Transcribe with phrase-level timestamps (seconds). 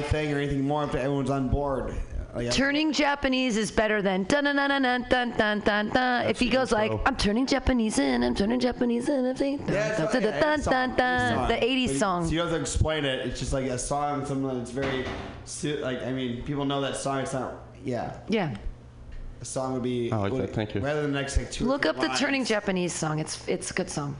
[0.00, 1.94] my thing or anything more if everyone's on board.
[2.52, 5.88] Turning Japanese is better than dun dun dun dun dun dun dun.
[5.88, 6.26] dun.
[6.26, 9.96] If he goes like, "I'm turning Japanese in, I'm turning Japanese in," if they yeah,
[9.96, 12.26] dun, dun, dun, the '80s song.
[12.26, 13.26] So you have to explain it.
[13.26, 14.24] It's just like a song.
[14.24, 15.04] Something that's very,
[15.80, 17.20] like I mean, people know that song.
[17.20, 17.54] It's not,
[17.84, 18.18] yeah.
[18.28, 18.56] Yeah.
[19.40, 20.12] A song would be.
[20.12, 20.54] I like would, that.
[20.54, 20.80] Thank you.
[20.80, 21.64] Rather than next like two.
[21.64, 22.12] Look up lines.
[22.12, 23.18] the Turning Japanese song.
[23.18, 24.16] It's it's a good song.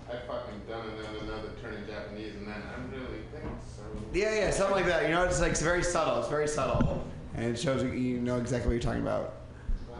[4.13, 5.03] Yeah, yeah, something like that.
[5.05, 6.19] You know, it's like it's very subtle.
[6.19, 7.05] It's very subtle,
[7.35, 9.35] and it shows you, you know exactly what you're talking about.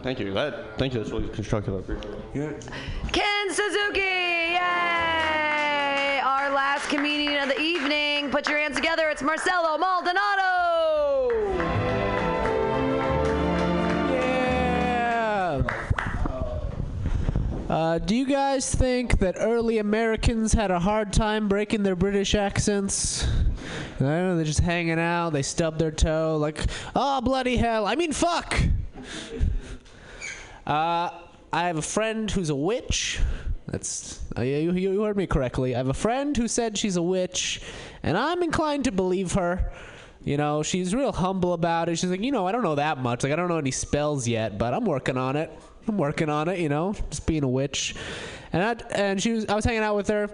[0.01, 0.33] Thank you.
[0.33, 0.99] That thank you.
[0.99, 1.75] That's really constructive.
[1.75, 2.19] I appreciate it.
[2.33, 2.57] You
[3.11, 3.99] Ken Suzuki!
[3.99, 4.59] Yay!
[6.23, 8.31] Our last comedian of the evening.
[8.31, 9.09] Put your hands together.
[9.09, 11.29] It's Marcelo Maldonado.
[14.11, 15.63] Yeah.
[17.69, 22.33] Uh, do you guys think that early Americans had a hard time breaking their British
[22.33, 23.27] accents?
[23.95, 26.65] I don't know, they're just hanging out, they stub their toe, like,
[26.95, 28.55] oh, bloody hell, I mean, fuck!
[30.65, 31.09] Uh,
[31.51, 33.19] I have a friend who's a witch.
[33.67, 35.73] That's uh, you, you heard me correctly.
[35.73, 37.61] I have a friend who said she's a witch,
[38.03, 39.71] and I'm inclined to believe her.
[40.23, 41.97] You know, she's real humble about it.
[41.97, 43.23] She's like, you know, I don't know that much.
[43.23, 45.51] Like, I don't know any spells yet, but I'm working on it.
[45.87, 46.59] I'm working on it.
[46.59, 47.95] You know, just being a witch.
[48.51, 50.29] And I, and she was, I was hanging out with her.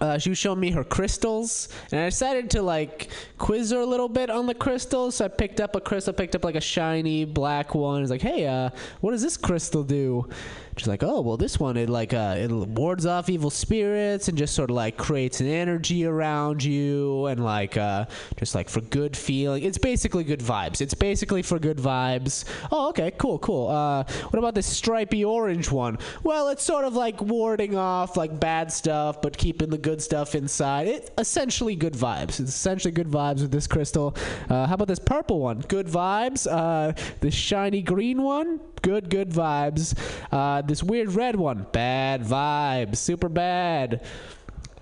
[0.00, 3.86] Uh, she was showing me her crystals, and I decided to like quiz her a
[3.86, 5.16] little bit on the crystals.
[5.16, 8.02] So I picked up a crystal, picked up like a shiny black one.
[8.02, 10.28] It's like, hey, uh, what does this crystal do?
[10.76, 14.36] She's like, oh, well, this one it like uh, it wards off evil spirits and
[14.36, 18.80] just sort of like creates an energy around you and like uh, just like for
[18.80, 19.62] good feeling.
[19.62, 20.80] It's basically good vibes.
[20.80, 22.44] It's basically for good vibes.
[22.72, 23.68] Oh, okay, cool, cool.
[23.68, 25.98] Uh, what about this stripy orange one?
[26.22, 30.34] Well, it's sort of like warding off like bad stuff, but keeping the good stuff
[30.34, 30.88] inside.
[30.88, 32.40] It essentially good vibes.
[32.40, 34.16] It's essentially good vibes with this crystal.
[34.48, 35.60] Uh, how about this purple one?
[35.60, 36.50] Good vibes.
[36.50, 38.60] Uh, this shiny green one.
[38.82, 39.96] Good, good vibes.
[40.30, 41.66] Uh, this weird red one.
[41.72, 42.96] Bad vibes.
[42.96, 44.04] Super bad.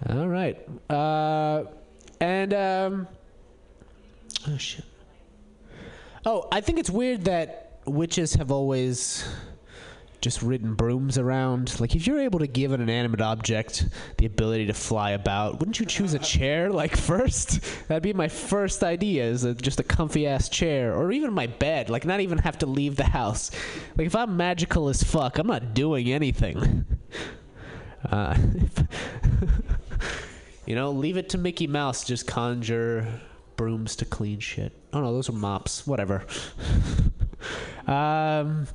[0.09, 0.59] All right.
[0.91, 1.65] Uh,
[2.21, 3.09] and um,
[4.49, 4.85] oh shit.
[6.25, 9.25] Oh, I think it's weird that witches have always
[10.23, 11.79] just ridden brooms around.
[11.81, 15.81] Like, if you're able to give an inanimate object the ability to fly about, wouldn't
[15.81, 17.61] you choose a chair like first?
[17.89, 21.49] That'd be my first idea is a, just a comfy ass chair, or even my
[21.49, 21.91] bed.
[21.91, 23.51] Like, not even have to leave the house.
[23.97, 26.87] Like, if I'm magical as fuck, I'm not doing anything.
[28.11, 28.37] Uh,
[30.67, 32.05] you know, leave it to Mickey Mouse.
[32.05, 33.21] Just conjure
[33.57, 34.73] brooms to clean shit.
[34.93, 35.87] Oh no, those are mops.
[35.87, 36.25] Whatever.
[37.87, 38.67] um,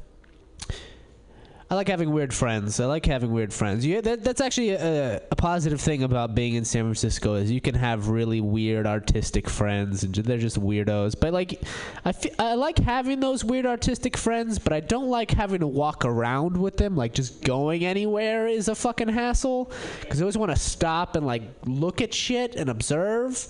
[1.69, 2.79] I like having weird friends.
[2.79, 3.85] I like having weird friends.
[3.85, 7.59] Yeah, that, that's actually a, a positive thing about being in San Francisco is you
[7.59, 11.19] can have really weird artistic friends, and they're just weirdos.
[11.19, 11.61] But like,
[12.05, 16.05] I I like having those weird artistic friends, but I don't like having to walk
[16.05, 16.95] around with them.
[16.95, 21.25] Like, just going anywhere is a fucking hassle because I always want to stop and
[21.25, 23.45] like look at shit and observe.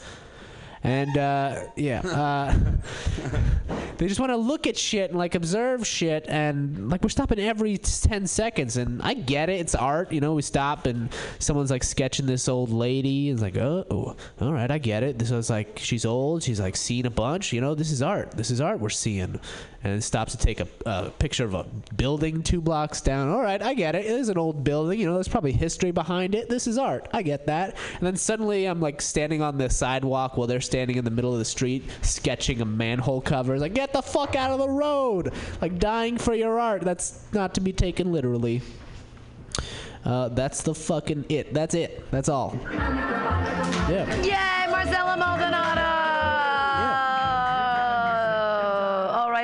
[0.83, 2.55] And uh, yeah, uh,
[3.97, 7.39] they just want to look at shit and like observe shit, and like we're stopping
[7.39, 8.77] every ten seconds.
[8.77, 10.33] And I get it; it's art, you know.
[10.33, 14.53] We stop and someone's like sketching this old lady, and it's like, oh, oh, all
[14.53, 15.17] right, I get it.
[15.19, 17.75] This is like she's old, she's like seen a bunch, you know.
[17.75, 18.31] This is art.
[18.31, 19.39] This is art we're seeing.
[19.87, 21.63] And stops to take a, a picture of a
[21.95, 23.29] building two blocks down.
[23.29, 24.05] All right, I get it.
[24.05, 25.13] It is an old building, you know.
[25.13, 26.49] There's probably history behind it.
[26.49, 27.07] This is art.
[27.13, 27.77] I get that.
[27.95, 31.31] And then suddenly I'm like standing on the sidewalk while they're standing in the middle
[31.31, 33.53] of the street sketching a manhole cover.
[33.53, 35.33] It's like, get the fuck out of the road!
[35.61, 36.81] Like dying for your art.
[36.81, 38.61] That's not to be taken literally.
[40.03, 41.53] Uh, that's the fucking it.
[41.53, 42.09] That's it.
[42.11, 42.57] That's all.
[43.89, 44.21] Yeah.
[44.21, 44.56] Yay,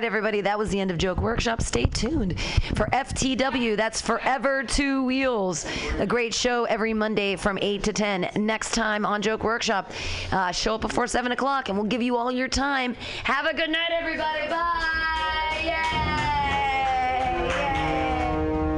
[0.03, 1.61] right, everybody, that was the end of Joke Workshop.
[1.61, 2.37] Stay tuned
[2.75, 3.77] for FTW.
[3.77, 5.65] That's Forever Two Wheels.
[5.97, 8.31] A great show every Monday from 8 to 10.
[8.35, 9.91] Next time on Joke Workshop,
[10.33, 12.95] uh, show up before 7 o'clock and we'll give you all your time.
[13.23, 14.49] Have a good night, everybody.
[14.49, 14.89] Bye.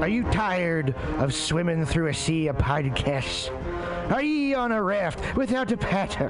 [0.01, 3.49] Are you tired of swimming through a sea of podcasts?
[4.11, 6.29] Are ye on a raft without a paddle?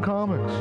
[0.00, 0.52] comics.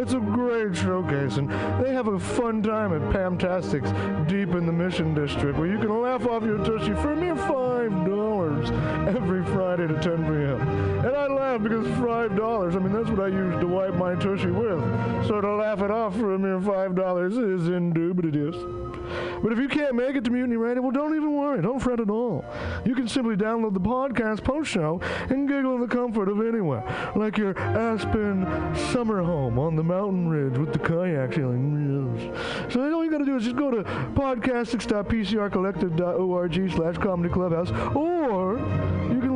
[0.00, 1.50] It's a great showcase, and
[1.82, 3.90] they have a fun time at Pamtastics
[4.28, 7.36] deep in the Mission District, where you can laugh off your tushy for a mere
[7.36, 8.70] five dollars
[9.08, 10.95] every Friday to 10 p.m.
[11.06, 12.74] And I laugh because five dollars.
[12.74, 14.80] I mean, that's what I used to wipe my tushy with.
[15.28, 18.56] So to laugh it off for a mere five dollars is indubitious.
[19.40, 21.62] But if you can't make it to Mutiny Radio, well, don't even worry.
[21.62, 22.44] Don't fret at all.
[22.84, 25.00] You can simply download the podcast post show
[25.30, 26.82] and giggle in the comfort of anywhere,
[27.14, 28.44] like your Aspen
[28.90, 32.16] summer home on the mountain ridge with the kayak feeling.
[32.16, 32.72] Yes.
[32.72, 38.58] So all you got to do is just go to podcastics.pcrcollective.org slash comedy clubhouse, or
[39.12, 39.35] you can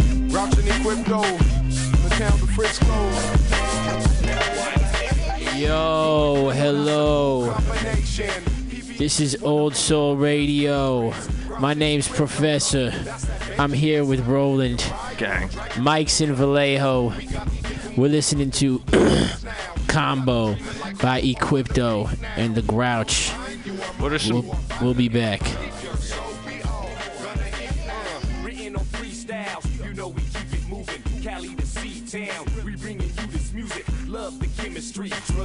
[0.31, 1.21] Grouch and Equipto.
[2.03, 2.85] The town of Frisco.
[5.57, 7.53] Yo, hello.
[8.97, 11.13] This is Old Soul Radio.
[11.59, 12.93] My name's Professor.
[13.59, 14.89] I'm here with Roland.
[15.17, 15.49] Gang.
[15.77, 17.11] Mike's in Vallejo.
[17.97, 18.79] We're listening to
[19.89, 20.53] Combo
[21.01, 23.31] by Equipto and the Grouch.
[23.99, 24.47] What are some?
[24.47, 25.41] We'll, we'll be back.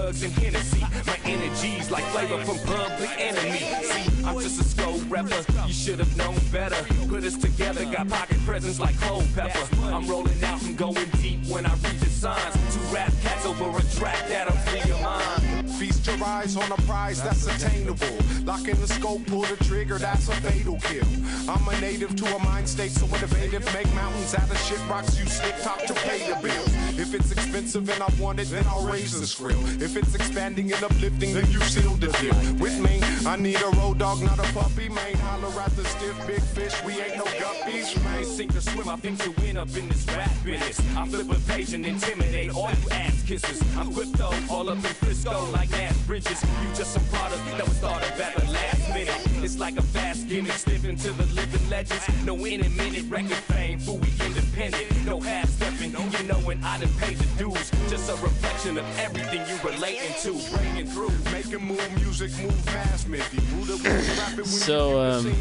[0.07, 0.81] Drugs and Hennessy.
[1.05, 3.59] My energy's like flavor from Public Enemy.
[3.83, 6.77] See, I'm just a skull rapper, you should have known better.
[7.09, 9.67] Put us together, got pocket presents like cold pepper.
[9.87, 12.55] I'm rolling out and going deep when I read the signs.
[12.73, 15.71] Two rap cats over a track that'll free your mind.
[15.73, 18.17] Feast your eyes on a prize that's attainable.
[18.45, 21.07] Lock in the scope, pull the trigger, that's a fatal kill.
[21.49, 23.65] I'm a native to a mind state so innovative.
[23.75, 26.86] Make mountains out of shit rocks, you stick top to pay the bills.
[26.99, 29.61] If it's expensive and I want it, then I'll raise the script.
[29.83, 32.35] If it's expanding and uplifting, then you sealed the deal.
[32.59, 35.15] With me, I need a road dog, not a puppy, man.
[35.17, 38.25] Holler at the stiff big fish, we ain't no guppies, man.
[38.25, 40.81] Sink or swim, I think to win up in this rap business.
[40.97, 43.63] I flip a page and intimidate all you ass kisses.
[43.77, 46.43] I'm crypto, all up in Frisco like ass bridges.
[46.43, 49.45] You just some product that was thought of at the last minute.
[49.45, 52.07] It's like a fast gimmick, stepping to the living legends.
[52.25, 55.05] No in a minute record fame, but we independent.
[55.05, 55.56] No half
[55.93, 57.76] you know when I done paid the dues.
[57.97, 61.09] Just a reflection of everything you relating to, breaking through.
[61.33, 63.41] Making move music, move fast, Mickey.
[63.41, 63.89] Who the
[64.19, 65.35] rapping So, um.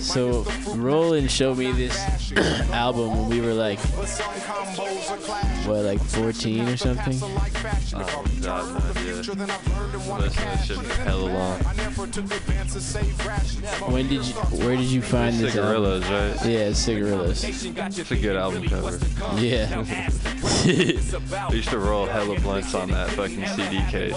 [0.00, 0.42] So
[0.74, 1.96] Roland showed me this
[2.72, 5.70] album when we were like, But some combos are clashing.
[5.70, 7.18] what, like 14 or something?
[7.22, 9.14] Oh, God, no idea.
[9.14, 11.60] Listen to this shit for hella long.
[11.66, 13.64] I never took advance to save rations.
[13.88, 14.34] When did you?
[14.34, 16.02] Where did you find this album?
[16.02, 16.46] Cigarillas, right?
[16.46, 17.44] Yeah, Cigarillas.
[17.44, 18.98] It's a good album cover.
[19.40, 19.84] Yeah.
[21.48, 24.14] I used to roll hella blunts on that fucking CD case.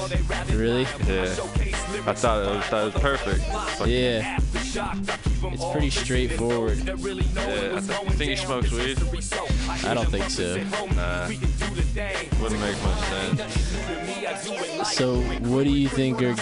[0.52, 0.84] really?
[1.08, 1.36] Yeah.
[2.06, 3.44] I thought it was, thought it was perfect.
[3.78, 4.38] Fucking Yeah.
[5.50, 6.78] It's pretty straightforward.
[6.80, 8.98] Yeah, I th- you think he smokes weed?
[9.86, 10.58] I don't think so.
[10.96, 11.30] Nah.
[12.42, 14.88] Wouldn't make much sense.
[14.94, 16.36] So, what do you think are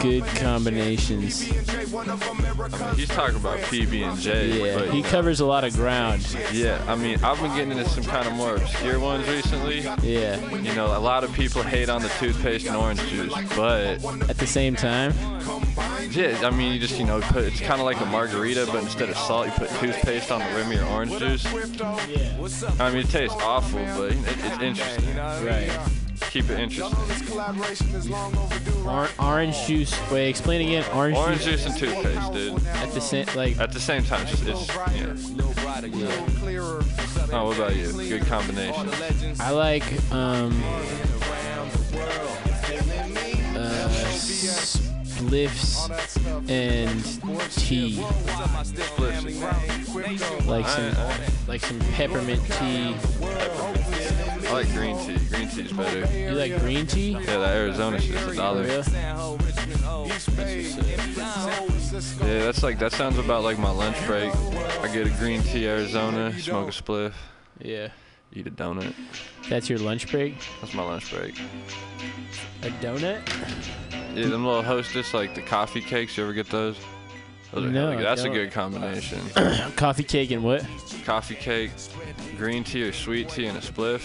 [0.00, 1.48] good combinations?
[1.50, 4.66] I mean, he's talking about PB and J.
[4.66, 6.26] Yeah, but he covers a lot of ground.
[6.52, 9.80] Yeah, I mean, I've been getting into some kind of more obscure ones recently.
[10.02, 10.38] Yeah.
[10.56, 14.38] You know, a lot of people hate on the toothpaste and orange juice, but at
[14.38, 15.12] the same time,
[16.10, 18.82] yeah, I mean, you just you know, put it's kind of like a margarita, but
[18.82, 21.46] instead of salt, you put toothpaste on the rim of your orange juice.
[22.80, 24.87] I mean, it tastes awful, but it, it's interesting.
[24.96, 25.70] Right.
[26.30, 26.98] Keep it interesting.
[28.86, 30.10] Or- orange juice.
[30.10, 30.84] Wait, explain again.
[30.94, 32.66] Orange, Orange juice and toothpaste, dude.
[32.66, 35.14] At the same, like at the same time, it's, it's yeah.
[37.32, 37.92] Oh, what about you?
[37.92, 38.90] Good combination.
[39.40, 40.62] I like um
[45.18, 45.88] spliffs
[46.48, 47.04] and
[47.52, 48.00] tea.
[50.46, 50.94] Like some
[51.46, 52.94] like some peppermint tea.
[54.48, 55.18] I like green tea.
[55.28, 56.18] Green tea's better.
[56.18, 57.10] You like green tea?
[57.12, 58.62] Yeah, that Arizona shit's a dollar.
[58.62, 58.84] real?
[62.24, 64.32] Yeah, that's like that sounds about like my lunch break.
[64.82, 67.12] I get a green tea Arizona, smoke a spliff,
[67.60, 67.88] Yeah.
[68.32, 68.94] eat a donut.
[69.48, 70.34] That's your lunch break?
[70.60, 71.34] That's my lunch break.
[72.62, 73.20] A donut?
[74.14, 76.16] Yeah, them little hostess like the coffee cakes.
[76.16, 76.76] You ever get those?
[77.52, 78.04] Those are No, good.
[78.04, 79.20] That's a good combination.
[79.76, 80.66] Coffee cake and what?
[81.04, 81.70] coffee cake,
[82.36, 84.02] green tea or sweet tea and a spliff.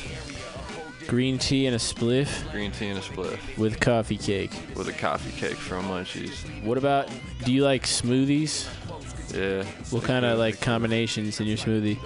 [1.08, 4.52] Green tea and a spliff Green tea and a spliff with coffee cake.
[4.78, 6.46] with a coffee cake from Munchies.
[6.64, 7.10] What about
[7.44, 8.70] do you like smoothies?
[9.36, 9.64] Yeah.
[9.90, 11.98] What kind of like combinations in your smoothie?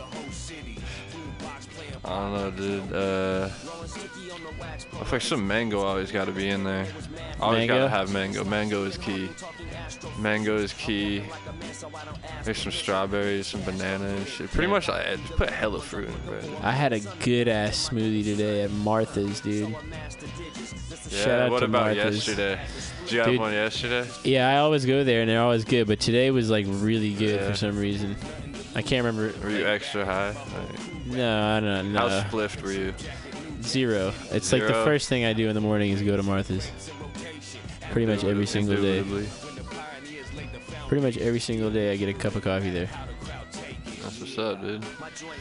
[2.04, 2.94] I don't know, dude.
[2.94, 3.50] Uh,
[4.62, 6.88] I feel like some mango always got to be in there.
[7.40, 8.44] Always got to have mango.
[8.44, 9.30] Mango is key.
[10.20, 11.24] Mango is key.
[12.44, 14.28] There's some strawberries, some bananas.
[14.28, 14.52] Shit.
[14.52, 16.50] Pretty much, I just put hella fruit in it.
[16.64, 19.70] I had a good ass smoothie today at Martha's, dude.
[19.70, 19.78] Yeah.
[21.24, 22.28] Shout out what to about Martha's.
[22.28, 22.60] yesterday?
[23.06, 24.08] Did you have one yesterday?
[24.24, 27.40] Yeah, I always go there and they're always good, but today was like really good
[27.42, 27.50] Yeah.
[27.50, 28.16] for some reason.
[28.76, 29.38] I can't remember.
[29.44, 30.30] Were you extra high?
[30.30, 32.10] Like, No, I don't know.
[32.10, 32.94] How spliffed were you?
[33.68, 34.14] Zero.
[34.32, 36.72] It's like the first thing I do in the morning is go to Martha's.
[37.92, 39.04] Pretty much every single day.
[40.88, 42.90] Pretty much every single day I get a cup of coffee there.
[44.02, 44.86] That's what's up, dude.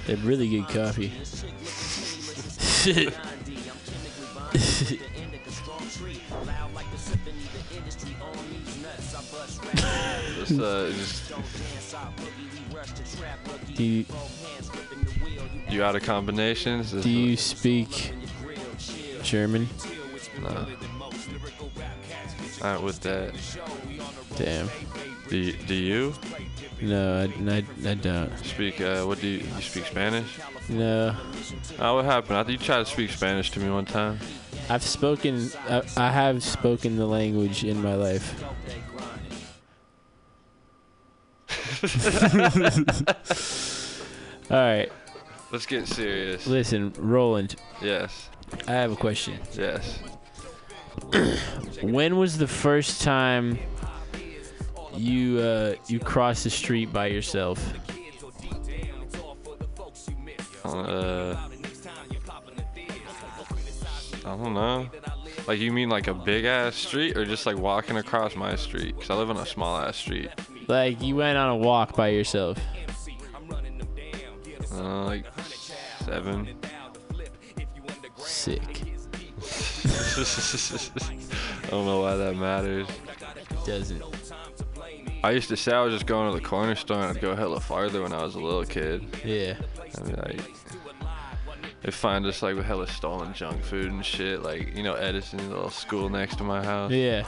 [0.06, 1.12] They're really good coffee.
[10.36, 11.32] Just, uh, just
[13.74, 14.04] do you,
[15.76, 16.92] you out of combinations?
[16.92, 18.12] Do you speak
[19.22, 19.68] German?
[20.40, 20.66] No.
[22.62, 23.34] Alright, with that.
[24.36, 24.70] Damn.
[25.28, 26.14] Do you, do you
[26.80, 28.36] No, I, I, I don't.
[28.38, 28.80] speak?
[28.80, 30.38] Uh, what do you, you speak Spanish?
[30.70, 31.14] No.
[31.78, 32.38] Oh, what happened?
[32.38, 34.18] I think you tried to speak Spanish to me one time.
[34.70, 35.50] I've spoken.
[35.68, 38.42] I, I have spoken the language in my life.
[44.50, 44.90] All right.
[45.52, 46.46] Let's get serious.
[46.46, 47.56] Listen, Roland.
[47.80, 48.30] Yes.
[48.66, 49.38] I have a question.
[49.54, 49.98] Yes.
[51.82, 53.58] When was the first time
[54.94, 57.72] you uh, you crossed the street by yourself?
[60.64, 61.36] Uh,
[64.24, 64.88] I don't know.
[65.46, 68.96] Like you mean like a big ass street or just like walking across my street?
[68.96, 70.30] Cause I live on a small ass street.
[70.66, 72.58] Like you went on a walk by yourself.
[74.76, 75.24] Uh, like
[76.04, 76.56] seven.
[78.18, 78.62] Sick.
[80.16, 82.88] I don't know why that matters.
[83.64, 84.02] Doesn't.
[85.24, 87.34] I used to say I was just going to the corner store and I'd go
[87.34, 89.04] hella farther when I was a little kid.
[89.24, 89.56] Yeah.
[89.98, 90.40] I mean, like,
[91.82, 94.42] they find us like with hella stolen junk food and shit.
[94.42, 96.92] Like, you know, Edison's little school next to my house.
[96.92, 97.26] Yeah.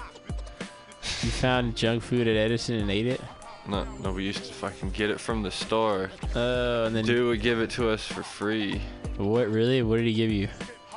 [1.22, 3.20] You found junk food at Edison and ate it?
[3.68, 6.10] No, no, we used to fucking get it from the store.
[6.34, 8.80] Oh, and then Dude would give it to us for free.
[9.18, 9.82] What really?
[9.82, 10.48] What did he give you?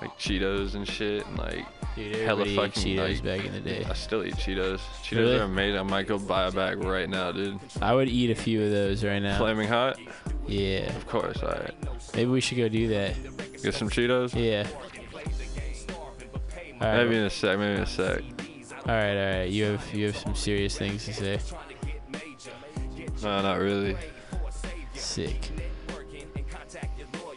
[0.02, 1.66] Like Cheetos and shit, and like
[1.98, 3.84] Dude, hella fucking Cheetos like, back in the day.
[3.84, 4.80] I still eat Cheetos.
[5.04, 5.38] Cheetos Really?
[5.38, 5.80] are amazing.
[5.80, 7.60] I might go buy a bag right now, dude.
[7.82, 9.38] I would eat a few of those right now.
[9.38, 10.00] Flaming hot?
[10.48, 10.96] Yeah.
[10.96, 11.76] Of course, alright.
[12.16, 13.16] Maybe we should go do that.
[13.62, 14.34] Get some Cheetos?
[14.34, 14.66] Yeah.
[16.80, 17.04] All right.
[17.04, 18.24] Maybe in a sec, maybe in a sec.
[18.88, 19.50] All right, all right.
[19.50, 21.40] You have you have some serious things to say.
[23.24, 23.96] No, not really.
[24.94, 25.52] Sick.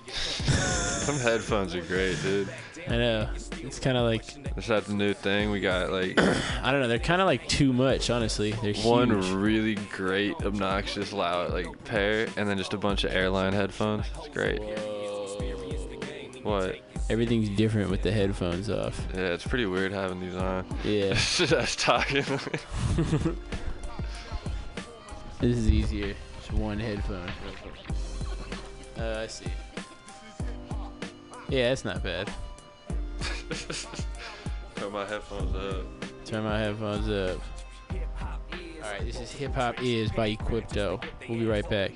[0.15, 2.49] Some headphones are great, dude.
[2.89, 3.29] I know.
[3.61, 4.25] It's kind of like
[4.57, 5.51] Is that the new thing?
[5.51, 6.19] We got like
[6.63, 6.89] I don't know.
[6.89, 8.53] They're kind of like too much, honestly.
[8.53, 9.31] They're one huge.
[9.31, 14.07] really great, obnoxious, loud like pair, and then just a bunch of airline headphones.
[14.19, 14.61] It's great.
[16.43, 16.81] What?
[17.11, 19.07] Everything's different with the headphones off.
[19.15, 20.65] Yeah, it's pretty weird having these on.
[20.85, 21.13] Yeah.
[21.15, 22.25] Just us talking.
[25.45, 26.15] This is easier.
[26.39, 27.31] Just one headphone.
[28.99, 29.45] Uh, I see.
[31.51, 32.33] Yeah, it's not bad.
[34.77, 35.85] Turn my headphones up.
[36.25, 37.43] Turn my headphones up.
[37.93, 41.05] All right, this is Hip Hop Is by Equipto.
[41.29, 41.93] We'll be right back.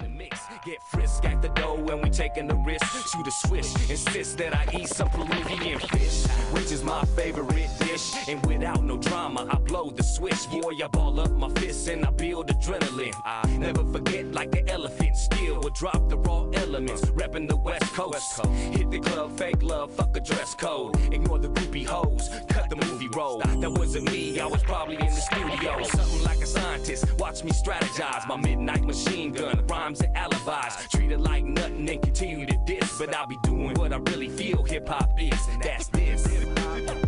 [0.64, 2.84] Get frisk at the dough when we taking the risk.
[3.08, 8.28] Shoot a swish, insist that I eat some Peruvian fish, which is my favorite dish.
[8.28, 10.50] And without no drama, I blow the switch.
[10.50, 13.14] Boy, I ball up my fists and I build adrenaline.
[13.24, 17.02] I never forget, like the elephant, still will drop the raw elements.
[17.02, 18.44] Reppin' the West Coast.
[18.72, 20.96] Hit the club, fake love, fuck a dress code.
[21.12, 23.38] Ignore the groupie hoes, cut the movie roll.
[23.38, 25.82] That wasn't me, I was probably in the studio.
[25.84, 28.26] Something like a scientist, watch me strategize.
[28.26, 30.47] My midnight machine gun, rhymes and alibis.
[30.90, 32.98] Treat it like nothing and continue to diss.
[32.98, 35.46] But I'll be doing what I really feel hip hop is.
[35.48, 37.07] and That's this.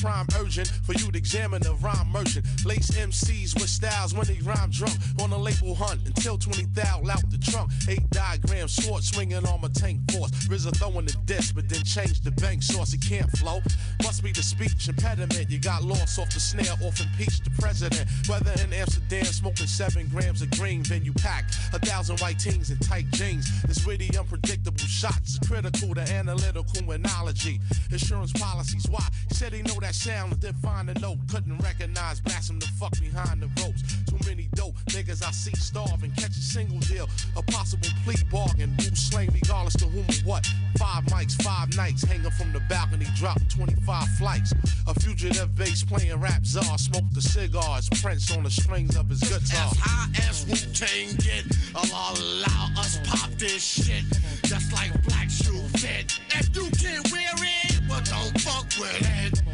[0.00, 2.44] Prime urgent for you to examine the rhyme merchant.
[2.64, 7.02] Lace MCs with styles when they rhyme drunk on a label hunt until 20 thou
[7.10, 7.70] out the trunk.
[7.88, 10.30] Eight diagrams, sword swinging on my tank force.
[10.48, 12.92] RZA throwing the disc, but then changed the bank source.
[12.94, 13.60] It can't flow.
[14.02, 15.50] Must be the speech impediment.
[15.50, 18.06] You got lost off the snare, off impeached the president.
[18.26, 22.70] Whether in Amsterdam, smoking seven grams of green, then you pack a thousand white teens
[22.70, 23.62] in tight jeans.
[23.62, 27.60] This witty, unpredictable shots critical to analytical analogy.
[27.90, 29.06] Insurance policies, why?
[29.28, 31.18] He said he know that sound and then find a note.
[31.28, 33.82] Couldn't recognize, blast him the fuck behind the ropes.
[34.08, 36.12] Too many dope niggas I see starving.
[36.12, 38.74] Catch a single deal, a possible plea bargain.
[38.80, 40.46] Who slain regardless to whom or what?
[40.78, 44.52] Five mics, five nights, hanging from the balcony, dropping 25 flights.
[44.86, 49.08] A fugitive bass playing rap czar, ah, smoked the cigars, Prince on the strings of
[49.08, 49.70] his guitar.
[49.70, 54.04] As high as Wu Tang get, I'll allow us pop this shit
[54.48, 56.18] just like black shoe fit.
[56.30, 59.47] If you can't wear it, well don't fuck with it.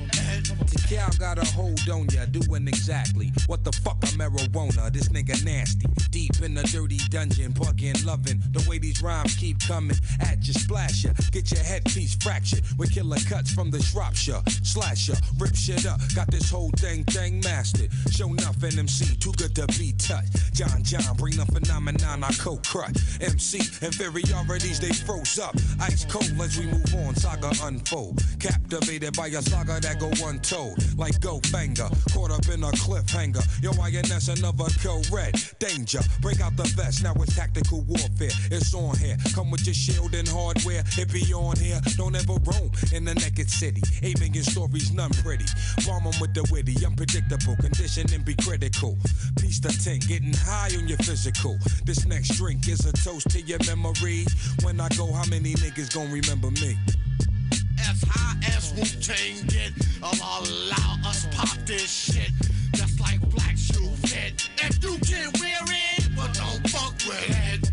[0.88, 4.92] Cow got a hold on ya, doing exactly what the fuck a marijuana.
[4.92, 9.59] This nigga nasty, deep in the dirty dungeon, bugging, loving the way these rhymes keep
[9.61, 14.42] coming at you, splash ya, get your headpiece fractured with killer cuts from the Shropshire,
[14.62, 17.90] slasher, rip shit up, got this whole thing thing mastered.
[18.11, 20.55] Show nothing MC, too good to be touched.
[20.55, 22.94] John John, bring the phenomenon I co crush.
[23.20, 28.23] MC inferiorities they froze up, ice cold as we move on, saga unfold.
[28.38, 33.42] Captivated by a saga that go untold, like go banger, caught up in a cliffhanger.
[33.62, 36.01] Yo, INS another kill red, danger.
[36.20, 38.35] Break out the vest, now it's tactical warfare.
[38.51, 40.83] It's on here, come with your shield and hardware.
[40.99, 43.83] It be on here, don't ever roam in the naked city.
[44.03, 45.47] Aiming in stories, none pretty.
[45.87, 48.97] Bomb with the witty, unpredictable, condition and be critical.
[49.40, 51.59] Piece the ting, getting high on your physical.
[51.85, 54.27] This next drink is a toast to your memory.
[54.62, 56.77] When I go, how many niggas gon' remember me?
[57.95, 59.71] As high as Wu Tang get,
[60.03, 62.33] I'll allow us pop this shit
[62.75, 64.51] just like black shoe fit.
[64.59, 67.71] If you can't wear it, well don't fuck with it.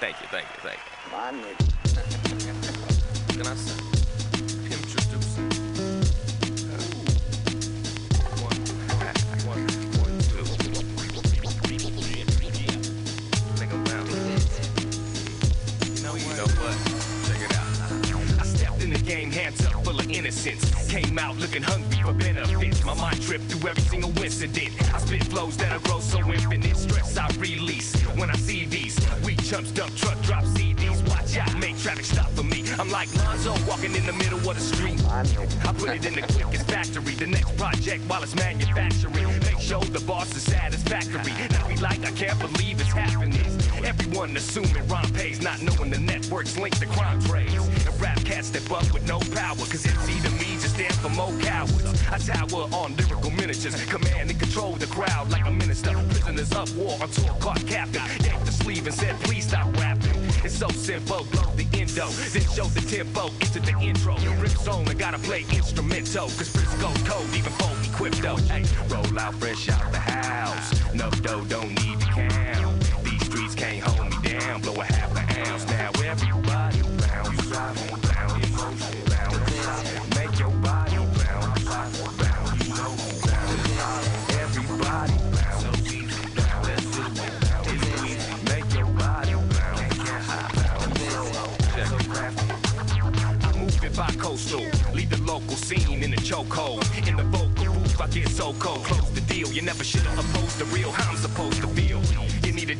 [0.00, 1.12] thank you, thank you, thank you.
[1.12, 1.68] My nigga.
[3.38, 3.91] Can I say?
[19.92, 20.90] Full of innocence.
[20.90, 22.84] Came out looking hungry for benefits.
[22.84, 24.94] My mind tripped through every single incident.
[24.94, 26.76] I spit flows that I grow so infinite.
[26.76, 28.98] Stress I release when I see these.
[29.24, 31.06] We chumps dump truck drop CDs.
[31.08, 32.64] Watch out, make traffic stop for me.
[32.78, 35.00] I'm like Lonzo walking in the middle of the street.
[35.08, 37.14] I put it in the quickest factory.
[37.14, 39.28] The next project while it's manufacturing.
[39.40, 41.32] Make sure the boss is satisfactory.
[41.50, 43.51] Now we like, I can't believe it's happening.
[43.84, 47.54] Everyone assuming rhyme pays, not knowing the networks linked to crime trades.
[47.54, 51.08] And rap cats step up with no power, cause MC to me just stand for
[51.10, 51.84] more cowards.
[52.10, 55.92] I tower on lyrical miniatures, command and control the crowd like a minister.
[56.10, 58.02] Prisoners of war until caught captain.
[58.24, 60.12] Yanked the sleeve and said, please stop rapping.
[60.44, 64.16] It's so simple, blow the endo, then show the tempo into the intro.
[64.40, 68.36] Rip song, I gotta play instrumental, cause Frisco's code even folk equipped though.
[68.36, 70.94] Hey, roll out fresh out the house.
[70.94, 72.71] No dough, don't need to count.
[73.62, 74.60] Can't hold me down.
[74.60, 75.64] Blow a half an ounce.
[75.68, 77.46] Now everybody bounce.
[77.46, 77.80] Bounce,
[78.42, 79.86] emotion, bounce.
[80.16, 81.62] Make your body bounce.
[81.62, 82.90] Bounce, you know,
[83.22, 83.70] bounce.
[84.42, 85.78] Everybody bounce.
[86.34, 86.66] Bounce.
[86.66, 87.34] Let's do it.
[87.70, 88.34] It's easy.
[88.50, 89.94] Make your body bounce.
[91.78, 92.06] Bounce.
[92.08, 92.46] Crafty.
[93.46, 94.66] I move it by coastal.
[94.92, 96.82] Leave the local scene in the chokehold.
[97.06, 98.84] In the vocal booth, I get so cold.
[98.86, 99.46] Close the deal.
[99.52, 100.90] You never should have opposed the real.
[100.90, 102.02] How I'm supposed to feel.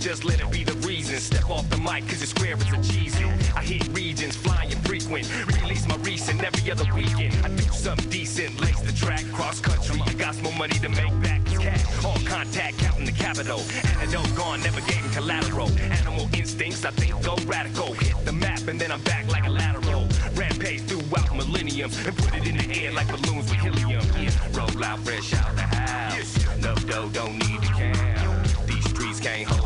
[0.03, 1.17] Just let it be the reason.
[1.21, 3.25] Step off the mic, cause your square is a cheesy.
[3.55, 5.31] I hit regions, flying frequent.
[5.63, 7.33] Release my recent every other weekend.
[7.47, 10.03] I do something decent, lace the track, cross country.
[10.05, 12.05] I got some more money to make back cash.
[12.05, 13.61] All contact, counting the capital.
[14.01, 15.71] Antidote gone, never gave collateral.
[15.79, 17.93] Animal instincts, I think go radical.
[17.95, 20.09] Hit the map and then I'm back like a lateral.
[20.35, 24.03] Rampage throughout millenniums and put it in the air like balloons with helium.
[24.51, 26.59] Roll out fresh out the house.
[26.59, 28.67] No dough, don't need to count.
[28.67, 29.62] These streets can't hold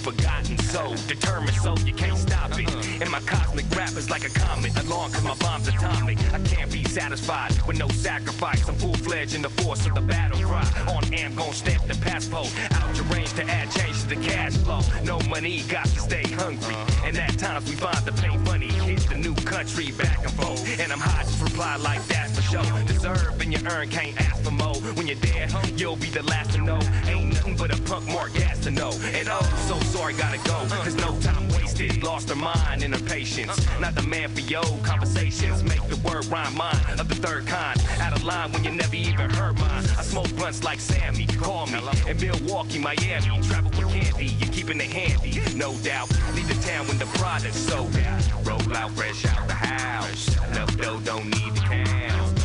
[0.00, 2.68] forgotten, so determined, so you can't stop it.
[2.68, 2.98] Uh-huh.
[3.02, 6.18] And my cosmic rap is like a comet, along cause my bomb's atomic.
[6.32, 8.66] I can't be satisfied with no sacrifice.
[8.68, 10.64] I'm full fledged in the force of the battle cry.
[10.88, 12.50] On am, gon' stamp the passport.
[12.72, 14.80] Out your range to add change to the cash flow.
[15.04, 16.74] No money, got to stay hungry.
[16.74, 17.06] Uh-huh.
[17.06, 18.72] And at times we find the pay funny.
[18.88, 20.80] Hit the new country back and forth.
[20.80, 22.84] And I'm hot, just reply like that sure.
[22.86, 24.74] Deserve and you earn, can't ask for more.
[24.96, 26.78] When you're there, you'll be the last to know.
[27.06, 28.90] Ain't nothing but a punk more gas to know.
[29.14, 30.64] And oh, so sorry, gotta go.
[30.82, 32.02] There's no time wasted.
[32.02, 33.56] Lost her mind in her patience.
[33.80, 35.62] Not the man for your conversations.
[35.62, 37.80] Make the word rhyme mine of the third kind.
[38.00, 39.84] Out of line when you never even heard mine.
[39.98, 41.26] I smoke blunts like Sammy.
[41.26, 41.80] Call me.
[42.08, 43.40] In Milwaukee, Miami.
[43.42, 44.26] Travel with candy.
[44.26, 45.40] You're keeping it handy.
[45.56, 46.10] No doubt.
[46.34, 48.22] Leave the town when the product's sold out.
[48.44, 50.36] Roll out fresh out the house.
[50.50, 52.39] Enough dough, don't need the count.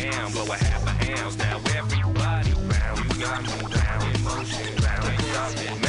[0.00, 0.32] Down.
[0.32, 1.38] Blow a half a ounce.
[1.38, 3.14] Now everybody bounce.
[3.14, 4.20] You got me.
[4.20, 5.06] Emotion bounce.
[5.06, 5.85] Can't stop it.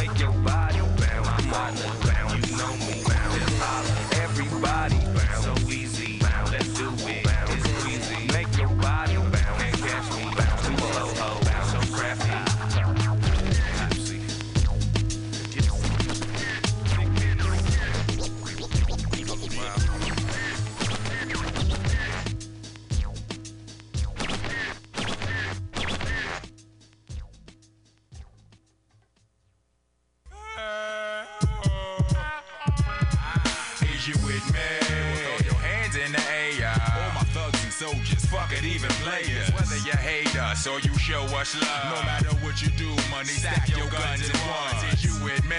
[40.68, 41.96] Or you show us love.
[41.96, 44.94] No matter what you do, money, stack, your guns and ones.
[44.94, 45.56] Is you with me?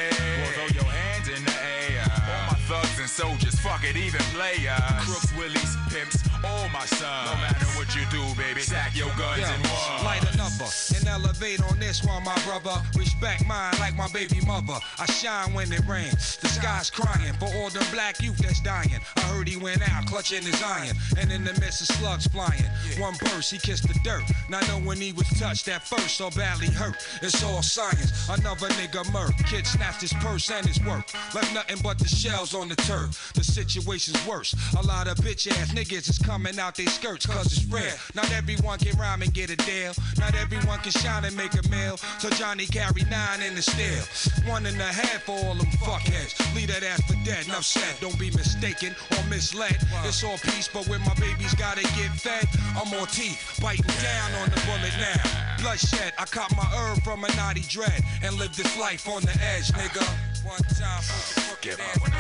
[0.55, 2.05] Throw your hands in the air.
[2.05, 4.79] All my thugs and soldiers, fuck it, even players.
[5.01, 7.31] Crooks, willies, pimps, all my sons.
[7.31, 10.05] No matter what you do, baby, stack your guns Yeah, in ones.
[10.05, 12.81] Light a number and elevate on this one, my brother.
[12.96, 14.79] Respect mine like my baby mother.
[14.98, 16.37] I shine when it rains.
[16.38, 19.01] The sky's crying for all the black youth that's dying.
[19.16, 22.64] I heard he went out clutching his iron, and in the midst of slugs flying.
[22.98, 24.24] One burst, he kissed the dirt.
[24.48, 26.96] Not knowing he was touched at first, so badly hurt.
[27.22, 28.29] It's all science.
[28.29, 29.37] Another nigga murk.
[29.46, 31.05] Kid snatched his purse and his work.
[31.35, 33.33] Left nothing but the shells on the turf.
[33.35, 34.55] The situation's worse.
[34.79, 37.94] A lot of bitch ass niggas is coming out their skirts cause it's rare.
[38.14, 39.94] Not everyone can rhyme and get a deal.
[40.18, 41.96] Not everyone can shine and make a meal.
[42.18, 44.04] So Johnny carry nine in the steel.
[44.46, 46.36] One and a half for all them fuckheads.
[46.54, 47.46] Leave that ass for dead.
[47.46, 47.96] Enough said.
[48.02, 49.78] Don't be mistaken or misled.
[50.04, 53.58] It's all peace, but when my babies gotta get fed, I'm on teeth.
[53.62, 55.56] Biting down on the bullet now.
[55.62, 56.12] Bloodshed.
[56.18, 59.72] I caught my herb from a naughty dread and live this life on the edge,
[59.72, 60.27] nigga.
[60.48, 62.11] One time for up on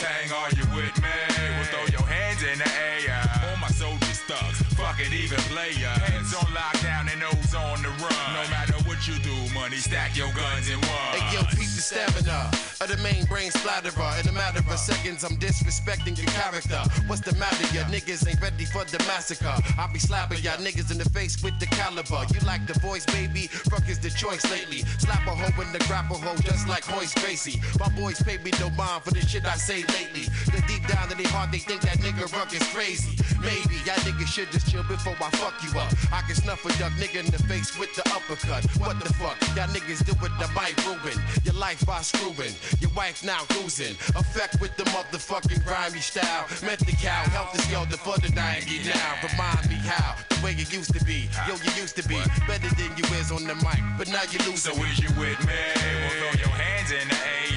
[0.00, 1.12] Dang, are you with me?
[1.28, 3.20] Well, throw your hands in the air.
[3.50, 5.76] All my soldiers thugs, fuck it, even players.
[5.76, 6.71] Hands on lockdown
[7.22, 8.22] and on the run.
[8.34, 11.12] No matter what you do, money, stack your guns in one.
[11.14, 14.20] Hey, yo, peep the stamina of the main brain splatterer.
[14.20, 16.82] In a matter of seconds, I'm disrespecting your character.
[17.06, 17.62] What's the matter?
[17.74, 19.54] Ya niggas ain't ready for the massacre.
[19.78, 22.24] I'll be slapping y'all niggas in the face with the caliber.
[22.34, 23.46] You like the voice, baby?
[23.70, 24.82] Fuck is the choice lately.
[24.98, 27.60] Slap a hoe in the grapple hoe just like Royce Gracie.
[27.78, 30.26] My boys pay me no mind for the shit I say lately.
[30.50, 33.18] The deep down in their heart, they think that nigga Ruck is crazy.
[33.40, 35.92] Maybe y'all niggas should just chill before I fuck you up.
[36.12, 38.64] I can snuff a duck nigga in the face with the uppercut.
[38.80, 39.36] What the fuck?
[39.56, 42.54] Y'all niggas do it, the might ruin your life by screwing.
[42.80, 43.94] Your wife now losing.
[44.16, 46.46] Effect with the motherfucking grimy style.
[46.64, 49.14] Meant the cow, Heltah Skeltah for the 90 now.
[49.22, 51.28] Remind me how the way you used to be.
[51.46, 54.38] Yo, you used to be better than you is on the mic, but now you
[54.46, 54.62] lose.
[54.62, 55.52] So is you with me?
[55.52, 57.51] Well, throw your hands in the air.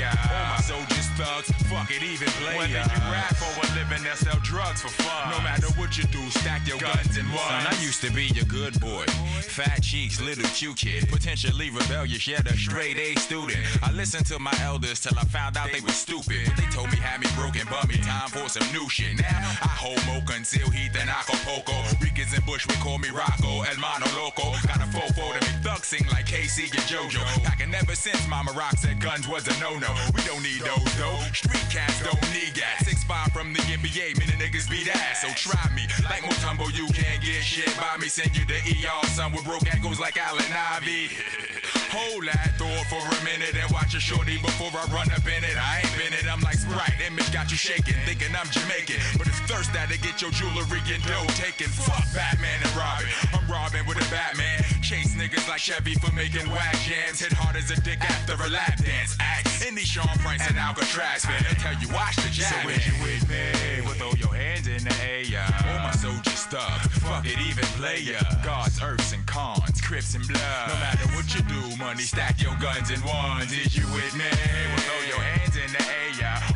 [1.26, 4.90] Thugs, fuck it, even play Whether you rap for a living or sell drugs for
[4.90, 5.32] fun.
[5.32, 7.50] No matter what you do, stack your guns and one.
[7.50, 9.06] Son, I used to be your good boy.
[9.42, 11.10] Fat cheeks, little cute kid.
[11.10, 13.58] Potentially rebellious, yet a straight A student.
[13.82, 16.46] I listened to my elders till I found out they were stupid.
[16.58, 17.98] They told me had me broken, bummy.
[18.06, 19.18] Time for some new shit.
[19.18, 21.74] Now I hold mocha until heat, then Acapulco.
[22.06, 23.66] Ricans and Bush, we call me Rocco.
[23.66, 24.54] El Mano Loco.
[24.70, 27.22] Got a fofo to make sing like K-Ci and JoJo.
[27.46, 29.94] Packing ever since Mama Rock said guns was a no-no.
[30.18, 31.22] We don't need those though.
[31.30, 32.90] Street cats don't need gas.
[32.90, 35.22] Six five from the NBA, many niggas beat ass.
[35.22, 35.86] So try me.
[36.10, 38.10] Like Mutombo, you can't get shit by me.
[38.10, 41.14] Send you to ER, son with broke ankles like Allen Ivy.
[41.94, 45.42] Hold that thought for a minute and watch a shorty before I run up in
[45.46, 45.56] it.
[45.56, 46.98] I ain't been it, I'm like Sprite.
[47.06, 49.00] Image got you shaking, thinking I'm Jamaican.
[49.22, 51.70] But it's thirst that'll get your jewelry and dough taken.
[51.70, 53.08] Fuck Batman and Robin.
[53.38, 54.65] I'm Robin with a Batman.
[54.86, 57.18] Chase niggas like Chevy for making whack jams.
[57.18, 59.18] Hit hard as a dick after a lap dance.
[59.20, 61.26] Act in these Sean Price and Alcatraz.
[61.26, 62.54] Man, they tell you watch the jam.
[62.54, 65.42] So if you with me, well throw your hands in the air.
[65.74, 66.86] All my soldiers stuck.
[67.02, 68.22] Fuck it, even play player.
[68.46, 70.70] Gods, earths, and cons, crips and blood.
[70.70, 73.42] No matter what you do, money, stack your guns and one.
[73.50, 74.30] Did you with me?
[74.30, 76.06] Well throw your hands in the air.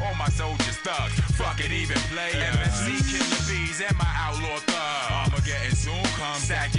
[0.06, 1.18] All my soldiers thugs.
[1.34, 2.54] Fuck it, even play player.
[2.54, 5.34] MSC killer bees and my outlaw thug.
[5.34, 6.39] Armageddon soon come.
[6.39, 6.76] Stack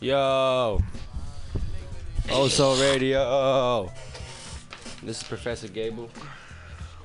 [0.00, 0.80] Yo.
[2.28, 3.92] Oso Radio.
[5.02, 6.08] This is Professor Gable.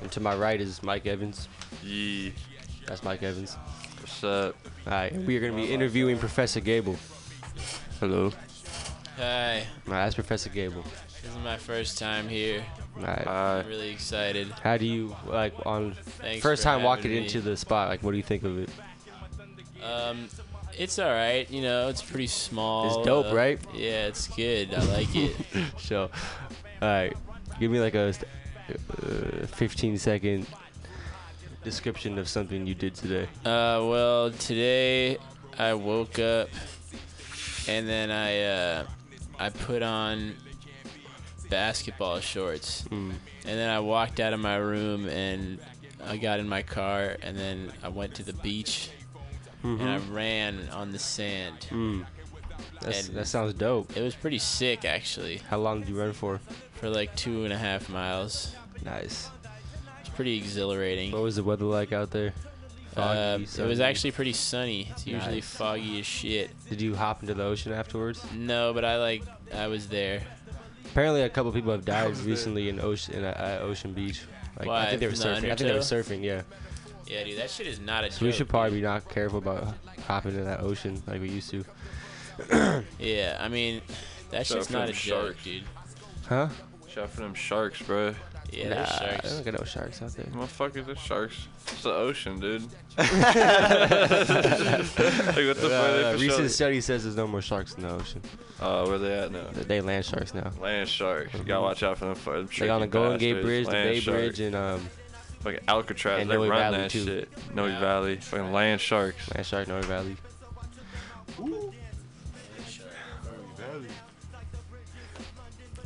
[0.01, 1.49] And to my right is Mike Evans.
[1.83, 2.29] Yeah.
[2.87, 3.57] That's Mike Evans.
[3.99, 4.55] What's up?
[4.87, 6.95] Alright, we are going to be interviewing Professor Gable.
[7.99, 8.31] Hello.
[9.17, 9.65] Hi.
[9.87, 10.83] Alright, that's Professor Gable.
[11.21, 12.63] This is my first time here.
[12.97, 13.27] Alright.
[13.27, 14.47] I'm really excited.
[14.63, 17.17] How do you, like, on Thanks first time walking me.
[17.17, 18.69] into the spot, like, what do you think of it?
[19.83, 20.29] Um,
[20.77, 21.49] it's all right.
[21.49, 22.99] You know, it's pretty small.
[22.99, 23.59] It's dope, uh, right?
[23.73, 24.73] Yeah, it's good.
[24.73, 25.35] I like it.
[25.77, 26.09] so,
[26.81, 27.15] alright,
[27.59, 28.13] give me like a
[29.03, 30.47] uh, 15 second
[31.63, 33.27] description of something you did today.
[33.45, 35.17] Uh, well, today
[35.57, 36.49] I woke up
[37.67, 38.83] and then I uh,
[39.39, 40.35] I put on
[41.49, 43.11] basketball shorts, Mm.
[43.11, 45.59] and then I walked out of my room and
[46.03, 48.89] I got in my car and then I went to the beach
[49.65, 51.67] and I ran on the sand.
[51.69, 52.05] Mm.
[52.81, 53.95] That sounds dope.
[53.97, 55.37] It was pretty sick, actually.
[55.49, 56.39] How long did you run for?
[56.75, 58.55] For like two and a half miles.
[58.83, 59.29] Nice.
[60.01, 61.11] It's pretty exhilarating.
[61.11, 62.33] What was the weather like out there?
[62.93, 64.87] Foggy, Um, it was actually pretty sunny.
[64.91, 65.49] It's usually Nice.
[65.49, 66.51] foggy as shit.
[66.69, 68.23] Did you hop into the ocean afterwards?
[68.33, 69.23] No, but I like
[69.53, 70.21] I was there.
[70.85, 74.21] Apparently, a couple people have died recently in ocean in uh, uh, Ocean Beach.
[74.59, 75.37] Like I think they were from the surfing.
[75.51, 76.23] I think they were surfing.
[76.23, 76.43] Yeah.
[77.07, 78.25] Yeah, dude, that shit is not a So joke.
[78.25, 79.75] we should probably be not careful about
[80.07, 81.63] hopping in that ocean like we used to.
[82.99, 83.81] Yeah, I mean,
[84.31, 85.63] That's Shout just not them a joke, dude.
[86.27, 86.49] Huh?
[86.89, 88.13] Shout out for them sharks, bro.
[88.51, 89.31] Yeah, nah, there's I sharks.
[89.33, 90.25] don't get no sharks out there.
[90.27, 91.47] Motherfuckers, there's sharks.
[91.67, 92.63] It's the ocean, dude.
[92.97, 93.27] like, what
[94.97, 95.71] the fuck?
[95.71, 98.21] Uh, They recent sure- study says there's no more sharks in the ocean.
[98.59, 99.47] Uh, where they at now?
[99.51, 100.51] They land sharks now.
[100.61, 101.33] Land sharks.
[101.33, 102.15] You gotta watch out for them.
[102.15, 103.45] For them Like on the Golden Gate bastards.
[103.45, 104.17] Bridge, the Bay sharks.
[104.19, 104.89] Bridge, and um,
[105.45, 107.05] Fucking Alcatraz, and they Noe run Valley, that too.
[107.05, 107.29] shit.
[107.53, 109.31] Noe Valley, fucking land sharks.
[109.31, 110.17] land shark, Noe Valley.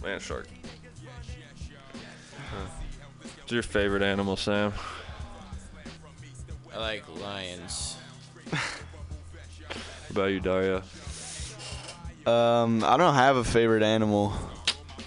[0.01, 0.47] Land shark.
[3.21, 4.71] What's your favorite animal, Sam?
[6.73, 7.97] I like lions.
[8.49, 8.61] What
[10.11, 10.83] about you, Daria?
[12.25, 14.31] Um, I don't have a favorite animal.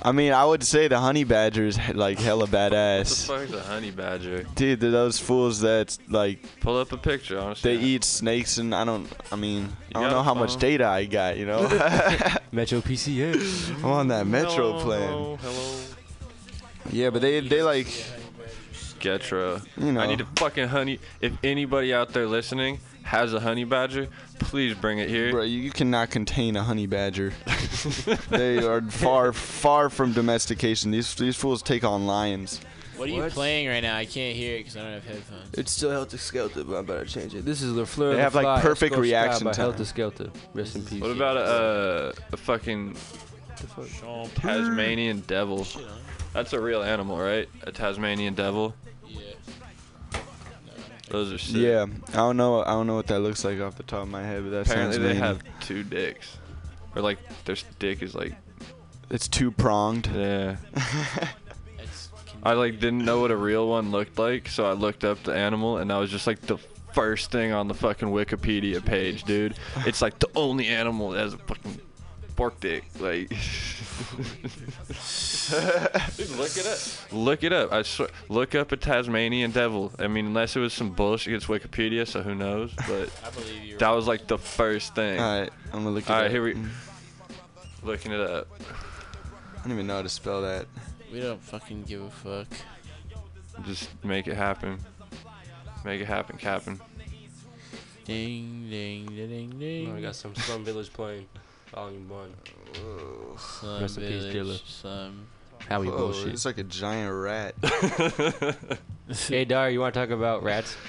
[0.04, 2.52] I mean, I would say the honey badger is like hella badass.
[2.52, 3.26] What the badass.
[3.26, 4.42] fuck is a honey badger?
[4.56, 7.76] Dude, they're those fools that like Pull up a picture, honestly.
[7.76, 9.08] they eat snakes and I don't.
[9.30, 11.36] I mean, I don't know a how much data I got.
[11.36, 11.60] You know,
[12.52, 13.34] Metro PCA.
[13.78, 15.08] I'm on that Metro hello, plan.
[15.08, 15.78] Hello, hello.
[16.90, 17.86] Yeah, but they they like
[18.98, 19.64] Getra.
[19.76, 20.00] You know.
[20.00, 20.98] I need a fucking honey.
[21.20, 25.30] If anybody out there listening has a honey badger, please bring it here.
[25.32, 27.32] Bro, you, you cannot contain a honey badger.
[28.30, 30.90] they are far, far from domestication.
[30.90, 32.60] These these fools take on lions.
[32.96, 33.32] What are you What?
[33.32, 33.96] playing right now?
[33.96, 35.54] I can't hear it because I don't have headphones.
[35.54, 37.44] It's still Helter Skelter, but I better change it.
[37.44, 39.64] This is the Fleur They have, like, perfect Escorte reaction Sky by time.
[39.64, 40.30] Helter Skelter.
[40.54, 41.00] Rest in peace.
[41.00, 42.94] What about a, uh, a fucking
[44.34, 45.66] Tasmanian devil?
[46.32, 47.48] That's a real animal, right?
[47.62, 48.74] A Tasmanian devil.
[51.12, 51.18] Yeah.
[51.18, 51.57] Those are sick.
[51.57, 52.62] Yeah, I don't know.
[52.62, 54.66] I don't know what that looks like off the top of my head, but that
[54.70, 55.22] Apparently sounds they mean.
[55.22, 56.37] have two dicks,
[56.96, 58.35] or like their dick is like
[59.11, 60.09] It's two pronged.
[60.14, 60.57] yeah.
[62.44, 65.33] I like didn't know what a real one looked like, so I looked up the
[65.35, 66.59] animal, and that was just like the
[66.92, 69.55] first thing on the fucking Wikipedia page, dude.
[69.87, 71.81] It's like the only animal that has a fucking
[72.37, 72.85] pork dick.
[72.99, 73.29] Like,
[76.16, 77.12] dude, look it up.
[77.12, 77.73] Look it up.
[77.73, 78.09] I swear.
[78.29, 79.92] Look up a Tasmanian devil.
[79.99, 82.73] I mean, unless it was some bullshit, against Wikipedia, so who knows?
[82.88, 83.79] But I believe you.
[83.79, 85.18] that was like the first thing.
[85.18, 86.05] All right, I'm gonna look.
[86.05, 86.31] It All right, up.
[86.33, 86.55] here we.
[86.55, 86.68] Mm.
[87.85, 88.49] Looking it up.
[89.57, 90.66] I don't even know how to spell that.
[91.12, 92.47] We don't fucking give a fuck.
[93.66, 94.79] Just make it happen.
[95.85, 96.81] Make it happen, Captain.
[98.05, 99.92] Ding, ding, ding, ding, ding.
[99.92, 101.27] Oh, I got some Slum Village playing.
[101.74, 102.35] Volume 1.
[103.38, 104.68] Slum Rest in peace, Village, Dilla.
[104.68, 105.26] Slum.
[105.68, 106.32] Howie Whoa, bullshit.
[106.32, 107.54] It's like a giant rat.
[109.28, 110.76] hey, Dar, you want to talk about rats?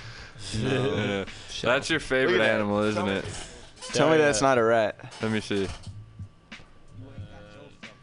[0.59, 1.23] Yeah.
[1.61, 2.55] That's your favorite that.
[2.55, 3.23] animal, isn't it?
[3.93, 5.13] Tell me that's not a rat.
[5.21, 5.69] Let me see.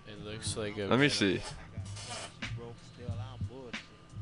[0.07, 0.87] It looks like a.
[0.87, 1.43] Let me see.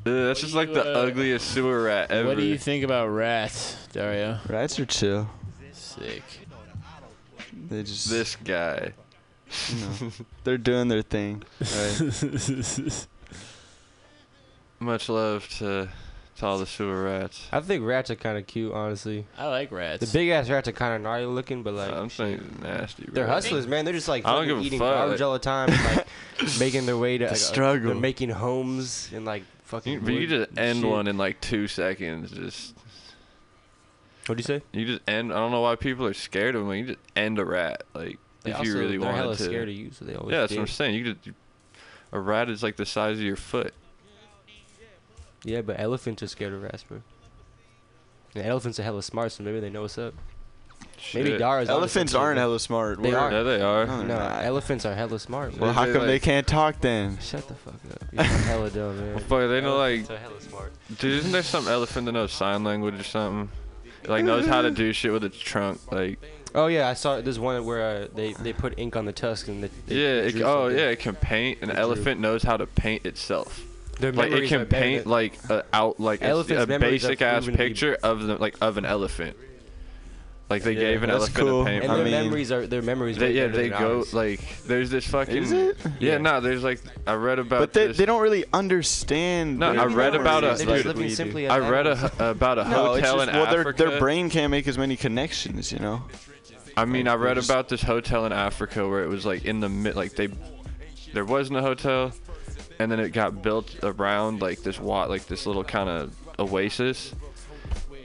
[0.05, 2.27] Ugh, that's just like the uh, ugliest sewer rat ever.
[2.27, 4.39] What do you think about rats, Dario?
[4.49, 5.29] Rats are chill.
[5.71, 6.23] Sick.
[7.69, 8.93] They just This guy.
[9.69, 10.11] you know,
[10.43, 11.43] they're doing their thing.
[11.59, 13.07] Right?
[14.79, 15.89] Much love to,
[16.37, 17.47] to all the sewer rats.
[17.51, 19.27] I think rats are kind of cute, honestly.
[19.37, 19.99] I like rats.
[19.99, 23.05] The big ass rats are kind of gnarly looking, but like I'm saying nasty.
[23.11, 23.45] they're rats.
[23.45, 23.83] hustlers, man.
[23.85, 24.93] They're just like I don't give eating fuck.
[24.93, 26.07] garbage all the time, and, like
[26.59, 27.91] making their way to The like, uh, struggle.
[27.91, 29.93] They're making homes and like fucking.
[29.93, 30.89] You, but you just end shit.
[30.89, 32.31] one in like two seconds.
[32.31, 32.73] Just
[34.29, 34.63] What'd you say?
[34.71, 35.33] you just end.
[35.33, 36.73] I don't know why people are scared of them.
[36.75, 37.83] You just end a rat.
[37.93, 39.43] Like They if also, you really they're wanted hella to.
[39.43, 40.31] scared of you, so they always.
[40.33, 40.95] yeah, that's what I'm saying.
[40.95, 41.35] You could.
[42.11, 43.73] A rat is like the size of your foot.
[45.43, 47.01] Yeah, but elephants are scared of rats, bro.
[48.35, 50.13] And elephants are hella smart, so maybe they know what's up.
[51.13, 51.39] Maybe Shit.
[51.39, 52.41] Dara's Elephants aren't bro.
[52.41, 53.01] hella smart.
[53.01, 53.31] They We're, are.
[53.31, 53.85] Yeah, they are.
[53.87, 55.55] No, no elephants are hella smart.
[55.55, 55.63] Bro.
[55.67, 57.17] Well, how They, come they can't talk then?
[57.19, 58.03] Shut the fuck up.
[58.13, 59.09] You're hella dumb, man.
[59.15, 59.99] Well, fuck, they know like.
[59.99, 60.73] Elephants are hella smart.
[60.99, 63.49] Dude, isn't there some elephant that knows sign language or something?
[64.07, 65.79] Like knows how to do shit with its trunk.
[65.91, 66.19] Like
[66.55, 69.47] Oh yeah, I saw there's one where uh, they they put ink on the tusk
[69.47, 70.77] and they, they yeah, it, oh something.
[70.79, 71.59] yeah, it can paint.
[71.61, 71.83] An They drew.
[71.83, 73.63] elephant knows how to paint itself.
[73.99, 77.53] Their Like it can paint like a out like a, Elephants' a basic ass proven
[77.53, 79.35] to be- picture of the like of an elephant.
[80.49, 81.61] Like they Yeah, gave an that's elephant cool.
[81.61, 81.83] a paint.
[81.83, 83.17] and I their mean- memories are their memories.
[83.17, 84.13] They, yeah, they go ours.
[84.15, 85.37] like there's this fucking.
[85.37, 85.77] Is it?
[85.99, 86.17] Yeah, Yeah.
[86.17, 87.59] no, there's like I read about.
[87.59, 89.59] But they, this, they don't really understand.
[89.59, 92.11] No, I read about a- memories They're dude, just living simply as I read a,
[92.31, 93.83] about a No, it's hotel just, in well, their, Africa.
[93.83, 96.01] their brain can't make as many connections, you know.
[96.75, 99.69] I mean, I read about this hotel in Africa where it was like in the
[99.69, 100.29] mid, like they,
[101.13, 102.11] there wasn't a hotel,
[102.79, 107.13] and then it got built around like this wat, like this little kind of oasis,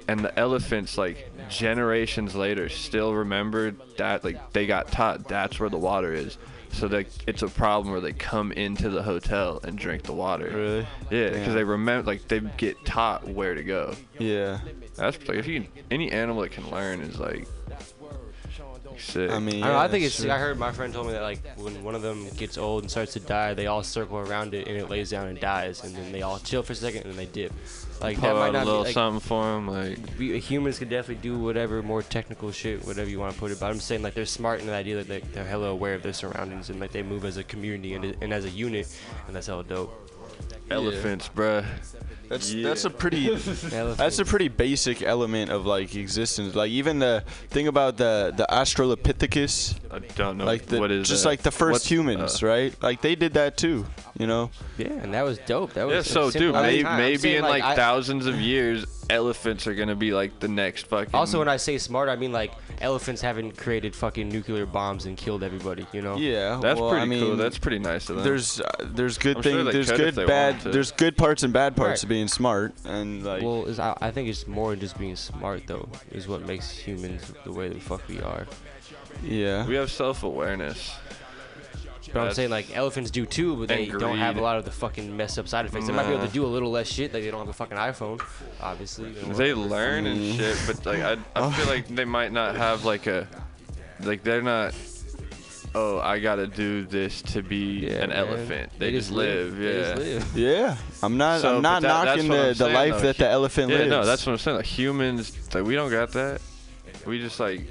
[0.08, 5.70] and the elephants like generations later still remember that like they got taught that's where
[5.70, 6.38] the water is.
[6.72, 10.50] So like it's a problem where they come into the hotel and drink the water.
[10.52, 10.86] Really?
[11.10, 11.54] Yeah, because Damn.
[11.54, 13.94] they remember like they get taught where to go.
[14.18, 14.58] Yeah.
[14.96, 17.46] That's like if you any animal that can learn is like
[18.98, 19.30] Sick.
[19.30, 20.20] I mean, I, don't I think it's.
[20.22, 20.30] sure.
[20.30, 22.90] I heard my friend told me that like when one of them gets old and
[22.90, 25.94] starts to die, they all circle around it and it lays down and dies, and
[25.94, 27.52] then they all chill for a second and then they dip.
[28.00, 29.68] Like Pull that might out not a be like, something for them.
[29.68, 33.50] like we, humans could definitely do whatever more technical shit, whatever you want to put
[33.50, 33.60] it.
[33.60, 36.02] But I'm saying like they're smart in the idea that they, they're hella aware of
[36.02, 38.88] their surroundings and like they move as a community and, and as a unit,
[39.26, 39.92] and that's hella dope.
[40.70, 41.64] elephants, bruh.
[42.28, 42.68] That's Yeah.
[42.68, 46.54] that's a pretty that's a pretty basic element of like existence.
[46.54, 49.74] Like even the thing about the the Australopithecus.
[49.90, 51.28] I don't know Like the what is just that?
[51.28, 52.82] like the first What's- humans, uh, right?
[52.82, 53.86] Like they did that too.
[54.18, 54.50] You know.
[54.78, 55.72] Yeah, and that was dope.
[55.74, 58.84] That was Yeah, so simple dude, may, maybe saying, in like, I- thousands of years,
[59.10, 61.14] elephants are gonna be like the next fucking.
[61.14, 65.16] Also, when I say smart, I mean like elephants haven't created fucking nuclear bombs and
[65.16, 65.86] killed everybody.
[65.92, 66.16] You know?
[66.16, 67.36] Yeah, That's well, pretty I mean, cool.
[67.36, 68.24] That's pretty nice of them.
[68.24, 69.64] There's uh, there's good I'm sure things.
[69.66, 70.60] they there's good bad.
[70.60, 72.08] There's good parts and bad parts Right.
[72.14, 75.66] Of being smart, and like Well, I, I think it's more than just being smart
[75.66, 75.88] though.
[76.12, 78.46] Is what makes humans the way the fuck we are.
[79.22, 79.66] yeah.
[79.66, 80.94] we have self-awareness.
[82.12, 84.44] But I'm That's- saying like elephants do too, but they And don't have a greed.
[84.44, 85.86] lot of the fucking messed up side effects.
[85.86, 86.26] They might be able Nah.
[86.26, 87.12] to do a little less shit.
[87.14, 88.20] Like they don't have a fucking iPhone,
[88.60, 89.10] obviously.
[89.10, 89.34] you know.
[89.34, 90.36] They learn and Mm.
[90.36, 93.26] shit, but like I, I feel like they might not have like a,
[94.00, 94.74] like they're not.
[95.76, 98.18] Oh, I gotta do this to be Yeah, an man.
[98.18, 98.72] elephant.
[98.78, 99.58] They, They just just live.
[99.58, 99.60] live.
[99.60, 99.94] Yeah.
[99.94, 100.36] They just live.
[100.36, 101.40] Yeah, I'm not.
[101.40, 103.00] So, I'm not that- knocking the, I'm the life though.
[103.00, 103.90] that the elephant yeah, lives.
[103.90, 104.56] no, that's what I'm saying.
[104.58, 106.40] Like humans, like we don't got that.
[107.06, 107.62] We just like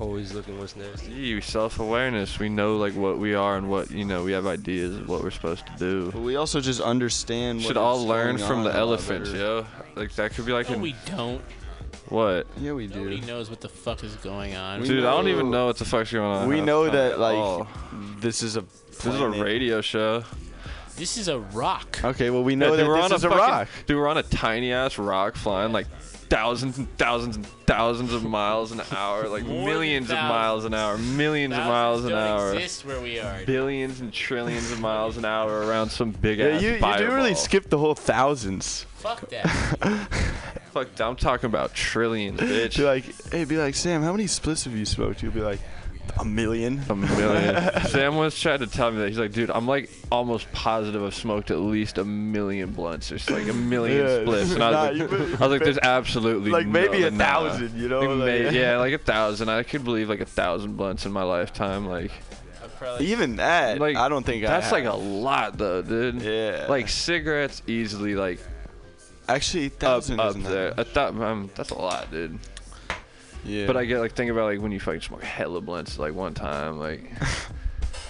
[0.00, 1.06] Always looking what's next.
[1.08, 2.38] you self-awareness.
[2.38, 4.24] We know like what we are and what you know.
[4.24, 6.10] We have ideas of what we're supposed to do.
[6.10, 7.60] But we also just understand.
[7.62, 9.42] Should what all learn going from the a lot elephants, better.
[9.42, 9.66] yo.
[9.94, 11.42] Like that could be like No, an we don't.
[12.12, 12.46] What?
[12.60, 13.26] Yeah, we Nobody do.
[13.26, 14.80] knows what the fuck is going on.
[14.82, 16.48] We Dude, I don't even know- know what the fuck's going on.
[16.48, 17.66] We know that like all.
[18.20, 18.64] this is a.
[18.90, 20.22] This is a radio show.
[20.96, 21.98] This is a rock.
[22.04, 23.68] Okay, well we know dude, that we're this on is a a fucking, rock.
[23.86, 25.86] Dude, we're on a tiny ass rock flying like
[26.32, 30.72] thousands and thousands and thousands of miles an hour, like More millions of miles an
[30.72, 33.44] hour, millions of miles an hour, exist where we are.
[33.44, 37.14] billions and trillions of miles an hour around some big Yeah, ass you, you do
[37.14, 38.86] really skip the whole thousands.
[38.96, 39.44] Fuck that.
[40.72, 42.78] Fuck, I'm talking about trillions, bitch.
[42.78, 45.22] Be like, hey, be like, Sam, how many splits have you smoked?
[45.22, 45.60] You'll be like,
[46.18, 46.80] a million.
[46.88, 47.80] A million.
[47.88, 49.08] Sam was trying to tell me that.
[49.08, 53.08] He's like, dude, I'm like almost positive I've smoked at least a million blunts.
[53.08, 54.20] There's like a million Yeah.
[54.22, 54.52] splits.
[54.52, 57.10] And I was, Nah, like, you I was like, there's absolutely Like, maybe no, a
[57.10, 57.24] nah.
[57.24, 58.18] thousand, you know, Like, like-
[58.52, 59.48] may- yeah, like a thousand.
[59.48, 61.86] I could believe like a thousand blunts in my lifetime.
[61.86, 62.12] Like,
[63.00, 66.20] Even that, like I don't think I that's like a lot though, dude.
[66.22, 66.66] Yeah.
[66.68, 68.40] Like cigarettes easily like
[69.28, 70.74] Actually, up thousand up isn't there.
[70.74, 72.38] that A thou- um, that's a lot, dude.
[73.44, 73.66] Yeah.
[73.66, 76.34] But I get like think about like when you fucking smoke hella blunts like one
[76.34, 77.10] time, like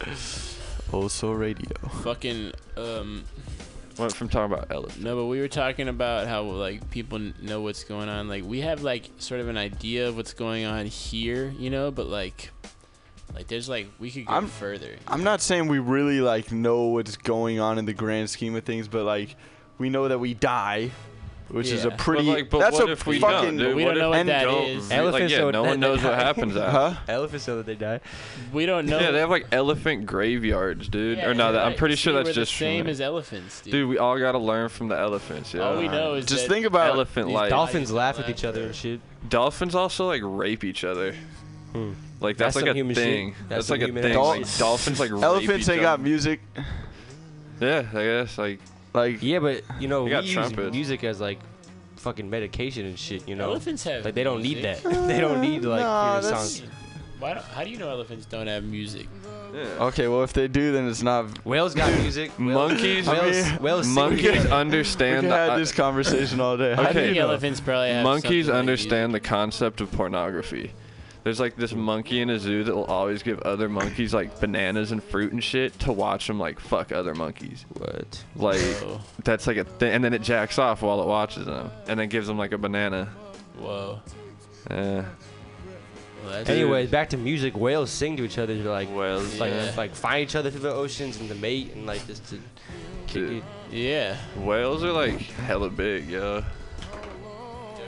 [0.92, 1.76] also radio.
[2.02, 3.24] Fucking um.
[3.98, 5.02] went from talking about elephants.
[5.02, 8.28] No, but we were talking about how like people know what's going on.
[8.28, 11.90] Like we have like sort of an idea of what's going on here, you know,
[11.90, 12.50] but like,
[13.34, 14.96] like there's like we could go I'm- further.
[15.08, 18.64] I'm not saying we really like know what's going on in the grand scheme of
[18.64, 19.36] things, but like
[19.78, 20.90] we know that we die,
[21.52, 22.26] which is a pretty.
[22.26, 23.56] But, like, but that's what a if we fucking.
[23.56, 23.76] don't, dude?
[23.76, 24.90] We what don't know what that don't is.
[24.90, 26.70] Elephants like, yeah, don't- no one knows they what happens after.
[26.72, 26.94] Huh?
[27.08, 28.00] Elephants know that they die.
[28.52, 28.98] We don't know.
[28.98, 31.18] Yeah, they have like elephant graveyards, dude.
[31.18, 32.90] Yeah, or no, that, I'm pretty sure that's we're just the same there.
[32.90, 33.72] as elephants, dude.
[33.72, 35.52] Dude, we all gotta learn from the elephants.
[35.54, 35.60] Yeah.
[35.62, 37.50] All we know is Just that think about elephant life.
[37.50, 39.00] dolphins laugh with each other and shit.
[39.28, 41.14] Dolphins also like rape each other.
[41.72, 41.92] Hmm.
[42.20, 43.34] Like that's, That's like a human thing.
[43.48, 44.12] That's That's, like a thing.
[44.12, 45.60] Dol- Like dolphins like rape elephants.
[45.60, 46.40] each They got music.
[47.60, 48.60] Yeah, I guess like
[48.94, 50.74] Like Yeah, but you know, we got use trumpets.
[50.74, 51.38] music as like
[51.96, 53.26] fucking medication and shit.
[53.28, 54.82] You know, Elephants have like they don't need music.
[54.82, 55.06] that.
[55.08, 56.62] they don't need like Nah, your songs.
[57.18, 59.06] Why don't, how do you know elephants don't have music?
[59.54, 61.26] Okay, well if they do, then it's not.
[61.46, 62.36] Whales got music.
[62.38, 63.06] monkeys.
[63.06, 64.48] Whales, whales monkeys together.
[64.48, 65.20] We understand.
[65.20, 66.72] can the- have I- this conversation all day.
[66.72, 66.92] I Okay.
[66.92, 70.72] think elephants probably have monkeys something like understand the concept of pornography.
[71.24, 74.90] There's like this monkey in a zoo that will always give other monkeys like bananas
[74.90, 77.64] and fruit and shit to watch them like fuck other monkeys.
[77.74, 78.24] What?
[78.34, 79.00] Like Whoa.
[79.24, 82.08] that's like a thing, and then it jacks off while it watches them, and then
[82.08, 83.08] gives them like a banana.
[83.58, 84.00] Whoa.
[84.70, 85.04] Yeah.
[86.24, 87.56] Well, that's Anyways, back to music.
[87.56, 88.54] Whales sing to each other.
[88.60, 89.38] They're like, Whales.
[89.40, 89.72] like, Yeah.
[89.76, 92.38] like find each other through the oceans and the mate and like just to
[93.08, 93.44] kick it.
[93.70, 94.16] Yeah.
[94.36, 96.44] Whales are like hella big, yo.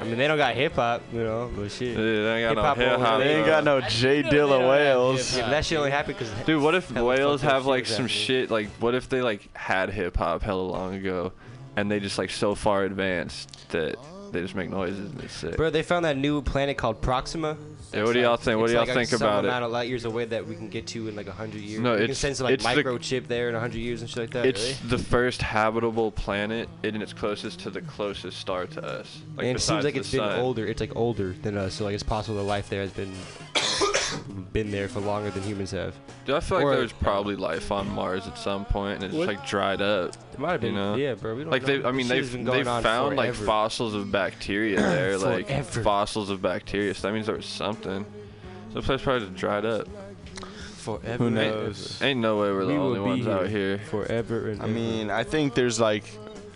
[0.01, 1.97] I mean, they don't got hip hop, you know, but shit.
[1.97, 3.19] Dude, they ain't got Hip-hop no hip hop.
[3.21, 5.37] They ain't got no J Dilla they whales.
[5.37, 6.33] Yeah, that shit only happened because.
[6.45, 8.09] Dude, what if Hella whales have like some happening.
[8.09, 8.51] shit?
[8.51, 11.33] Like, what if they like had hip hop hella long ago,
[11.77, 13.97] and they just like so far advanced that
[14.33, 15.57] they just make noises and it's sick.
[15.57, 17.57] Bro, they found that new planet called Proxima.
[17.95, 18.61] Yeah, what do y'all think?
[18.61, 19.49] What do y'all like think about it?
[19.49, 21.81] amount of light years away that we can get to in like a hundred years.
[21.81, 24.11] No, we can send some like it's the- microchip there in a hundred years and
[24.11, 24.47] shit like that.
[24.47, 29.23] It's the first habitable planet, and it's closest to the closest star to us.
[29.37, 30.41] Like and it seems like it's been sun.
[30.41, 30.67] older.
[30.67, 33.13] It's like older than us, so like it's possible the life there has been
[34.53, 35.95] been there for longer than humans have.
[36.25, 39.05] Dude, I feel like Or- there was probably life on Mars at some point, and
[39.05, 40.15] it's just like dried up.
[40.33, 40.95] It might have you been- know?
[40.97, 41.83] yeah, bro, we don't like they.
[41.85, 46.41] I mean, they've they've going on found like fossils of bacteria there, like fossils of
[46.43, 46.95] bacteria.
[46.95, 48.05] So that means there was something.
[48.73, 49.89] So the place probably just dried up.
[50.77, 51.17] Forever.
[51.25, 52.03] Who knows?
[52.03, 53.87] Ain't, ain't no way we're the We only be ones out here here.
[53.87, 56.05] forever and I mean, I think there's like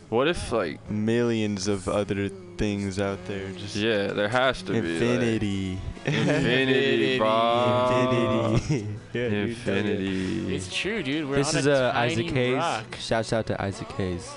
[0.08, 3.48] What if like millions of other things out there.
[3.52, 5.78] Just Yeah, there has to be, like- infinity.
[6.04, 8.56] Infinity, bro.
[8.58, 8.88] Infinity.
[9.14, 10.54] Yeah, dude, Infinity.
[10.54, 11.28] It's true, dude.
[11.30, 12.56] We're this on is a uh, tiny Isaac Hayes.
[12.56, 12.96] rock.
[13.00, 14.30] Shouts out to Isaac Hayes.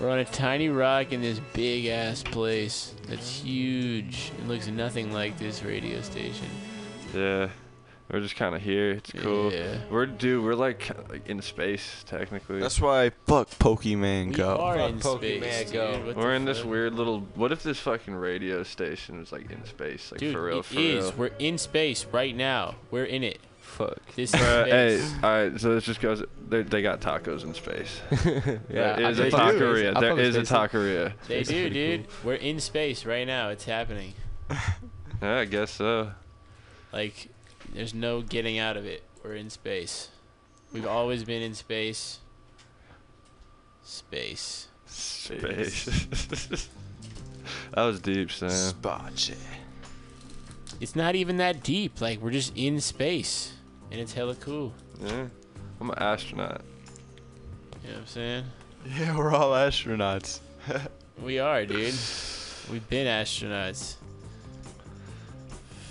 [0.00, 4.32] We're on a tiny rock in this big ass place that's huge.
[4.40, 6.48] It looks nothing like this radio station.
[7.14, 7.50] Yeah.
[8.12, 8.90] We're just kind of here.
[8.90, 9.50] It's cool.
[9.50, 9.78] Yeah.
[9.90, 10.44] We're dude.
[10.44, 12.60] We're like, kinda, like in space technically.
[12.60, 14.56] That's why fuck Pokemon We Go.
[14.56, 15.92] are Fuck in Pokemon space, Go.
[16.04, 16.16] dude.
[16.16, 17.20] We're the in this weird little.
[17.34, 20.64] What if this fucking radio station was like in space, like Dude, for real, it
[20.66, 21.04] for is.
[21.06, 21.12] real?
[21.16, 22.74] We're in space right now.
[22.90, 23.38] We're in it.
[23.62, 24.04] Fuck.
[24.14, 25.14] This is Uh, hey, space.
[25.22, 25.58] all right.
[25.60, 26.22] So this just goes.
[26.50, 28.02] They, they got tacos in space.
[28.68, 29.96] Yeah, there I is a fuck with taqueria.
[29.96, 30.58] I There fuck with is a space.
[30.58, 31.12] taqueria.
[31.28, 32.06] They That's do, pretty dude.
[32.22, 33.48] We're in space right now.
[33.48, 34.12] It's happening.
[35.22, 36.10] Yeah, I guess so.
[36.92, 37.28] Like,
[37.72, 39.02] there's no getting out of it.
[39.22, 40.08] We're in space.
[40.72, 42.18] We've always been in space.
[43.82, 44.68] Space.
[44.86, 45.84] Space.
[47.74, 48.50] that was deep, Sam.
[48.50, 49.32] Space.
[50.80, 52.00] It's not even that deep.
[52.00, 53.52] Like, we're just in space.
[53.90, 54.72] And it's hella cool.
[55.00, 55.26] Yeah.
[55.80, 56.62] I'm an astronaut.
[57.82, 58.44] You know what I'm saying?
[58.98, 60.40] Yeah, we're all astronauts.
[61.22, 61.94] We are, dude.
[62.70, 63.94] We've been astronauts.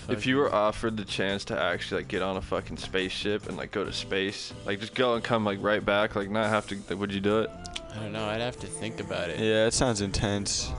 [0.09, 3.57] If you were offered the chance to actually like get on a fucking spaceship and
[3.57, 6.67] like go to space, like just go and come like right back, like not have
[6.67, 7.49] to, like, would you do it?
[7.93, 8.25] I don't know.
[8.25, 9.39] I'd have to think about it.
[9.39, 10.71] Yeah, it sounds intense.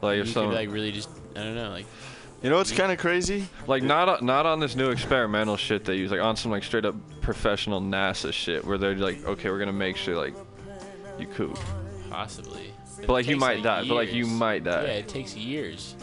[0.00, 1.86] Like you if could, someone, like, really just, I don't know, like,
[2.42, 3.46] You know what's kind of crazy?
[3.66, 6.64] like not on- not on this new experimental shit they use, like on some like
[6.64, 10.34] straight up professional NASA shit where they're like, okay, we're gonna make sure like
[11.18, 11.54] you cool,
[12.10, 12.72] possibly.
[13.00, 14.82] but like you takes, might die, but like you might die.
[14.84, 15.94] Yeah, it takes years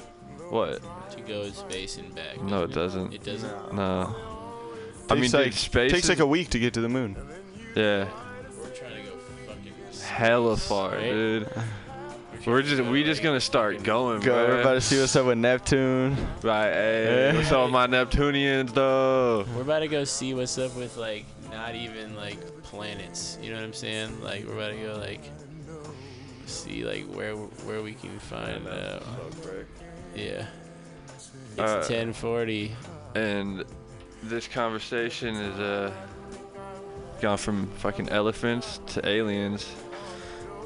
[0.50, 0.82] What?
[1.12, 2.42] to go in space and back.
[2.42, 3.14] No, it doesn't.
[3.14, 3.74] It doesn't.
[3.74, 4.16] No.
[5.10, 6.90] I mean, Takes dude, like, space takes is- like a week to get to the
[6.90, 7.18] moon.
[7.76, 8.08] Yeah.
[8.62, 9.74] We're trying to go fucking.
[10.04, 11.02] Hella far, right?
[11.12, 11.50] dude.
[12.46, 14.48] We're just we just gonna start going, Go, bro.
[14.56, 16.16] we're about to see what's up with Neptune.
[16.42, 19.46] Right, hey, what's up with my Neptunians though?
[19.56, 23.38] We're about to go see what's up with like not even like planets.
[23.42, 24.22] You know what I'm saying?
[24.24, 25.22] Like we're about to go like
[26.46, 28.66] see like where where we can find.
[28.68, 29.00] Uh,
[30.16, 30.46] yeah.
[31.16, 32.72] It's Uh, 1040.
[33.16, 33.64] And
[34.24, 35.92] this conversation is uh
[37.22, 39.68] gone from fucking elephants to aliens,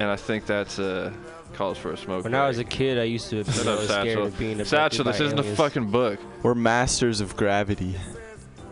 [0.00, 1.12] and I think that's uh
[1.52, 2.24] calls for a smoke.
[2.24, 4.22] When I was a kid, I used to be Shut really scared Satchel.
[4.26, 6.18] of being abducted Satchel, this by isn't a fucking book.
[6.42, 7.94] We're masters of gravity.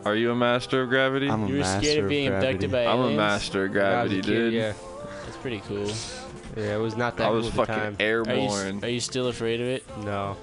[0.05, 1.31] Are you a master of gravity?
[1.31, 3.07] I'm a You were master scared of being abducted by aliens?
[3.07, 4.53] I'm a master of When I was gravity, kid, dude.
[4.53, 4.73] Yeah,
[5.25, 5.87] That's pretty cool.
[6.57, 7.97] yeah, it was not that I was cool at the fucking time.
[8.29, 8.85] Are you, airborne.
[8.85, 9.85] are you still afraid of it?
[9.99, 10.37] No.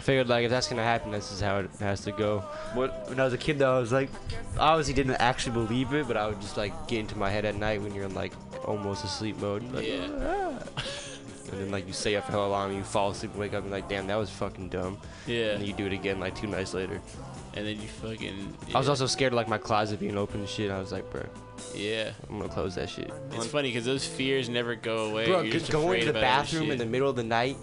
[0.00, 2.38] I figured like if that's gonna happen, this is how it has to go.
[2.72, 3.06] What?
[3.10, 4.08] When I was a kid, though, I was like,
[4.56, 7.44] I obviously didn't actually believe it, but I would just like get into my head
[7.44, 8.32] at night when you're in like
[8.66, 9.62] almost asleep mode.
[9.74, 10.08] Like, Yeah.
[10.22, 10.82] Ah.
[11.52, 13.62] And then like you stay up for how long, and you fall asleep wake up
[13.62, 14.96] and like, damn, that was fucking dumb.
[15.26, 15.50] Yeah.
[15.50, 16.98] And then you do it again like two nights later.
[17.52, 18.56] And then you fucking.
[18.74, 20.70] I was also scared of like my closet being open and shit.
[20.70, 21.26] I was like, bro,
[21.74, 22.12] Yeah.
[22.30, 23.12] I'm gonna close that shit.
[23.32, 25.26] It's funny because those fears never go away.
[25.26, 27.58] Bro, You're just just going to the bathroom in the middle of the night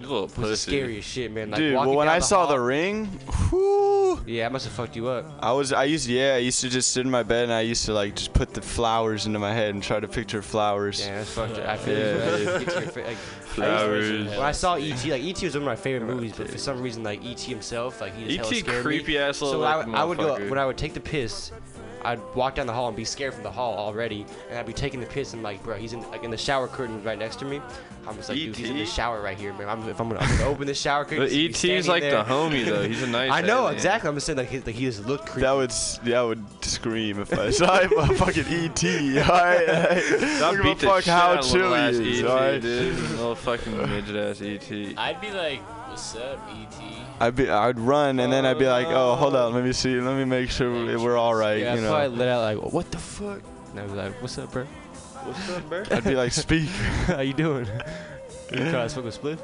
[0.00, 1.50] You little was the scariest shit, man.
[1.50, 3.06] Like Dude, walking well, when I the saw the ring,
[3.50, 5.26] whew, yeah, I must have fucked you up.
[5.40, 7.62] I was I used yeah I used to just sit in my bed and I
[7.62, 11.00] used to like just put the flowers into my head and try to picture flowers.
[11.00, 11.58] Yeah, that's fucked.
[11.58, 11.68] up.
[11.68, 12.60] I feel Yeah, like, dude.
[12.66, 14.10] get to your fa- like, Flowers.
[14.28, 16.80] When I saw ET, like ET was one of my favorite movies, but for some
[16.80, 18.60] reason, like ET himself, like he just hella E.T.
[18.60, 19.18] scared creepy me.
[19.18, 21.50] ass little So I, would- I would go when I would take the piss.
[22.04, 24.72] I'd walk down the hall and be scared from the hall already, and I'd be
[24.72, 27.36] taking the piss and like, bro, he's in like in the shower curtain right next
[27.40, 27.60] to me.
[28.06, 29.68] I'm just like, dude, he's in the shower right here, man.
[29.68, 31.18] I'm, if I'm gonna, I'm gonna open the shower curtain.
[31.18, 32.22] But he's ET's like there.
[32.22, 32.82] the homie though.
[32.88, 33.30] He's a nice.
[33.30, 33.74] I know alien.
[33.74, 34.08] exactly.
[34.08, 35.42] I'm just saying like he, like he just looked creepy.
[35.42, 38.84] That would s- that would scream if I saw him a fucking ET.
[38.84, 42.20] Alright, I don't give beat the fuck shit how out chill little ass he is.
[42.22, 42.96] ET, Alright, dude.
[42.96, 44.98] Little fucking midget ass E ET.
[44.98, 48.66] I'd be like, "What's up, E ET?" I'd be I'd run and then I'd be
[48.66, 51.58] like, oh hold on, let me see, let me make sure we- we're all right.
[51.58, 51.90] yeah, you I know.
[51.90, 53.40] probably let out like, what the fuck?
[53.70, 54.64] And I was like, what's up, bro?
[54.64, 55.82] What's up, bro?
[55.90, 56.68] I'd be like, speak.
[57.06, 57.66] How you doing?
[58.52, 59.38] you trying to smoke a spliff?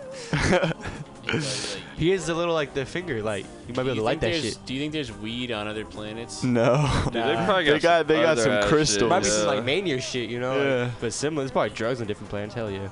[1.97, 4.35] he is a little like the finger, like you might be able to light that
[4.35, 4.59] shit.
[4.67, 6.43] Do you think there's weed on other planets?
[6.45, 6.89] No.
[7.07, 9.11] Dude, they probably got they got some they got some ass shit, crystals.
[9.11, 10.57] Might be some like mania shit, you know?
[10.57, 10.91] like- Yeah.
[11.01, 11.43] but similar.
[11.45, 12.55] It's probably drugs on different planets.
[12.55, 12.89] Hell yeah.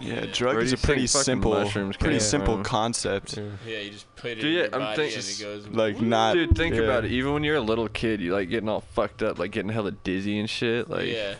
[0.00, 2.64] Yeah, Where drug is a pretty simple, mushrooms pretty came simple from?
[2.64, 3.36] concept.
[3.66, 5.66] Yeah, you just put it Dude, in your I'm body think- and it goes.
[5.68, 6.34] like not.
[6.34, 6.82] Dude, think yeah.
[6.82, 7.10] about it.
[7.12, 9.90] Even when you're a little kid, you like getting all fucked up, like getting hella
[9.92, 10.88] dizzy and shit.
[10.88, 11.34] Like, Yeah.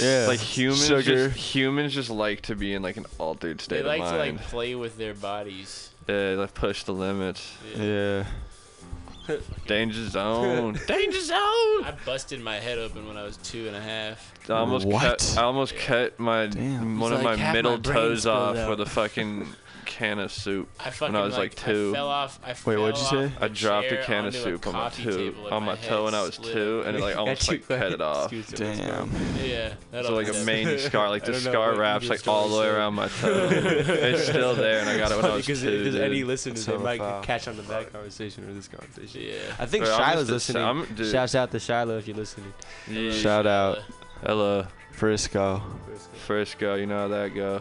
[0.00, 0.26] Yeah.
[0.28, 1.02] like humans Sugar.
[1.30, 3.98] just humans just like to be in like an altered state of life.
[3.98, 5.90] They like of to like play with their bodies.
[6.08, 7.52] yeah, like push the limits.
[7.76, 8.24] Yeah.
[9.66, 10.78] Danger zone.
[10.86, 11.36] Danger zone.
[11.84, 14.32] I busted my head open when I was two and a half.
[14.48, 15.02] I almost What?
[15.02, 15.34] cut.
[15.38, 18.70] I almost cut my one of like my half my middle toes off out.
[18.70, 19.46] with a fucking
[19.92, 21.90] can of soup I fucking when I was like, two.
[21.92, 22.40] I fell off.
[22.44, 23.32] I Wait, what'd you off say?
[23.40, 26.14] I dropped a can of soup on my coffee toe, on my head toe when
[26.14, 28.30] I was two, and it like almost like cut it off.
[28.54, 29.10] Damn.
[29.42, 29.74] Yeah.
[29.90, 32.68] that So like a always main scar, like the scar wraps like all the way
[32.68, 33.48] around my toe.
[33.52, 35.52] it's still there, and I got it when I was two.
[35.52, 36.26] Because if any dude.
[36.26, 39.22] listeners, they might catch on to that conversation or this conversation.
[39.22, 39.34] Yeah.
[39.58, 40.62] I think Shiloh's listening.
[40.62, 42.52] I'm- Shouts out to Shiloh if you're listening.
[43.12, 43.78] Shout out
[44.24, 45.60] Hello, Frisco.
[46.26, 46.76] Frisco.
[46.76, 47.60] You know how that go.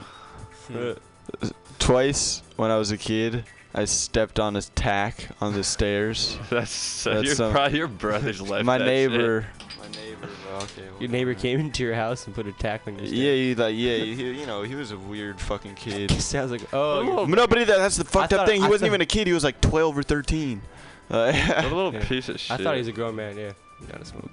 [1.79, 6.37] Twice when I was a kid, I stepped on a tack on the stairs.
[6.49, 8.65] That's so That's your, some- probably your brothers left.
[8.65, 9.47] My neighbor.
[9.59, 9.79] shit.
[9.79, 10.29] My neighbor.
[10.47, 10.83] well, Okay.
[10.99, 13.75] Your neighbor came into your house and put a tack on your Yeah, he like
[13.75, 16.11] yeah, he, you know, he was a weird fucking kid.
[16.11, 18.61] He sounds like oh, you're- no, but that, that's the fucked up thing.
[18.61, 19.25] He I wasn't even a kid.
[19.27, 20.61] He was like 12 or 13.
[21.09, 22.05] Uh, a little Yeah.
[22.05, 22.57] piece of shit.
[22.59, 23.37] I thought he was a grown man.
[23.37, 23.51] Yeah,
[23.91, 24.31] not a smoke.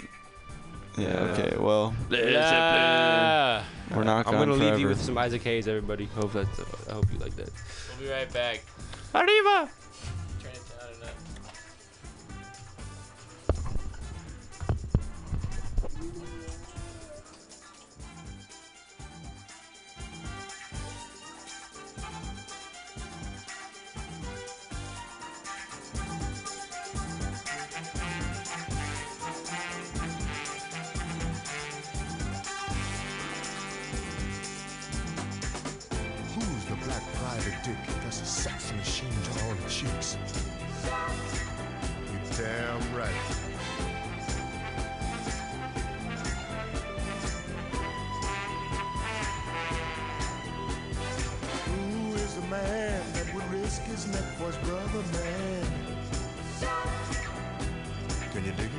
[0.99, 1.33] Yeah.
[1.33, 1.57] Okay.
[1.59, 3.65] Well, Yeah.
[3.95, 6.07] we're not I'm gonna leave you with some Isaac Hayes, everybody.
[6.07, 6.61] Hope that's.
[6.89, 7.51] I hope you like that.
[7.99, 8.63] We'll be right back.
[9.15, 9.71] Arriba.
[39.03, 40.17] Machine to all the chicks?
[42.11, 43.11] You damn right.
[51.67, 55.67] Who is the man that would risk his neck for his brother, man?
[58.33, 58.78] Can you dig it?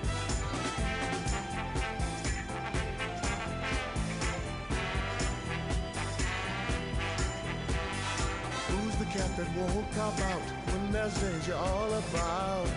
[9.60, 10.42] Won't cop out
[10.72, 12.68] when there's danger all about?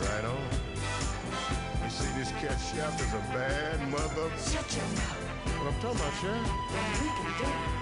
[0.00, 0.42] Right on.
[1.84, 4.30] You see, this cat chef is a bad mother.
[4.38, 5.30] Shut your mouth.
[5.58, 6.40] What I'm talking about, Chef?
[6.72, 7.80] Then we can do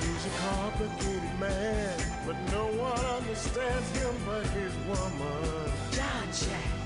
[0.00, 5.72] He's a complicated man, but no one understands him but his woman.
[5.92, 6.79] John Jack.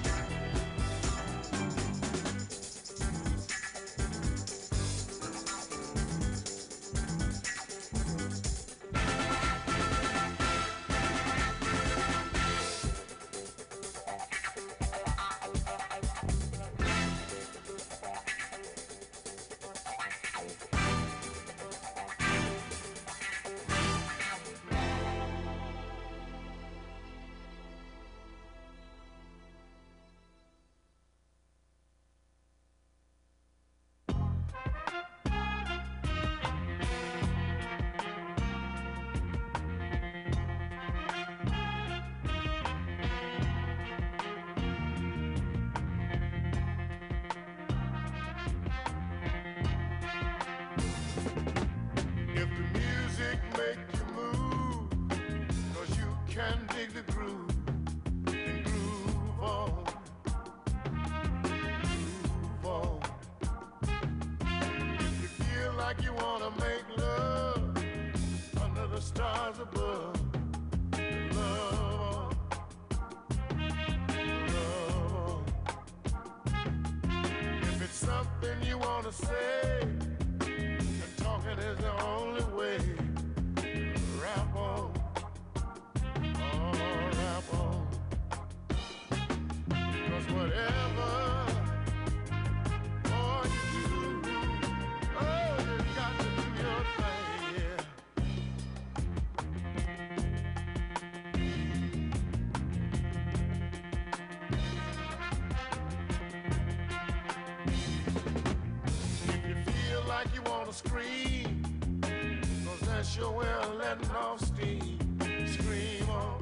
[110.75, 111.63] scream.
[112.03, 114.99] Cause that's your way of letting off steam.
[115.47, 116.41] Scream on.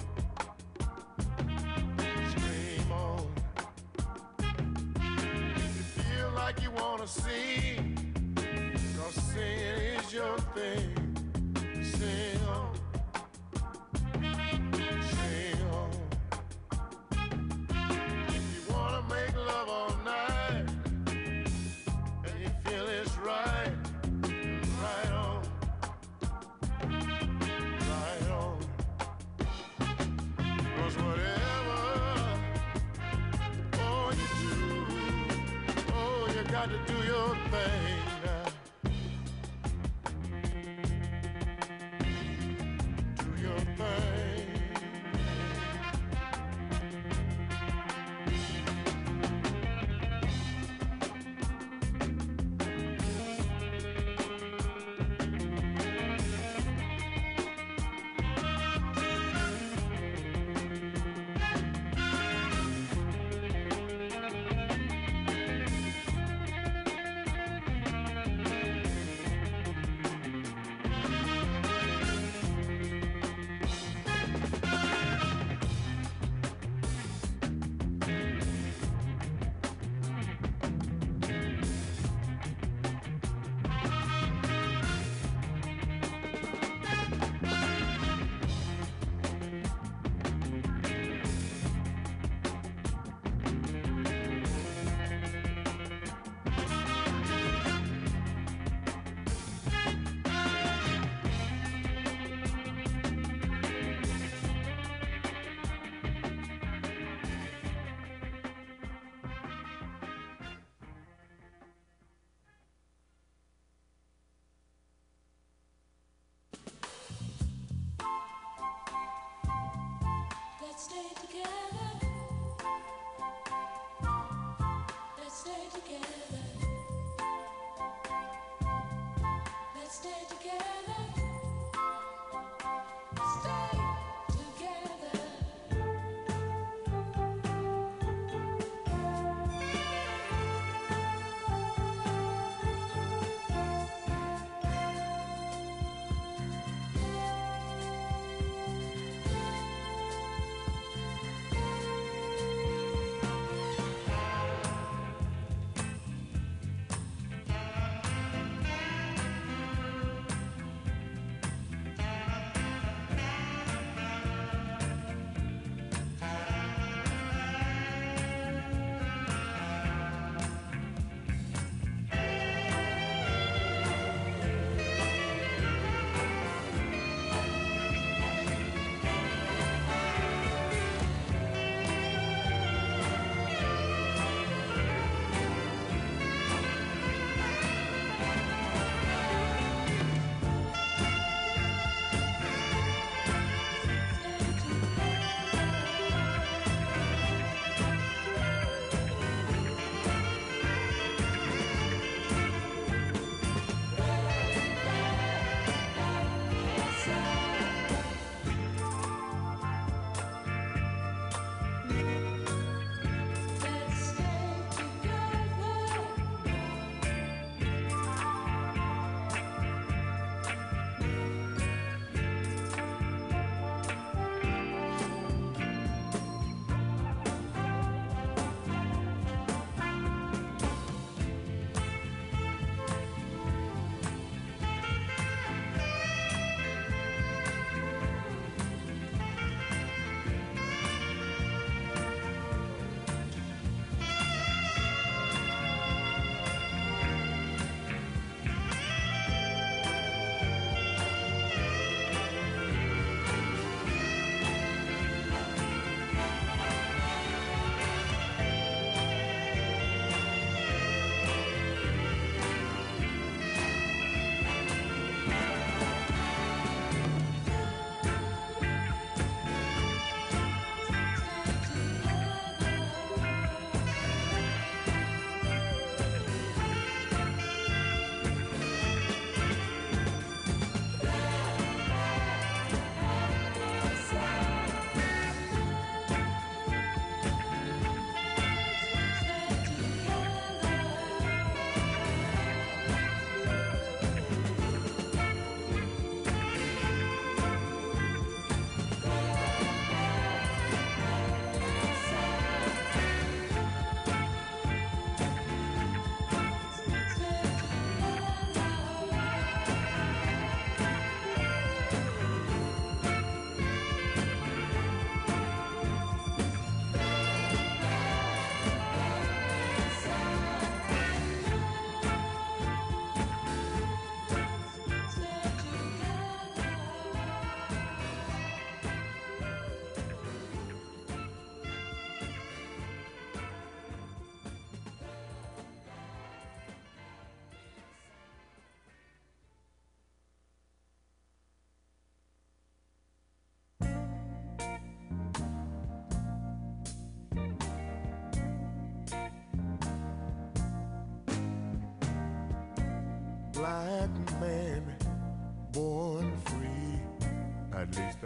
[2.30, 3.26] Scream on.
[4.38, 8.34] If you feel like you wanna sing,
[8.98, 10.94] cause singing is your thing.
[11.82, 12.71] Sing on.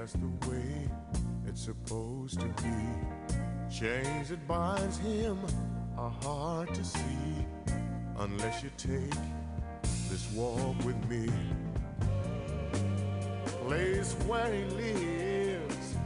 [0.07, 0.89] That's the way
[1.49, 3.75] it's supposed to be.
[3.77, 5.37] Chains that binds him
[5.99, 7.45] are hard to see
[8.19, 9.11] unless you take
[10.09, 11.29] this walk with me.
[13.67, 15.97] Place where he lives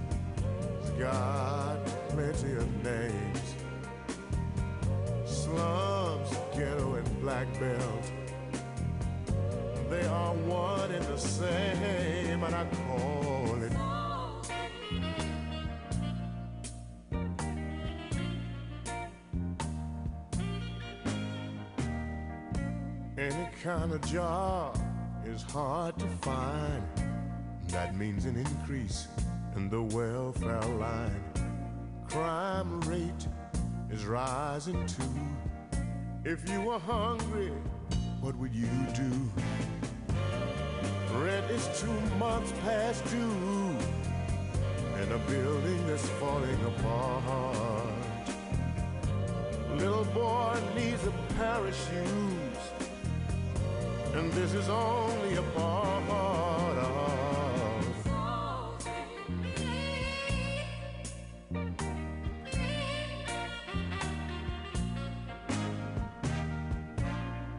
[0.81, 3.55] has got plenty of names.
[5.27, 7.90] Slums, ghetto, and black belt.
[23.31, 24.77] Any kind of job
[25.25, 26.83] is hard to find.
[27.69, 29.07] That means an increase
[29.55, 31.23] in the welfare line.
[32.09, 33.29] Crime rate
[33.89, 35.79] is rising too.
[36.25, 37.53] If you were hungry,
[38.21, 39.13] what would you do?
[41.15, 43.77] Rent is two months past due
[44.97, 47.87] And a building that's falling apart.
[49.77, 51.13] Little boy needs a
[51.73, 52.50] shoes,
[54.21, 57.87] and this is only a part of.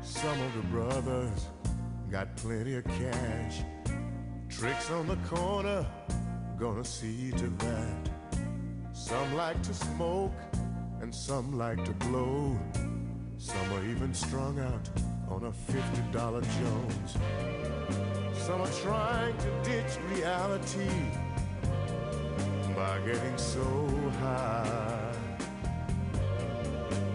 [0.04, 1.48] Some of the brothers
[2.12, 3.64] got plenty of cash.
[4.48, 5.84] Tricks on the corner,
[6.60, 8.10] gonna see to that.
[8.94, 10.40] Some like to smoke,
[11.02, 12.56] and some like to blow.
[13.40, 14.88] Some are even strung out
[15.32, 16.12] on a $50
[16.60, 17.18] Jones.
[18.38, 20.90] Some are trying to ditch reality
[22.76, 23.64] by getting so
[24.20, 25.14] high.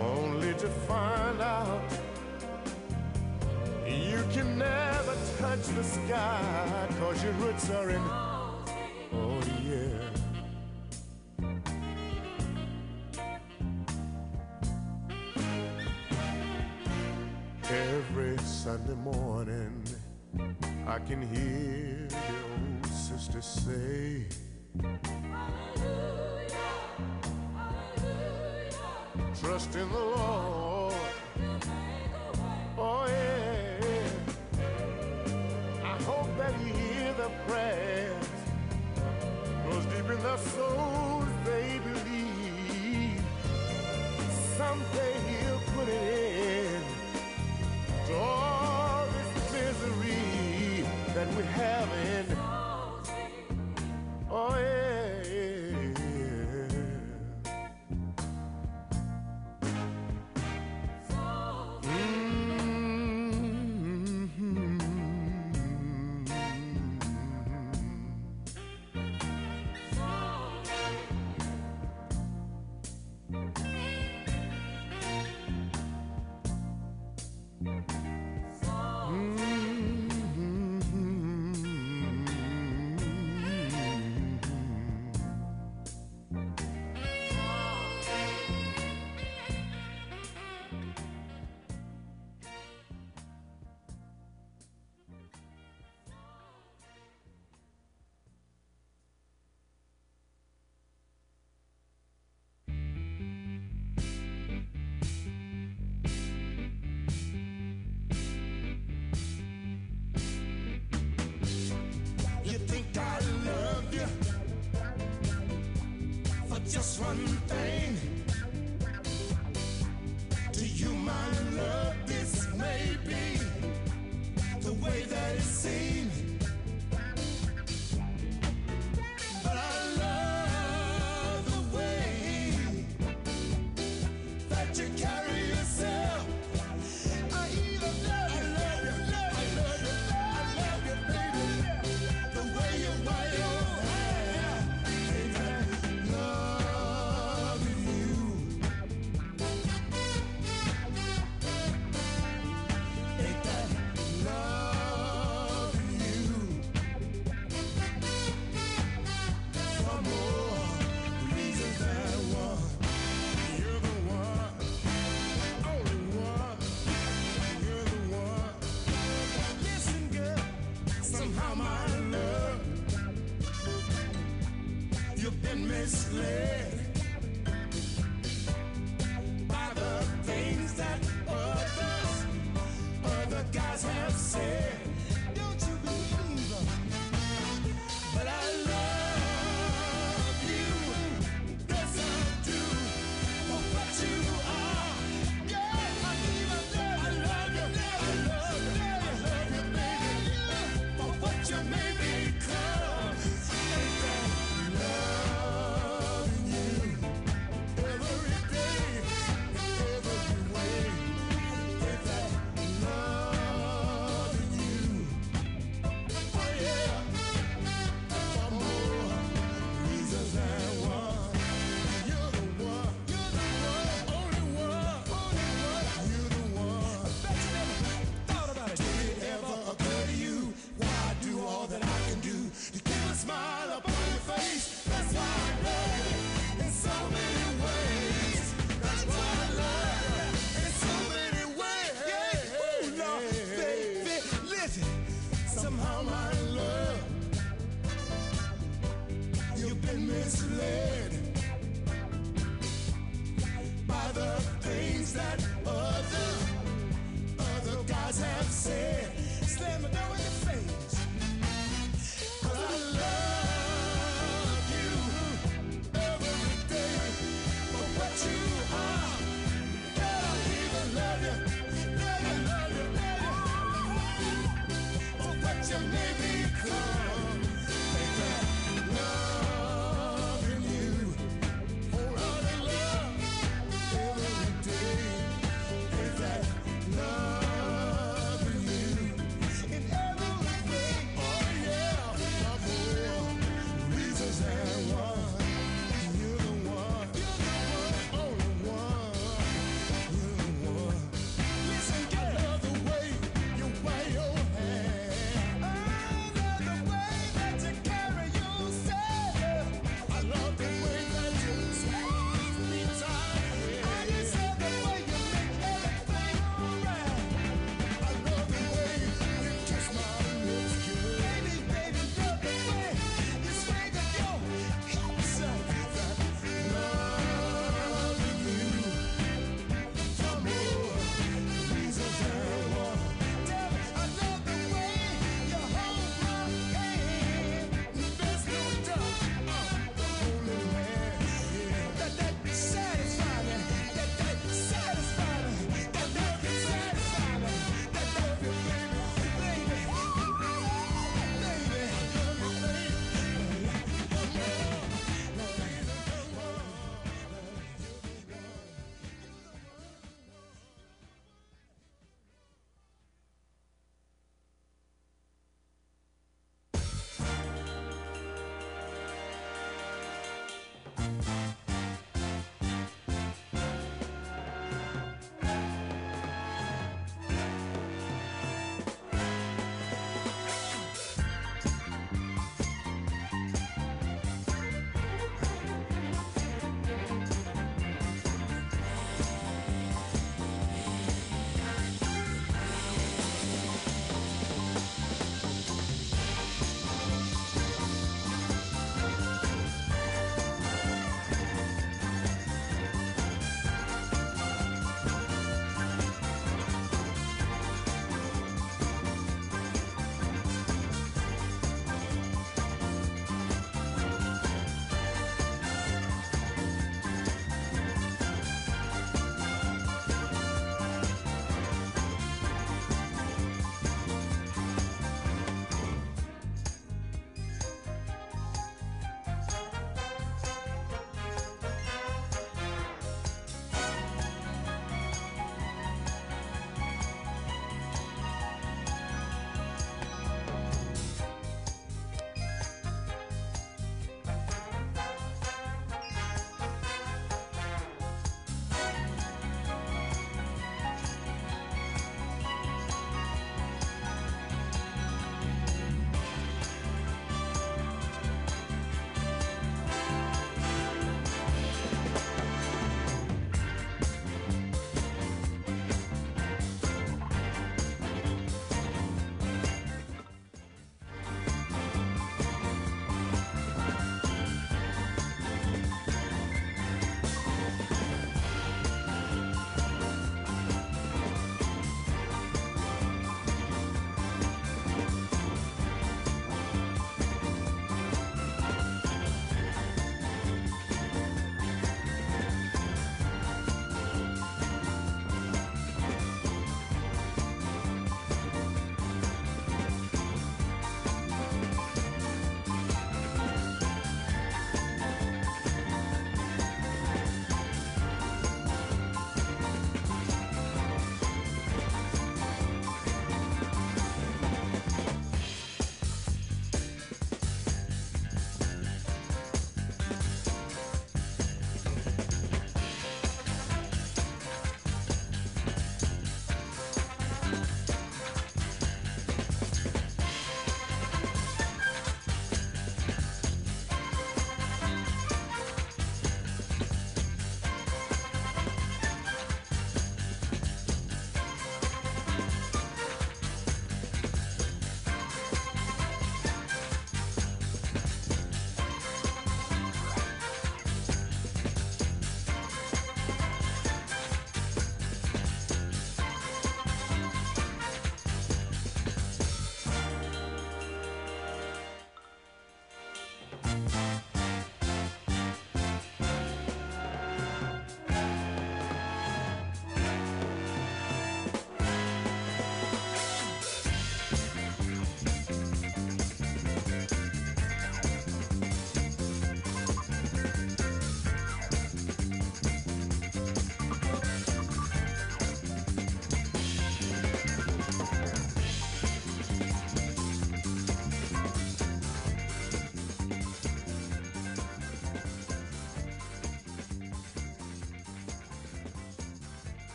[0.00, 1.82] Only to find out
[3.86, 10.17] you can never touch the sky cause your roots are in oh yeah
[20.98, 22.16] i can hear the
[22.50, 24.26] old sister say
[24.82, 26.48] Hallelujah,
[27.54, 29.34] Hallelujah.
[29.40, 30.94] trust in the lord
[32.80, 34.06] Oh yeah.
[35.84, 38.28] I hope that you hear the prayers.
[39.64, 43.20] Cause deep in their souls they believe
[44.56, 46.67] someday he'll put an end
[51.38, 52.47] we have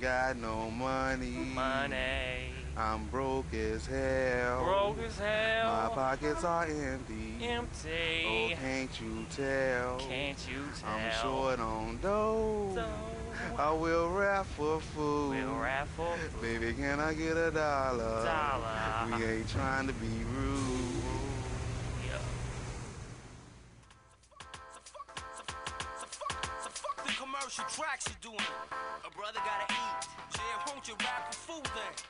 [0.00, 1.30] ain't got no money.
[1.54, 1.96] Money.
[2.76, 4.64] I'm broke as hell.
[4.64, 5.72] Broke as hell.
[5.72, 7.34] My pockets are empty.
[7.42, 7.90] Empty.
[8.26, 9.98] Oh, can't you tell?
[9.98, 10.90] Can't you tell?
[10.90, 12.84] I'm short on dough.
[13.58, 15.30] I will rap for food.
[15.30, 16.40] Will rap for food.
[16.40, 18.24] Baby, can I get a dollar?
[18.24, 19.18] Dollar.
[19.18, 21.09] We ain't trying to be rude.
[30.90, 32.09] Yeah, won't you rap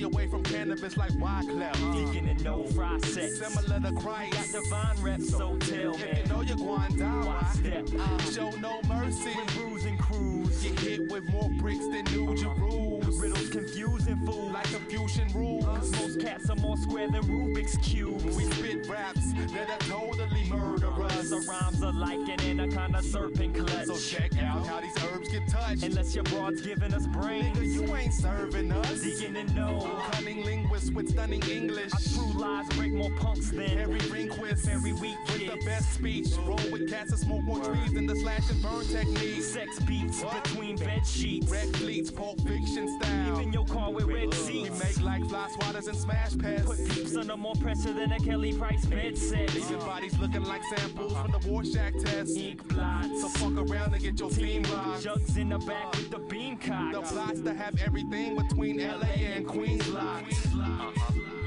[0.00, 1.74] stay away from cannabis like Wyclef.
[1.74, 3.38] Uh, Deacon and no fry sex.
[3.38, 4.32] Similar to Christ.
[4.32, 6.02] Got divine reps, so tell me.
[6.02, 7.88] If you know you're going down, Why step?
[8.32, 9.30] show no mercy.
[9.34, 10.62] When bruising crews.
[10.62, 12.36] Get hit with more bricks than New uh-huh.
[12.36, 13.20] Jerusalem.
[13.20, 14.52] Riddles confusing fools.
[14.52, 15.64] Like confusion rules.
[15.64, 18.24] Cause most cats are more square than Rubik's cubes.
[18.36, 21.30] We spit raps that are totally murderous.
[21.30, 23.86] The rhymes are like an anaconda serpent clutch.
[23.86, 25.82] So check out how these herbs get touched.
[25.82, 27.56] Unless your broad's giving us brains.
[27.58, 29.00] Nigga, you ain't serving us.
[29.00, 29.89] Deacon and no.
[30.12, 31.92] Cunning linguist with stunning English.
[31.92, 34.64] Our true lies break more punks than Harry Rehnquist.
[34.66, 36.28] very weak With the best speech.
[36.46, 39.42] Roll with cats and smoke more trees than the slash and burn technique.
[39.42, 41.50] Sex beats between bed sheets.
[41.50, 43.40] Red fleets, Pulp Fiction style.
[43.40, 44.70] Even your car with red seats.
[44.70, 46.64] We make like fly swatters and smash pads.
[46.64, 49.52] Put peeps under more pressure than a Kelly Price bed set.
[49.54, 52.36] Leaving bodies looking like samples from the Rorschach test.
[52.36, 53.20] Ink blots.
[53.20, 55.02] So fuck around and get your team rocked.
[55.02, 56.92] Jugs in the back with the beam cock.
[56.92, 60.32] The plots to have everything between LA and Queens locked.
[60.46, 60.92] Uh-huh.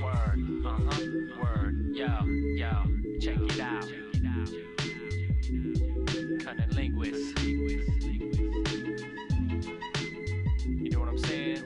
[0.02, 0.66] Word.
[0.66, 1.02] Uh-huh.
[1.42, 1.76] Word.
[1.94, 2.72] Yo, yo.
[3.20, 3.86] Check it out.
[6.44, 7.40] Cunning linguist.
[10.66, 11.64] You know what I'm saying?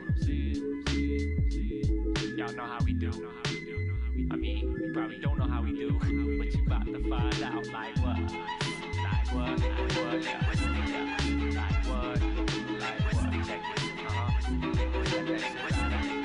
[2.38, 3.11] Y'all know how we do.
[4.31, 7.68] I mean, you probably don't know how we do, but you about to find out
[7.68, 8.19] like what?
[9.03, 9.60] Like what?
[9.60, 10.23] Like what?
[11.56, 12.22] Like what?
[12.80, 13.27] Like what?
[13.48, 13.81] Check it.
[14.06, 14.31] Uh-huh.
[15.06, 16.16] Check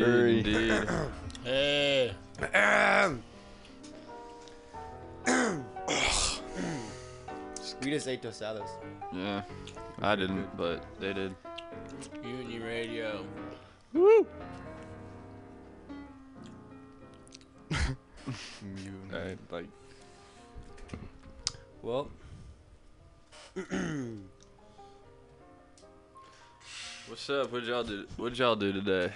[0.00, 0.38] Hurry.
[0.38, 0.88] indeed.
[1.42, 2.14] Hey.
[7.82, 8.68] We just ate tostadas.
[9.10, 9.42] yeah,
[10.02, 11.34] I didn't, but they did.
[12.22, 13.24] Mutiny Radio.
[13.94, 14.26] Woo!
[19.12, 19.66] I, like,
[21.82, 22.10] Well,
[27.08, 27.50] what's up?
[27.50, 28.06] What y'all do?
[28.18, 29.10] What y'all do today?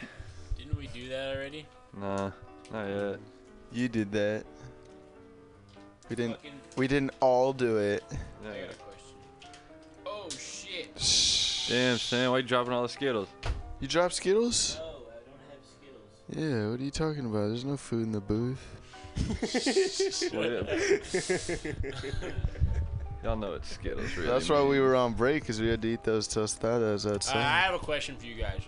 [0.65, 1.67] Didn't we do that already?
[1.99, 2.31] Nah,
[2.73, 3.19] not yet.
[3.73, 4.45] You did that.
[6.09, 6.37] We didn't.
[6.37, 8.03] Fucking- We didn't all do it.
[8.11, 8.15] I
[8.47, 9.17] got a question.
[10.07, 10.95] Oh shit.
[11.69, 13.29] Damn, Sam, why you dropping all the Skittles?
[13.81, 14.77] You dropped Skittles?
[14.79, 14.97] No, I don't
[15.51, 16.05] have Skittles.
[16.65, 16.71] Yeah.
[16.71, 17.49] What are you talking about?
[17.49, 18.65] There's no food in the booth.
[23.23, 24.29] Y'all know it's Skittles, really.
[24.29, 27.61] That's why we were on break because we had to eat those tostadas Uh, I
[27.61, 28.61] have a question for you guys.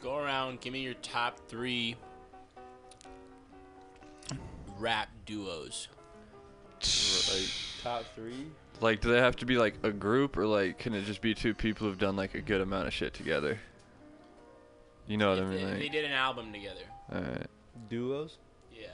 [0.00, 1.96] Go around, give me your top three
[4.78, 5.88] rap duos.
[6.80, 7.50] Like,
[7.82, 8.46] top three.
[8.80, 11.34] like, do they have to be like a group, or like, can it just be
[11.34, 13.58] two people who've done like a good amount of shit together?
[15.08, 15.66] You know what I mean?
[15.66, 16.82] they, they did an album together.
[17.12, 17.46] alright.
[17.88, 18.38] Duos.
[18.72, 18.88] Yeah.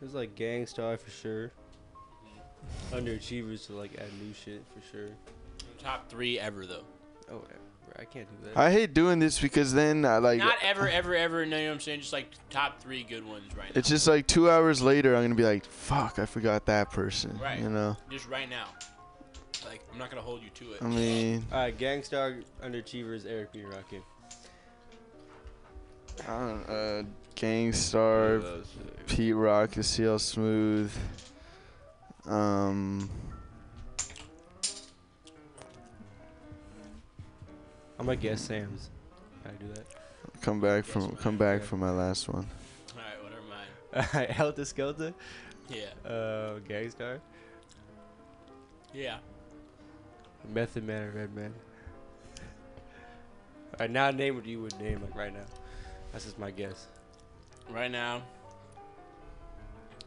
[0.00, 1.50] There's like Gang Starr for sure.
[2.24, 2.96] Mm-hmm.
[2.96, 5.08] Underachievers to like add new shit for sure.
[5.78, 6.84] Top three ever though.
[7.30, 7.42] Oh,
[7.98, 8.58] I can't do that.
[8.58, 10.38] I hate doing this because then I like.
[10.38, 11.44] Not ever, ever, ever.
[11.44, 12.00] You know what I'm saying?
[12.00, 13.78] Just like top three good ones right now.
[13.78, 17.38] It's just like two hours later, I'm gonna be like, "Fuck, I forgot that person."
[17.38, 17.60] Right.
[17.60, 17.96] You know.
[18.10, 18.66] Just right now.
[19.64, 20.82] Like I'm not gonna hold you to it.
[20.82, 23.60] I mean, Alright, Gang Starr, Underachievers, Eric B.
[23.60, 24.02] Rakim.
[26.28, 26.68] I don't.
[26.68, 27.02] Uh,
[27.34, 28.50] Gang Starr, Yeah,
[29.06, 30.92] Pete Rock, the CL Smooth.
[32.26, 33.10] Um.
[37.98, 38.90] I'm gonna guess Sam's.
[39.42, 39.86] Can I do that?
[40.40, 42.46] Come back from come back from my last one.
[42.92, 44.08] All right, what are mine?
[44.14, 45.14] Alright, Heltah Skeltah.
[45.68, 46.10] Yeah.
[46.10, 47.20] Uh, Gang Starr.
[48.92, 49.18] Yeah.
[50.52, 51.54] Method Man and Redman.
[53.74, 55.46] Alright, now name what you would name like right now.
[56.12, 56.86] That's just my guess.
[57.70, 58.22] Right now,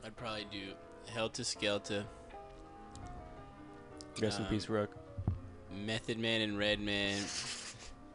[0.05, 0.71] I'd probably do
[1.11, 2.05] Heltah Skeltah.
[4.21, 4.89] Rest in um, peace, Ruck.
[5.85, 7.21] Method Man and Redman,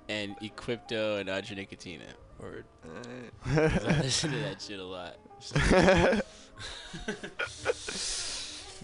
[0.09, 2.03] and Equipto and Andre Nickatina.
[2.41, 2.65] Or
[3.47, 5.17] I listen to that shit a lot.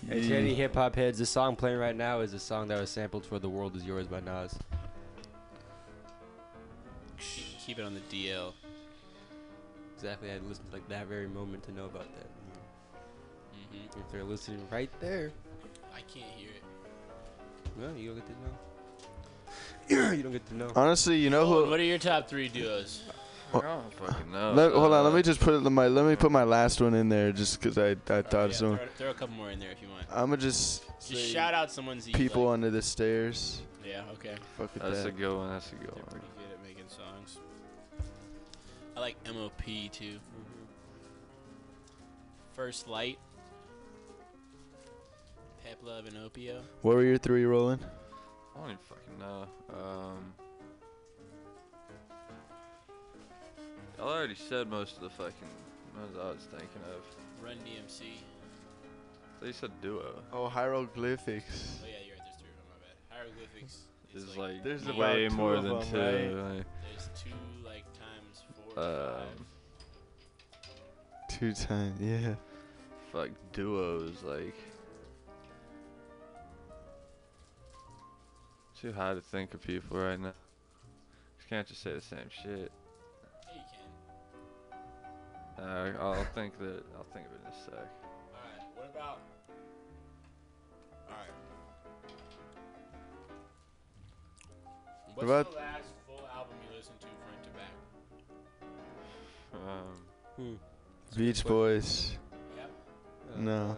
[0.07, 2.81] Hey, to any hip hop heads, the song playing right now is the song that
[2.81, 4.57] was sampled for "The World Is Yours" by Nas.
[7.19, 8.53] Keep it on the DL.
[9.97, 12.29] Exactly, I listened to like that very moment to know about that.
[13.75, 14.01] Mm-hmm.
[14.01, 15.33] If they're listening right there,
[15.93, 16.63] I can't hear it.
[17.77, 18.68] no, you don't get to know.
[20.17, 20.71] you don't get to know.
[20.77, 21.71] Honestly, you know Colin, who?
[21.71, 23.03] what are your top three duos?
[23.55, 24.53] I don't fucking know.
[24.53, 27.09] Let, hold on, let me just put my let me put my last one in
[27.09, 28.79] there just because I I thought Yeah, of someone.
[28.79, 30.05] throw, throw a couple more in there if you want.
[30.11, 32.55] I'm gonna just Just shout out someone's people like.
[32.55, 33.63] under the stairs.
[33.87, 34.35] Yeah, okay.
[34.59, 35.09] Fuck That's that.
[35.09, 35.49] a good one.
[35.51, 36.05] That's a good They're one.
[36.11, 37.39] pretty good at making songs.
[38.95, 39.63] I like MOP
[39.93, 40.05] too.
[40.05, 40.65] Mm-hmm.
[42.55, 43.19] First Light.
[45.65, 46.61] Pep Love and Opio.
[46.83, 47.79] What were your three rolling?
[48.59, 49.47] I don't even fucking know.
[49.71, 50.35] Um,
[53.99, 55.49] I already said most of the fucking
[55.97, 57.03] ones I was thinking of.
[57.45, 58.03] Run DMC.
[59.41, 60.21] They said duo.
[60.33, 61.79] Oh, hieroglyphics.
[61.83, 62.25] Oh yeah, you're right.
[62.25, 62.67] There's three of them.
[62.69, 62.97] My bad.
[63.17, 63.75] Hieroglyphics.
[64.15, 65.99] Is is like There's about way more than them, two.
[65.99, 66.33] right?
[66.57, 67.31] like, There's two
[67.65, 68.43] like times
[68.75, 68.85] four.
[68.85, 69.39] um, five.
[71.39, 72.35] Two times, yeah.
[73.13, 74.57] fuck duos like.
[78.81, 80.33] Too hard to think of people right now.
[81.39, 82.71] Just can't just say the same shit.
[82.71, 83.61] Yeah, you
[85.59, 85.65] can.
[85.65, 86.85] Uh, I'll think that.
[86.97, 87.73] I'll think of it in a sec.
[87.75, 89.19] Alright, what about.
[91.11, 91.35] Alright.
[95.15, 97.75] What's about- the last full album you listened to front to back?
[99.69, 100.05] Um,
[100.37, 101.17] Hmm.
[101.17, 102.17] Beach Boys.
[102.57, 102.71] Yep.
[103.39, 103.77] No.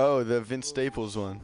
[0.00, 1.40] Oh, the Vince Staples one.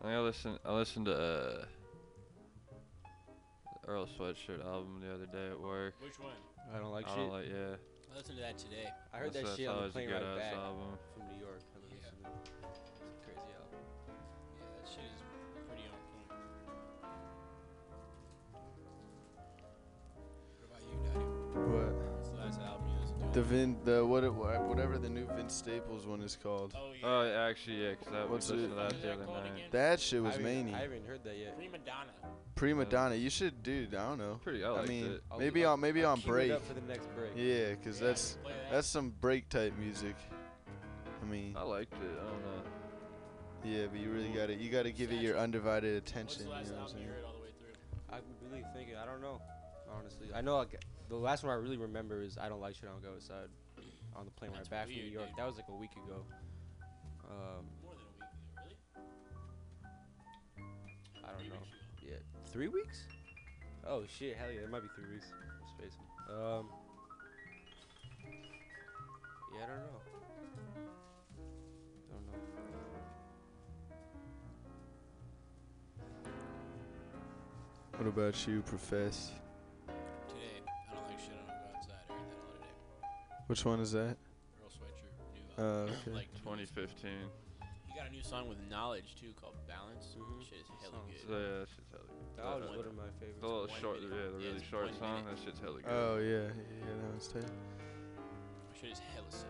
[0.00, 0.58] I think I listened.
[0.64, 1.64] I listened to uh,
[3.84, 5.94] the Earl Sweatshirt album the other day at work.
[6.02, 6.32] Which one?
[6.74, 7.18] I don't like I shit.
[7.18, 7.46] don't like.
[7.46, 7.76] Yeah.
[8.12, 8.88] I listened to that today.
[9.14, 10.98] I heard That's- that shit on the always a plane good right ass back album.
[11.14, 11.60] from New York.
[11.70, 12.30] I listened to.
[12.66, 13.78] It's a crazy album.
[14.58, 15.22] Yeah, that shit is
[15.70, 16.30] pretty on point.
[20.58, 21.26] What about you, Daddy?
[21.78, 21.87] What?
[23.38, 26.74] The Vin, the what, it, whatever the new Vince Staples one is called.
[26.76, 27.06] Oh, yeah.
[27.08, 28.68] Oh, yeah, actually, yeah, 'cause that What's was listening it?
[28.74, 29.52] to What that is the other night.
[29.54, 29.68] again?
[29.70, 30.74] That shit was haven't, mania.
[30.76, 31.56] I haven't heard that yet.
[31.56, 32.10] Prima Donna.
[32.56, 33.14] Prima Donna.
[33.14, 33.94] You should, dude.
[33.94, 34.40] I don't know.
[34.42, 34.64] Pretty.
[34.64, 35.22] I I liked mean, it.
[35.38, 36.50] Maybe I'll- on maybe I'll on break.
[36.50, 37.30] up for the next break.
[37.36, 38.70] Yeah, cause Yeah, that's that.
[38.72, 40.16] that's some break type music.
[41.22, 41.98] I mean, I liked it.
[42.20, 42.62] I don't know.
[43.62, 46.48] yeah, but you really gotta you gotta give it your undivided attention.
[46.48, 47.14] What's the You know what I'm album you saying?
[47.14, 48.16] heard all the way through?
[48.16, 48.96] I'm really thinking.
[48.96, 49.40] I don't know.
[49.96, 50.74] Honestly, I know like
[51.08, 53.48] the last one I really remember is "I Don't Like Shit on Go Outside"
[54.16, 55.28] on the plane That's right back from New York.
[55.28, 55.36] dude.
[55.36, 56.22] That was like a week ago.
[57.30, 58.76] Um, More than a week
[60.56, 60.64] really?
[61.24, 61.62] I don't know.
[62.02, 62.16] Yeah,
[62.52, 63.04] three weeks?
[63.86, 64.36] Oh shit!
[64.36, 65.26] Hell yeah, it might be three weeks.
[65.32, 66.00] I'm spacing.
[66.28, 66.68] Um,
[69.54, 70.00] yeah, I don't know.
[72.10, 72.38] Don't know.
[77.96, 79.32] What about you, Profess?
[83.48, 84.16] Which one is that?
[84.62, 85.94] Earl Sweatshirt, new Oh, album.
[86.02, 86.10] okay.
[86.12, 87.10] like 2015.
[87.86, 90.14] He got a new song with Knxwledge too called Balance.
[90.16, 90.44] Mhm.
[90.44, 91.42] Shit is hella Sounds- So good.
[91.42, 92.36] yeah, that shit's hella good.
[92.36, 93.40] That was Uh, one of my favorites.
[93.40, 94.10] The little one short, minute.
[94.14, 95.24] yeah, the Yeah, really it's short song.
[95.24, 95.36] minute.
[95.36, 95.90] That shit's hella good.
[95.90, 97.50] Oh yeah, yeah, yeah, that was tight.
[98.78, 99.48] Shit is hella sick.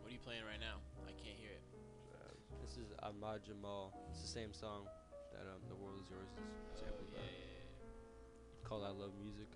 [0.00, 0.80] What are you playing right now?
[1.06, 1.62] I can't hear it.
[2.64, 3.92] This is Ahmad Jamal.
[4.10, 4.86] It's the same song
[5.32, 7.11] that um, "The World Is Yours" is Oh, sampled
[8.72, 9.46] called "I Love Music."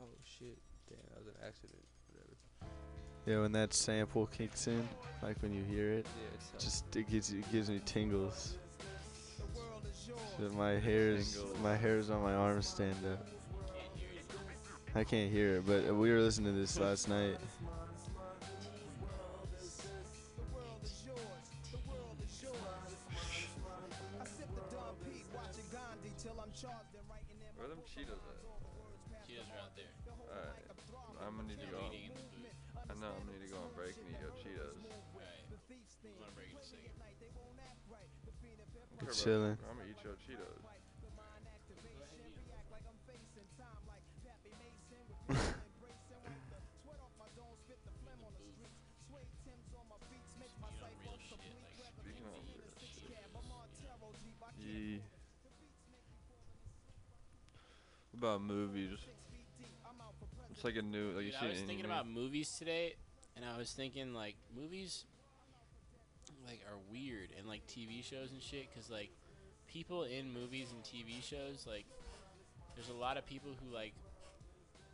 [0.00, 0.58] Oh shit!
[0.88, 1.78] Damn, that was an accident.
[2.10, 2.72] Whatever.
[3.24, 4.88] Yeah, when that sample kicks in,
[5.22, 8.56] like when you hear it, Yeah, it's just it gives you, it gives me tingles.
[10.38, 13.28] So my hairs, my hairs on my arms stand up.
[14.96, 17.36] I can't hear it, but we were listening to this last night.
[27.92, 29.28] Where them Cheetos at?
[29.28, 29.92] Cheetos are out there.
[30.32, 30.64] Alright.
[31.20, 31.92] I'm gonna need to go.
[31.92, 32.56] eating in the booth.
[32.88, 33.12] I know.
[33.12, 34.80] I'm gonna need to go on break and eat your Cheetos.
[34.80, 35.44] Alright.
[35.44, 36.88] I'm gonna break in a second.
[38.96, 39.58] I'm Chilling.
[58.22, 58.98] About movies?
[60.52, 61.10] It's like a new.
[61.10, 62.94] Like Dude, I was thinking about movies today,
[63.34, 65.04] and I was thinking like movies,
[66.46, 69.10] like are weird, and like TV shows and shit, cause like
[69.66, 71.84] people in movies and TV shows, like
[72.76, 73.92] there's a lot of people who like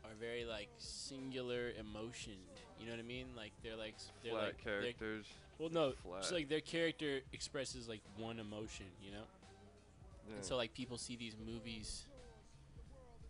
[0.04, 2.36] are very like singular emotioned.
[2.80, 3.26] You know what I mean?
[3.36, 5.26] Like they're like they're Flat like characters.
[5.58, 6.22] well, no, Flat.
[6.22, 8.86] just like their character expresses like one emotion.
[9.04, 9.26] You know.
[10.28, 10.36] Yeah.
[10.36, 12.06] And so like people see these movies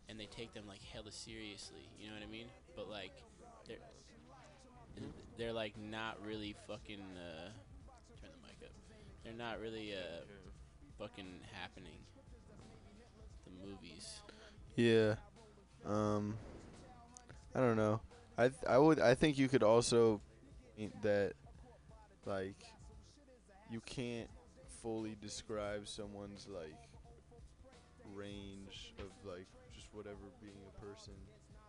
[0.09, 2.47] and they take them like hella seriously, you know what I mean?
[2.77, 3.13] But like
[3.67, 3.77] they're
[5.37, 7.49] they're like not really fucking uh
[8.21, 8.73] turn the mic up.
[9.25, 10.25] They're not really uh
[10.99, 12.01] fucking happening.
[13.45, 14.21] The movies.
[14.77, 15.15] Yeah.
[15.87, 16.37] Um.
[17.55, 18.01] I don't know.
[18.37, 20.21] I th- I would I think you could also
[21.03, 21.33] that
[22.25, 22.63] like
[23.71, 24.29] you can't
[24.83, 26.77] fully describe someone's like
[28.15, 29.47] range of like
[29.99, 31.19] whatever being a person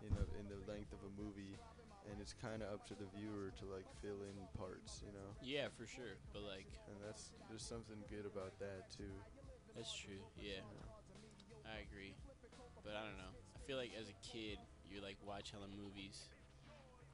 [0.05, 1.57] in a, in the length of a movie
[2.05, 5.33] and it's kind of up to the viewer to like fill in parts, you know.
[5.41, 6.21] Yeah, for sure.
[6.29, 9.11] But like And that's there's something good about that too.
[9.73, 10.21] That's true.
[10.37, 10.61] Yeah.
[11.65, 12.13] I agree.
[12.85, 13.33] But I don't know.
[13.33, 14.57] I feel like as a kid,
[14.89, 16.29] you like watch hella movies,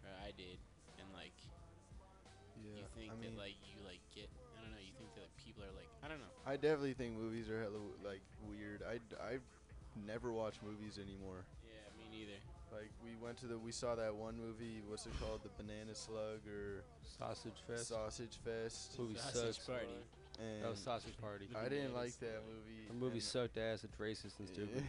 [0.03, 0.59] or I did,
[0.99, 1.35] and like
[2.59, 4.83] Yeah, you think I that like you like get I don't know.
[4.83, 6.31] You think that like, people are like I don't know.
[6.47, 8.83] I definitely think movies are hella like weird.
[8.85, 9.43] I I
[10.05, 11.45] never watch movies anymore.
[11.63, 12.39] Yeah, me neither.
[12.71, 14.81] Like we went to the we saw that one movie.
[14.87, 15.41] What's it called?
[15.43, 16.83] The Banana Slug or
[17.17, 17.87] Sausage Fest?
[17.89, 18.97] Sausage Fest.
[18.99, 19.67] Movie Sausage sucks.
[19.67, 19.85] Party.
[20.39, 21.47] And That was Sausage Party.
[21.55, 22.87] I didn't like that movie.
[22.89, 23.83] The movie and- sucked ass.
[23.85, 24.83] It's racist and stupid.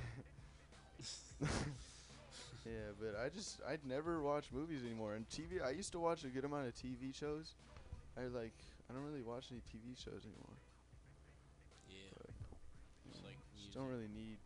[2.65, 5.15] yeah, but I just I'd never watch movies anymore.
[5.15, 7.55] And TV, I used to watch a good amount of TV shows.
[8.19, 8.55] I like
[8.91, 10.57] I don't really watch any TV shows anymore.
[11.89, 12.11] Yeah.
[12.19, 12.31] But,
[13.11, 13.75] It's you like know, just music.
[13.75, 14.39] don't really need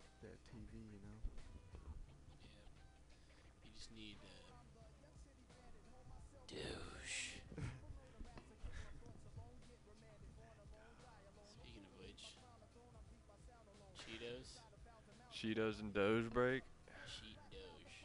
[15.40, 16.62] Cheetos and Doge break.
[17.08, 18.04] Cheat Doge.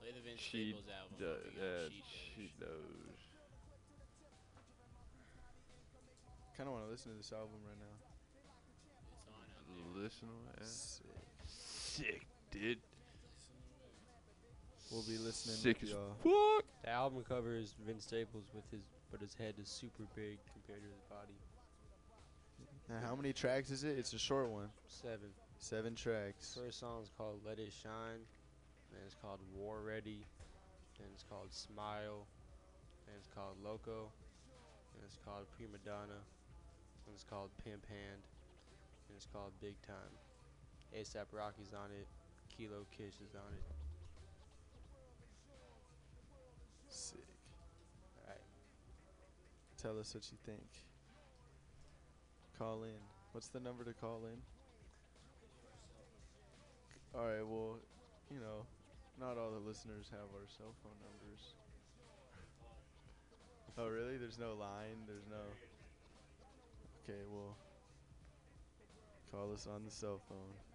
[0.00, 1.16] Play the Vince Cheat Staples album.
[1.18, 2.04] Do- I yeah, it's Cheat
[2.36, 3.22] Cheat Doge.
[6.56, 7.96] Kind of want to listen to this album right now.
[9.16, 9.64] It's on out
[9.94, 10.02] there.
[10.02, 10.66] Listen to that.
[10.66, 11.06] Sick.
[11.46, 12.78] Sick, dude.
[14.92, 16.16] We'll be listening Sick with as y'all.
[16.22, 16.64] fuck.
[16.84, 20.82] The album cover is Vince Staples with his, but his head is super big compared
[20.82, 21.34] to his body.
[22.88, 23.98] Now, how many tracks is it?
[23.98, 24.68] It's a short one.
[24.86, 25.30] Seven.
[25.58, 26.56] Seven tracks.
[26.56, 28.22] First song's called Let It Shine.
[28.92, 30.24] Then it's called War Ready.
[30.98, 32.26] Then it's called Smile.
[33.06, 34.12] Then it's called Loco.
[34.94, 36.20] Then it's called Prima Donna.
[37.04, 38.22] Then it's called Pimp Hand.
[39.08, 40.14] Then it's called Big Time.
[40.96, 42.06] ASAP Rocky's on it.
[42.56, 43.64] Kilo Kish is on it.
[46.88, 47.18] Sick.
[48.22, 48.40] Alright.
[49.82, 50.66] Tell us what you think.
[52.58, 53.00] Call in.
[53.32, 54.40] What's the number to call in?
[57.16, 57.46] All right.
[57.46, 57.78] Well,
[58.30, 58.66] you know,
[59.18, 61.54] not all the listeners have our cell phone numbers.
[63.78, 64.18] oh, really?
[64.18, 65.00] There's no line.
[65.06, 65.40] There's no.
[67.02, 67.20] Okay.
[67.32, 67.56] Well,
[69.30, 70.65] call us on the cell phone.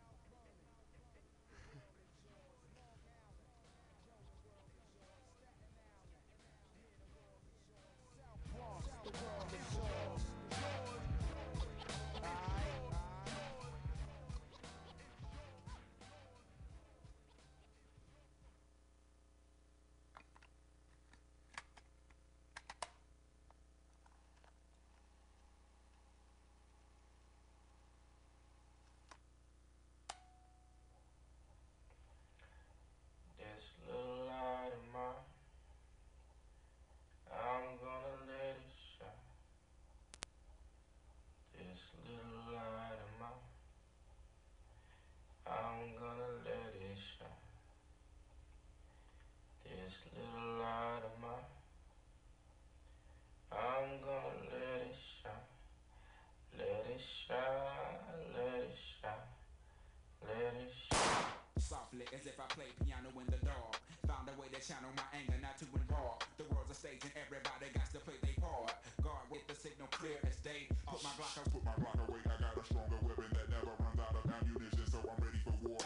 [62.20, 63.80] Play piano in the dark.
[64.08, 66.20] Found a way to channel my anger, not to involve.
[66.36, 68.76] The world's a stage and everybody got to play their part.
[69.00, 70.68] Guard with the signal clear as day.
[70.84, 72.20] Put my Glock, put my Glock away.
[72.28, 75.56] I got a stronger weapon that never runs out of ammunition, so I'm ready for
[75.64, 75.80] war.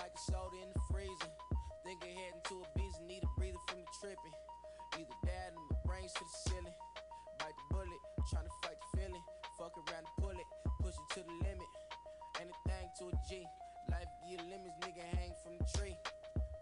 [0.00, 1.32] Like a soda in the freezer.
[1.84, 4.36] Think ahead into a beast, need a breather from the tripping.
[4.96, 6.76] Either that or my brains to the ceiling.
[7.38, 9.24] Bite the bullet, tryna fight the feeling.
[9.58, 10.48] Fuck around and pull it,
[10.80, 11.70] push it to the limit.
[12.40, 13.44] Anything to a G.
[13.92, 15.96] Life give limits, nigga hang from the tree.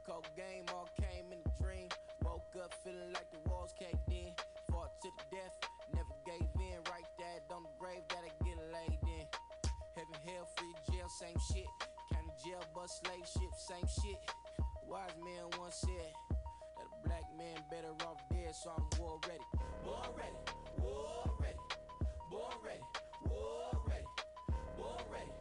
[0.03, 1.89] Cold game all came in a dream.
[2.27, 4.35] Woke up feeling like the walls caved in.
[4.73, 5.55] Fought to the death,
[5.95, 6.83] never gave in.
[6.91, 9.25] Right there on the grave that I get laid in.
[9.95, 11.69] Heaven, hell, free jail, same shit.
[12.45, 14.19] Jail, bus slave ship, same shit.
[14.89, 16.13] Wise man once said
[16.77, 19.45] that a black man better off dead, so I'm war ready.
[19.85, 20.37] War ready,
[20.79, 21.59] war ready,
[22.31, 22.81] war ready,
[23.29, 24.07] war ready,
[24.79, 25.33] war ready,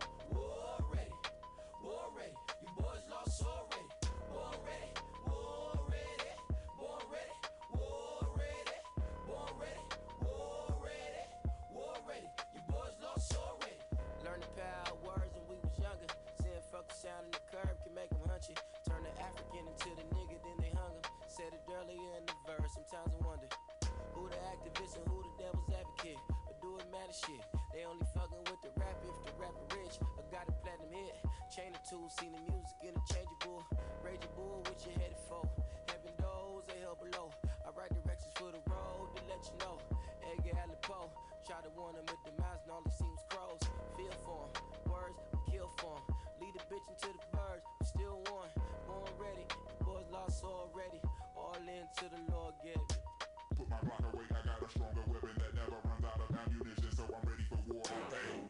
[19.90, 21.06] Into the nigga, then they hung him.
[21.26, 23.50] Said it earlier in the verse, sometimes I wonder.
[24.14, 26.22] Who the activist and who the devil's advocate?
[26.46, 27.42] Or do it matter shit?
[27.74, 29.98] They only fucking with the rap if the rapper rich.
[29.98, 31.18] I got a platinum hit.
[31.50, 33.66] Chain of two, seen the music interchangeable.
[34.06, 35.42] Rage a bull, what you headed for?
[35.90, 37.34] Heaven knows they hell below.
[37.66, 39.82] I write directions for the road to let you know.
[40.22, 41.10] Edgar Allan Poe.
[41.50, 43.66] Try to warn them with the mouse and all he seems crows.
[43.98, 44.54] Feel for 'em.
[44.86, 45.18] Words,
[45.50, 46.06] kill for 'em.
[46.38, 48.49] Lead a bitch into the birds, still won.
[50.30, 51.02] Born ready, boys lost already.
[51.36, 52.98] All into the Lord gave it.
[53.58, 54.26] Put my Glock away.
[54.30, 57.58] I got a stronger weapon that never runs out of ammunition, so I'm ready for
[57.66, 57.82] war.
[57.82, 58.46] Okay.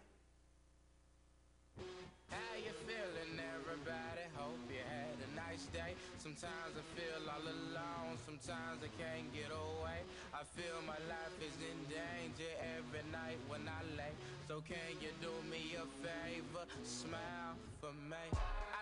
[2.28, 4.26] How you feeling, everybody?
[4.36, 5.96] Hope you had a nice day.
[6.20, 10.04] Sometimes I feel all alone, sometimes I can't get away.
[10.36, 14.12] I feel my life is in danger every night when I lay.
[14.48, 16.68] So can you do me a favor?
[16.84, 18.28] Smile for me.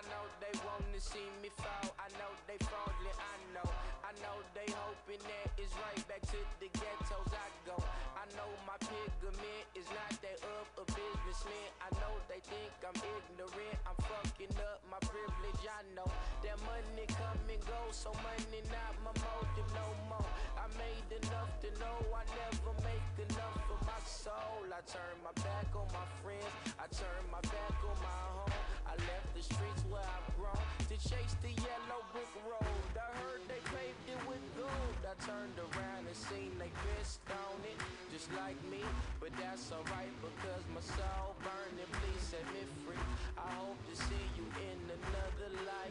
[0.08, 1.92] I know they wanna see me fall.
[2.00, 3.12] I know they falling.
[3.20, 3.68] I know.
[4.08, 7.76] I know they hoping that it's right back to the ghettos I go.
[8.16, 11.68] I know my pigment is not that of a businessman.
[11.84, 13.78] I know they think I'm ignorant.
[13.84, 15.64] I'm fucking up my privilege.
[15.68, 16.08] I know
[16.40, 20.32] that money come and go, so money not my motive no more.
[20.68, 24.68] I made enough to know I never make enough for my soul.
[24.68, 26.76] I turn my back on my friends.
[26.76, 28.52] I turn my back on my home.
[28.84, 32.91] I left the streets where I've grown to chase the yellow brick road.
[32.99, 34.99] I heard they paved it with gold.
[35.07, 37.80] I turned around and seen they pissed on it,
[38.11, 38.84] just like me.
[39.23, 41.88] But that's alright because my soul burning.
[41.95, 42.99] Please set me free.
[43.39, 45.86] I hope to see you in another lifetime.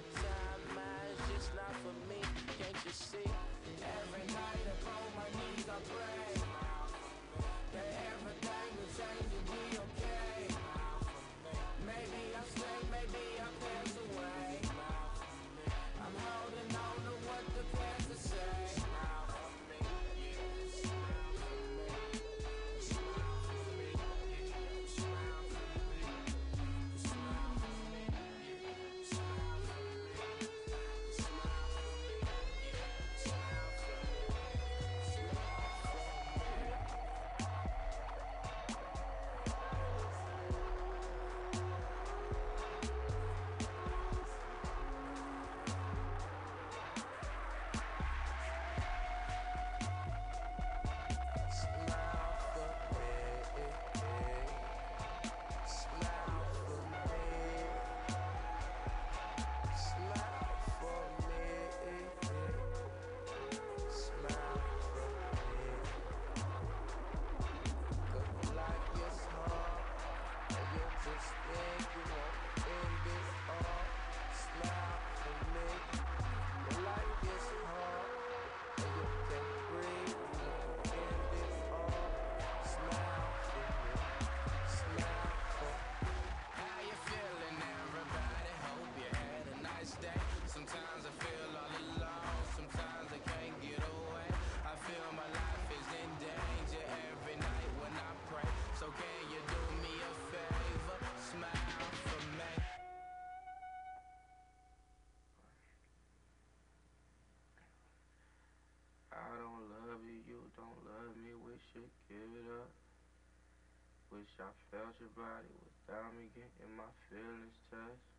[114.36, 118.12] I felt your body without me getting my feelings touched.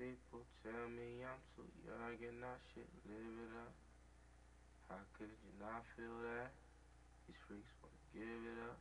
[0.00, 3.76] People tell me I'm too young and I should live it up.
[4.88, 6.48] How could you not feel that?
[7.28, 8.80] These freaks wanna give it up.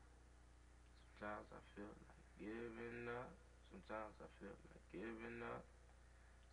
[1.20, 3.32] Sometimes I feel like giving up.
[3.68, 5.68] Sometimes I feel like giving up.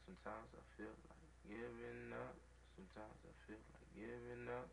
[0.03, 2.35] Sometimes I feel like giving up.
[2.75, 4.71] Sometimes I feel like giving up.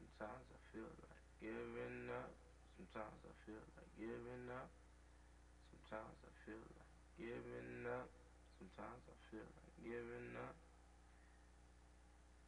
[0.00, 2.43] Sometimes I feel like giving up.
[2.76, 4.70] Sometimes I feel like giving up.
[5.70, 8.10] Sometimes I feel like giving up.
[8.58, 10.56] Sometimes I feel like giving up.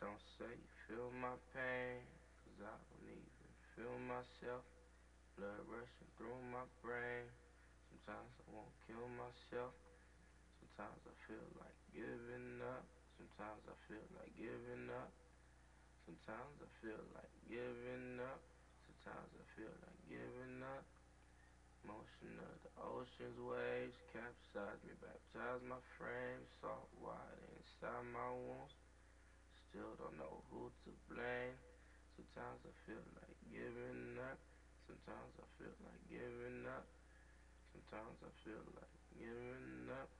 [0.01, 2.03] Don't say you feel my pain,
[2.43, 4.66] cause I don't even feel myself.
[5.39, 7.31] Blood rushing through my brain.
[7.89, 9.73] Sometimes I won't kill myself.
[10.59, 12.85] Sometimes I feel like giving up.
[13.16, 15.12] Sometimes I feel like giving up.
[16.05, 18.40] Sometimes I feel like giving up.
[18.86, 20.87] Sometimes I feel like giving up.
[21.87, 28.74] Motion of the ocean's waves capsize me, baptize my frame, salt water inside my wounds.
[29.70, 31.55] Still don't know who to blame.
[32.16, 34.41] Sometimes I feel like giving up.
[34.89, 36.87] Sometimes I feel like giving up.
[37.74, 40.11] Sometimes I feel like giving up.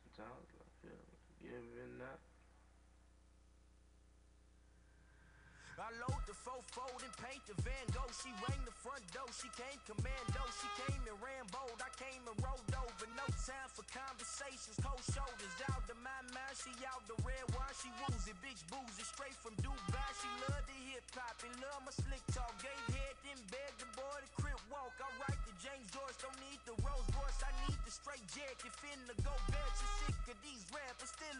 [0.00, 2.21] Sometimes I feel like giving up.
[5.80, 8.12] I load the four-fold and paint the Van Gogh.
[8.12, 10.42] She rang the front door, she came commando.
[10.60, 13.08] She came and ran bold, I came and rolled over.
[13.16, 15.54] No time for conversations, cold shoulders.
[15.72, 18.36] Out of my mind, she out the red wine, she woozy.
[18.44, 20.10] Bitch boozy, straight from Dubai.
[20.20, 22.52] She love the hip hop and love my slick talk.
[22.60, 24.92] Gave head, then beg the boy to crib walk.
[25.00, 27.40] I write the James Joyce, don't need the Rolls Royce.
[27.40, 29.72] I need the straight jacket, finna go back.
[29.80, 31.31] She sick of these rappers, still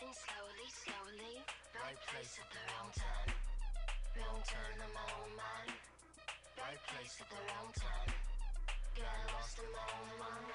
[0.00, 1.34] Keep breathing slowly, slowly.
[1.76, 3.30] Right place at the wrong time.
[4.16, 5.76] Wrong turn in my own mind.
[6.56, 8.08] Right place at the wrong time.
[8.96, 10.46] Got lost in my own mind.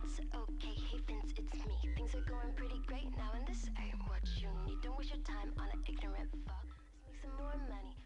[0.00, 1.76] It's okay, hey Vince, it's me.
[1.92, 4.80] Things are going pretty great now, and this ain't what you need.
[4.80, 6.64] Don't waste your time on an ignorant fuck.
[6.64, 7.99] Let's make some more money.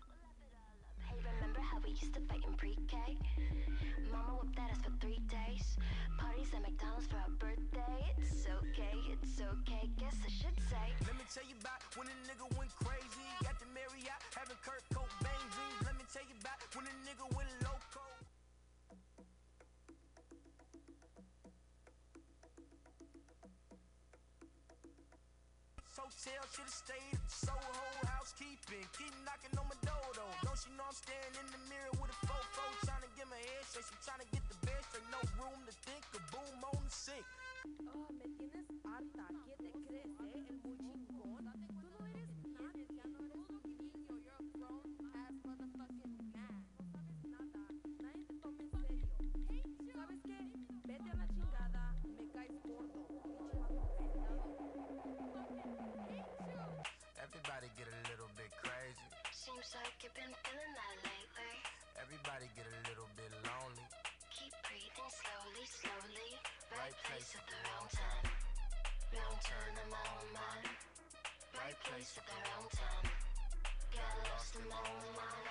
[1.75, 3.19] How we used to fight in pre-K?
[4.13, 5.75] Mama whooped at us for three days.
[6.17, 8.15] Parties at McDonald's for our birthday.
[8.15, 9.91] It's okay, it's okay.
[9.99, 10.87] Guess I should say.
[11.03, 13.27] Let me tell you about when a nigga went crazy.
[13.43, 14.87] Got the Marriott, having Kurt
[25.95, 28.83] Hotel should've stayed at Soho housekeeping.
[28.99, 30.35] Keep knocking on my door though.
[30.43, 33.39] Don't she know I'm staring in the mirror with a fofo trying to get my
[33.39, 33.87] head straight.
[33.87, 35.07] She trying to get the bed straight.
[35.15, 36.03] No room to think.
[36.19, 37.27] A boom on the sink.
[37.95, 39.64] Oh, me tienes harta.
[59.75, 61.55] Seems like you've been feeling that lately.
[61.99, 63.83] Everybody get a little bit lonely.
[64.31, 66.31] Keep breathing slowly, slowly.
[66.71, 68.25] Right place at the wrong time.
[69.11, 70.71] Wrong turn in my own mind.
[71.59, 73.07] Right place at the wrong time.
[73.91, 75.43] Got lost in my own mind.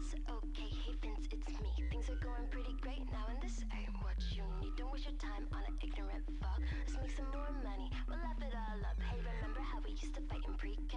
[0.00, 1.72] It's okay, hey Vince, it's me.
[1.90, 4.72] Things are going pretty great now, and this ain't what you need.
[4.76, 6.60] Don't waste your time on an ignorant fuck.
[6.86, 7.90] Let's make some more money.
[8.08, 8.96] We'll laugh it all up.
[9.02, 10.96] Hey, remember how we used to fight in pre-K?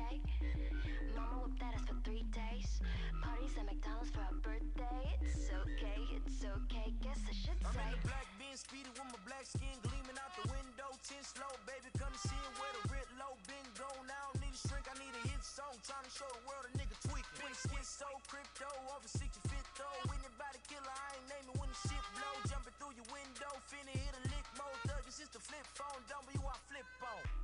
[1.16, 2.80] Mama whooped that ass for three days.
[3.24, 5.04] Parties at McDonald's for our birthday.
[5.24, 6.94] It's okay, it's okay.
[7.02, 7.84] Guess I should I'm say.
[7.92, 10.90] in the black Benz, speeding with my black skin gleaming out the window.
[11.04, 14.08] Ten slow, baby, come see where the red low been gone.
[14.08, 15.76] I don't need a shrink, I need a hit song.
[15.84, 17.40] Trying to show the world a nigga tweaking.
[17.44, 19.08] When skin so crypto, over
[19.96, 20.14] 65th though.
[20.14, 22.34] Anybody killer, I ain't naming when the shit blow.
[22.50, 24.80] Jumping through your window, finna hit a lick mode.
[24.88, 27.35] Thuggish is the flip phone, W I flip on.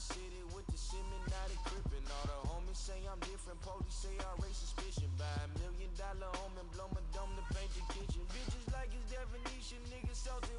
[0.00, 2.00] City with the Seminati crippin'.
[2.08, 3.60] All the homies say I'm different.
[3.60, 5.12] Police say I raise suspicion.
[5.20, 8.24] Buy a million dollar home and blow my dome to paint the kitchen.
[8.32, 9.78] Bitches like his definition.
[9.92, 10.56] Niggas salty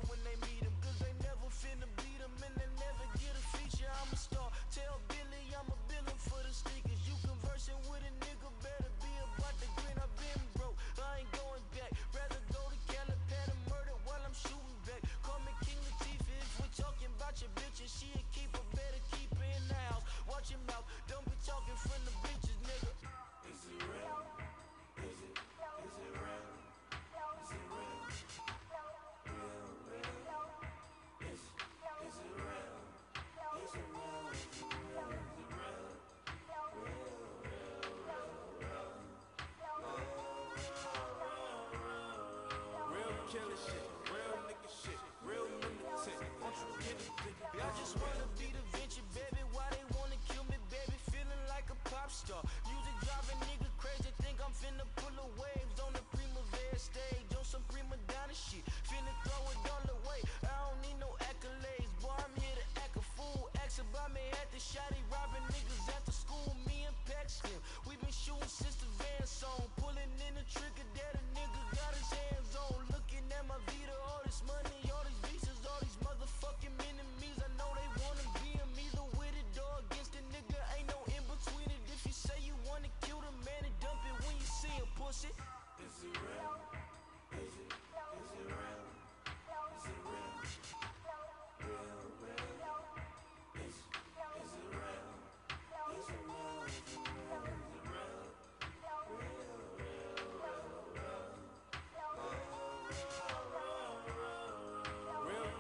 [43.32, 43.91] Killer shit,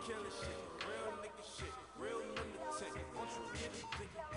[0.07, 0.57] killer shit,
[0.89, 2.89] real nigga shit, real militant.
[3.15, 4.30] Won't you get it,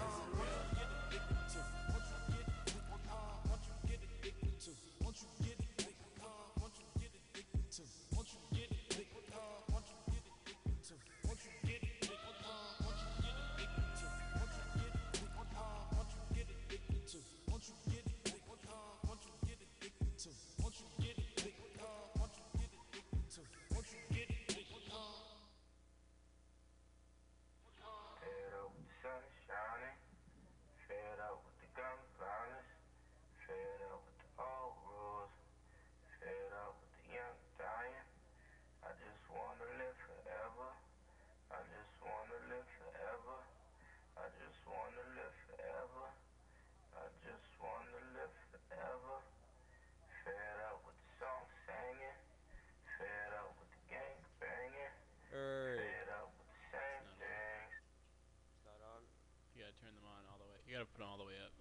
[60.84, 61.52] gotta put them all the way up.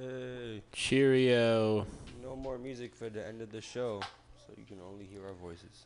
[0.00, 0.62] Hey.
[0.72, 1.86] Cheerio.
[2.22, 4.00] No more music for the end of the show,
[4.46, 5.84] so you can only hear our voices.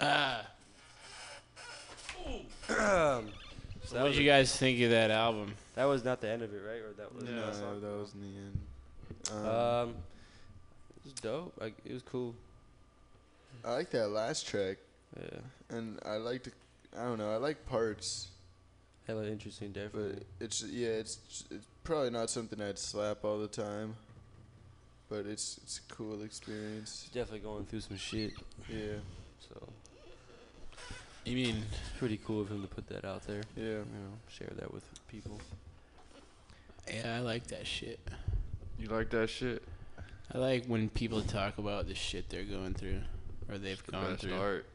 [0.00, 0.46] Ah.
[3.82, 5.54] So what did you guys think of that album?
[5.74, 6.82] That was not the end of it, right?
[6.82, 7.80] Or that was No, that song?
[7.80, 9.46] that was in the end.
[9.46, 9.88] Um, Um,
[10.98, 11.54] it was dope.
[11.58, 12.34] Like it was cool.
[13.64, 14.76] I like that last track.
[15.18, 15.40] Yeah.
[15.70, 16.50] And I liked,
[16.96, 18.28] I don't know, I like parts.
[19.06, 20.14] Hella interesting, definitely.
[20.38, 23.96] But it's yeah, it's it's probably not something I'd slap all the time.
[25.08, 27.08] But it's it's a cool experience.
[27.12, 28.32] Definitely going through some shit.
[28.68, 28.98] Yeah.
[29.48, 29.68] So.
[31.24, 31.62] You mean
[31.98, 33.42] pretty cool of him to put that out there?
[33.56, 33.64] Yeah.
[33.64, 35.38] You know, share that with people.
[36.92, 38.00] Yeah, I like that shit.
[38.78, 39.62] You like that shit?
[40.32, 43.00] I like when people talk about the shit they're going through
[43.48, 44.38] or they've The gone best through.
[44.38, 44.66] art.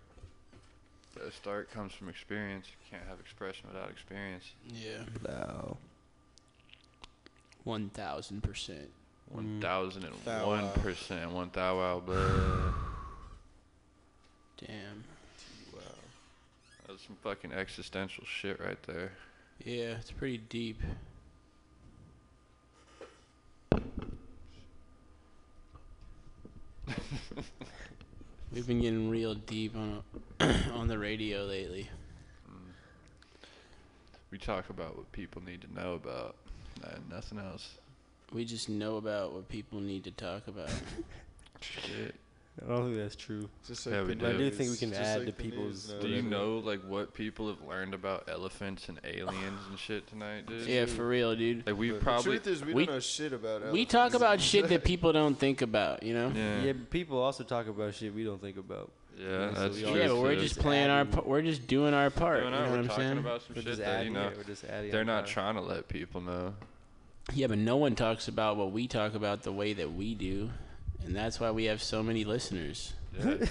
[1.15, 2.67] Best start comes from experience.
[2.67, 4.51] You can't have expression without experience.
[4.67, 5.03] Yeah.
[5.25, 5.77] Wow.
[7.63, 8.89] One thousand percent.
[9.29, 10.71] One thousand and one wow.
[10.81, 11.31] percent.
[11.31, 12.15] One thou wow, but
[14.57, 15.03] Damn.
[15.73, 15.79] Wow.
[16.87, 19.11] That's some fucking existential shit right there.
[19.63, 20.81] Yeah, it's pretty deep.
[28.55, 30.01] We've been getting real deep on
[30.73, 31.89] on the radio lately.
[32.49, 32.71] Mm.
[34.31, 36.37] We talk about what people need to know about,
[36.81, 37.73] and nothing else.
[38.31, 40.69] We just know about what people need to talk about.
[41.59, 42.15] Shit.
[42.63, 43.49] I don't think that's true.
[43.67, 44.37] Just Yeah, we but I do.
[44.37, 45.93] do think we can add to people's.
[46.01, 50.45] Do you know like what people have learned about elephants and aliens and shit tonight,
[50.47, 50.65] dude?
[50.65, 51.67] Yeah, for real, dude.
[51.67, 53.71] Like we The probably truth is, we, we- don't know shit about.
[53.73, 54.15] We talk elephants.
[54.15, 56.31] about shit that people don't think about, you know?
[56.33, 56.61] Yeah.
[56.63, 58.89] Yeah, but people also talk about shit we don't think about.
[59.17, 59.95] Yeah, so that's we true.
[59.97, 60.41] Yeah, but we're too.
[60.41, 60.99] just playing our.
[61.01, 62.41] adding- pa- We're just doing our part.
[62.41, 63.17] Doing you our- know we're what I'm talking saying?
[63.17, 65.07] about some We're shit just that you adding know it, we're just adding they're on
[65.07, 65.29] not top.
[65.33, 66.53] trying to let people know.
[67.33, 70.51] Yeah, but no one talks about what we talk about the way that we do,
[71.03, 72.93] and that's why we have so many listeners.
[73.17, 73.35] Yeah.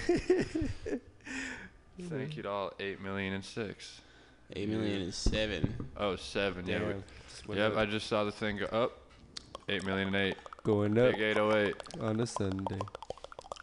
[2.09, 4.01] Thank you to all eight million and six.
[4.55, 5.73] Eight million and seven.
[5.97, 6.67] Oh, seven.
[6.67, 6.79] Yeah.
[6.79, 7.77] we- Damn, just Yep.
[7.77, 8.97] I just saw the thing go up.
[9.69, 10.35] Eight million and eight.
[10.63, 11.75] Going up Big 808.
[12.01, 12.79] on a Sunday.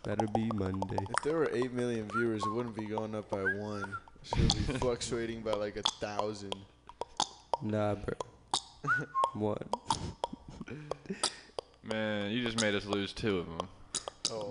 [0.05, 0.97] Better be Monday.
[1.17, 3.95] If there were eight million viewers, it wouldn't be going up by one.
[4.23, 6.55] It should be fluctuating by like a thousand.
[7.63, 8.15] Nah, bro.
[9.35, 9.69] One.
[11.85, 13.69] Man, you just made us lose two of them.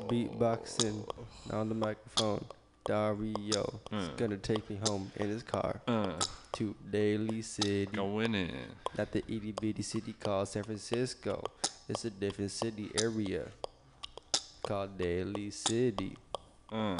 [0.09, 1.07] Beatboxing
[1.51, 2.43] on the microphone.
[2.85, 4.17] Dario is Mm.
[4.17, 6.19] gonna take me home in his car Uh,
[6.53, 7.85] to Daly City.
[7.85, 8.75] going in.
[8.97, 11.43] Not the itty bitty city called San Francisco.
[11.87, 13.47] It's a different city area
[14.63, 16.17] called Daly City.
[16.71, 16.97] Uh,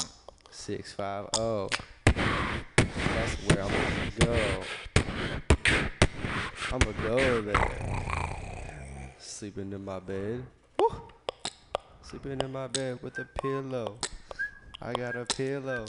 [0.52, 1.68] Six five oh.
[2.06, 4.64] That's where I'm gonna go.
[6.74, 8.31] I'ma go there.
[9.42, 10.44] Sleeping in my bed.
[10.78, 11.02] Woo.
[12.04, 13.98] Sleeping in my bed with a pillow.
[14.80, 15.88] I got a pillow.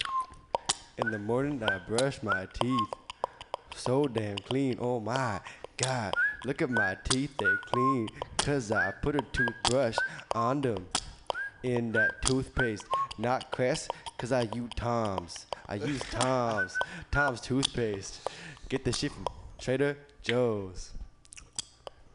[0.96, 2.88] In the morning I brush my teeth.
[3.76, 4.78] So damn clean.
[4.80, 5.38] Oh my
[5.76, 6.14] god.
[6.46, 8.08] Look at my teeth, they clean.
[8.38, 9.98] Cause I put a toothbrush
[10.34, 10.86] on them
[11.62, 12.86] in that toothpaste.
[13.18, 15.44] Not Crest, cause I use Tom's.
[15.68, 16.78] I use Tom's.
[17.10, 18.30] Tom's toothpaste.
[18.70, 19.26] Get the shit from
[19.58, 20.92] Trader Joe's.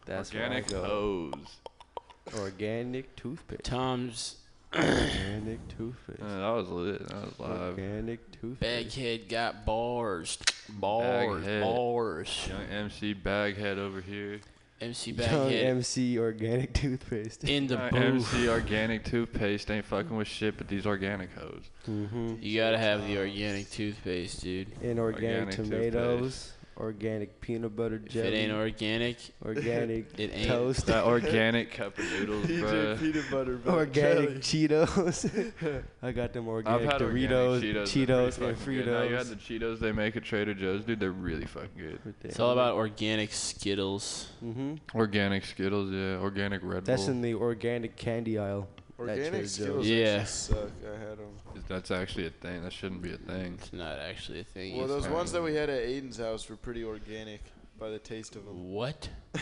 [0.08, 0.88] That's Organic where I go.
[0.88, 2.40] hose.
[2.40, 3.64] Organic toothpaste.
[3.64, 4.36] Tom's
[4.76, 6.22] Organic toothpaste.
[6.22, 7.08] Uh, that was lit.
[7.08, 7.62] That was live.
[7.80, 8.60] Organic toothpaste.
[8.96, 10.38] Baghead got bars,
[10.70, 11.64] bars, Baghead.
[11.64, 12.48] bars.
[12.50, 14.42] Young MC Baghead over here.
[14.82, 17.46] MC Young Baghead MC organic toothpaste.
[17.46, 18.34] in the Uh, booth.
[18.34, 21.64] MC Organic Toothpaste ain't fucking with shit but these organic hoes.
[21.90, 22.36] Mm-hmm.
[22.42, 24.68] You gotta have the organic toothpaste, dude.
[24.84, 26.52] And organic, Organic tomatoes.
[26.80, 28.28] Organic peanut butter If jelly.
[28.28, 30.48] it ain't organic, organic it ain't.
[30.48, 30.86] toast.
[30.86, 33.00] That organic cup of noodles, DJ bruh.
[33.00, 33.58] peanut butter.
[33.58, 33.74] Bro.
[33.74, 35.84] organic Cheetos.
[36.04, 38.86] I got them I've organic had Doritos, organic Cheetos, they're Cheetos, pretty and fucking good.
[38.88, 41.00] Now, you had the Cheetos they make at Trader Joe's, dude.
[41.00, 42.14] They're really fucking good.
[42.24, 44.30] It's all about organic Skittles.
[44.46, 44.76] Mm-hmm.
[44.96, 46.18] Organic Skittles, yeah.
[46.18, 47.12] Organic Red That's Bull.
[47.14, 48.68] in the organic candy aisle.
[49.00, 49.52] At Trader Organic Joe's.
[49.54, 50.24] Skittles Yeah.
[50.24, 50.58] suck.
[50.86, 51.64] I had them.
[51.68, 52.64] That's actually a thing.
[52.64, 53.58] That shouldn't be a thing.
[53.60, 54.78] It's not actually a thing.
[54.78, 57.42] Well, those ones that we had at Aiden's house were pretty organic
[57.80, 58.72] by the taste of them.
[58.72, 59.10] What?
[59.36, 59.40] I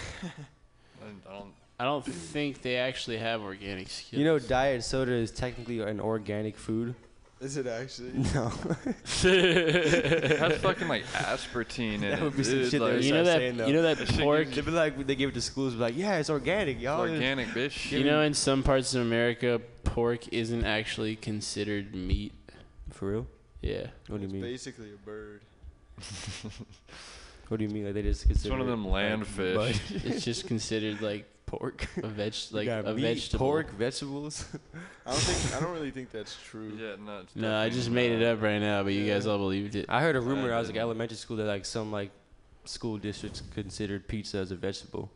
[1.31, 1.53] don't.
[1.77, 4.19] I don't think they actually have organic Skittles.
[4.19, 6.95] You know, diet soda is technically an organic food.
[7.45, 8.11] Is it actually?
[8.33, 8.51] No.
[9.23, 12.23] It has fucking like aspartame in that it.
[12.23, 14.45] would be some dude, shit like, You know that- saying, you know that That pork-
[14.45, 17.01] gives They'd be like, they give it to schools, be like, yeah, it's organic, y'all.
[17.01, 17.91] organic, bitch.
[17.91, 22.33] You know, in some parts of America, pork isn't actually considered meat.
[22.91, 23.27] For real?
[23.61, 23.87] Yeah.
[24.07, 24.41] What do you It's mean?
[24.41, 25.41] basically a bird.
[27.47, 27.85] What do you mean?
[27.85, 29.79] Like they just consider one of it, them like, land fish.
[30.03, 31.27] It's just considered like
[31.59, 31.87] pork.
[31.97, 33.45] a veg, like a meat, vegetable.
[33.45, 34.45] pork, vegetables.
[35.05, 35.55] I don't think.
[35.55, 36.71] I don't really think that's true.
[36.79, 37.23] Yeah, no.
[37.35, 39.85] No, I just made it up right now, but you guys all believed it.
[39.89, 40.51] I heard a rumor.
[40.51, 42.11] I I was like elementary school that like some like
[42.65, 45.11] school districts considered pizza as a vegetable.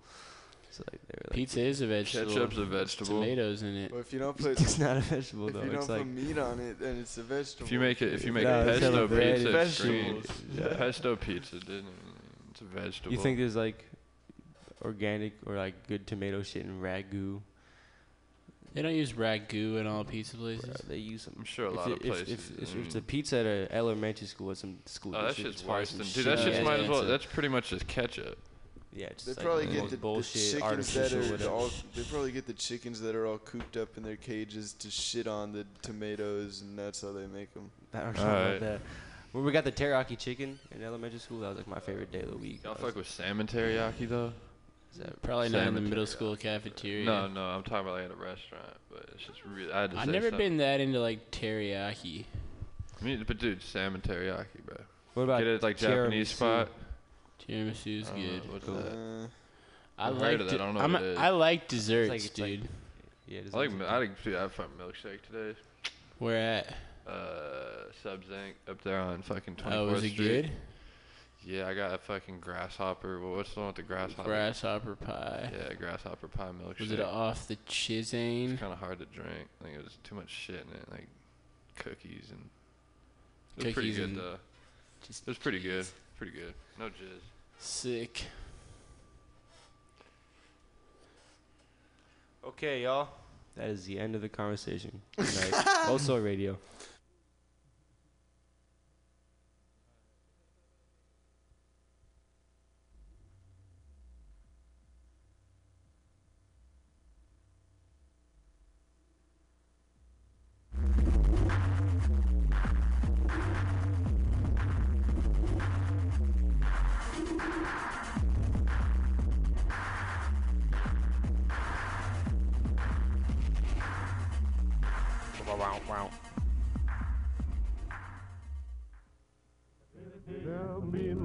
[0.71, 2.31] So like they were like, Pizza is a vegetable.
[2.31, 3.21] Ketchup's a vegetable.
[3.21, 3.91] Tomatoes in it.
[3.91, 5.63] But if you don't put, it's not a vegetable if though.
[5.63, 7.65] you don't It's put like meat on it, then it's a vegetable.
[7.65, 10.23] If you make it, if you make No, a pesto pizza, it's green.
[10.55, 10.67] Yeah.
[10.77, 11.93] Pesto pizza, didn't it?
[12.51, 13.11] It's a vegetable.
[13.11, 13.83] you think there's like
[14.81, 17.41] organic or like good tomato shit in ragu?
[18.73, 20.69] They don't use ragu in all pizza places.
[20.69, 21.33] Bruh, they use some.
[21.37, 22.29] I'm sure a lot it- of if, places.
[22.29, 22.99] If, if, if it's mm.
[22.99, 25.91] a pizza at an elementary school, at some school Oh, that shit's it's probably worse
[25.93, 26.25] than dude.
[26.25, 27.03] That ass shit might as well.
[27.03, 28.37] That's pretty much just ketchup.
[28.93, 29.07] yeah.
[29.07, 31.71] It's They just probably like get most the, the bullshit, chickens that are all.
[31.95, 35.25] They probably get the chickens that are all cooped up in their cages to shit
[35.27, 37.71] on the tomatoes, and that's how they make them.
[37.93, 38.57] I don't know Alright.
[38.57, 38.81] about that.
[39.31, 42.21] When we got the teriyaki chicken in elementary school, that was like my favorite day
[42.21, 42.61] of the week.
[42.63, 44.31] Y'all I was- fuck with salmon teriyaki though?
[44.99, 47.05] Is that- Probably not in the middle school cafeteria.
[47.05, 49.71] No, no, I'm talking about like at a restaurant, but it's just really.
[49.71, 50.49] I had to I've say never something.
[50.49, 52.25] been that into like teriyaki.
[53.01, 54.77] I mean, but dude, salmon teriyaki, bro.
[55.13, 56.35] What about Get it at like Japanese tiramisu?
[56.35, 56.67] spot.
[57.47, 58.51] Tiramisu is I don't know, good.
[58.53, 58.75] What's Cool.
[58.75, 58.91] that?
[58.93, 59.27] Uh,
[59.97, 60.21] I like.
[60.21, 61.17] heard of that, I don't know I'm what a- it is.
[61.17, 62.69] I like desserts, it's like- dude.
[63.27, 63.71] Yeah, I like.
[63.71, 64.23] mi- I like.
[64.23, 65.57] Dude, I had fucking milkshake today.
[66.17, 66.73] Where at?
[67.07, 68.53] Uh, Subs Inc.
[68.69, 69.73] up there on fucking 24th Street.
[69.75, 70.41] Oh, was it Street.
[70.43, 70.51] good?
[71.45, 73.19] Yeah, I got a fucking grasshopper.
[73.19, 74.29] Well, what's the one with the grasshopper?
[74.29, 75.51] Grasshopper pie.
[75.53, 76.79] Yeah, grasshopper pie milkshake.
[76.81, 78.51] Was it off the chisane?
[78.51, 79.47] It's kind of hard to drink.
[79.61, 81.07] I think it was too much shit in it, like
[81.77, 82.49] cookies and.
[83.57, 84.35] It was pretty good and though.
[85.07, 85.85] Just It was pretty good.
[86.17, 86.53] Pretty good.
[86.77, 87.19] No jizz.
[87.59, 88.25] sick.
[92.45, 93.09] Okay, y'all.
[93.55, 95.01] That is the end of the conversation.
[95.17, 95.53] Good
[95.87, 96.57] also radio.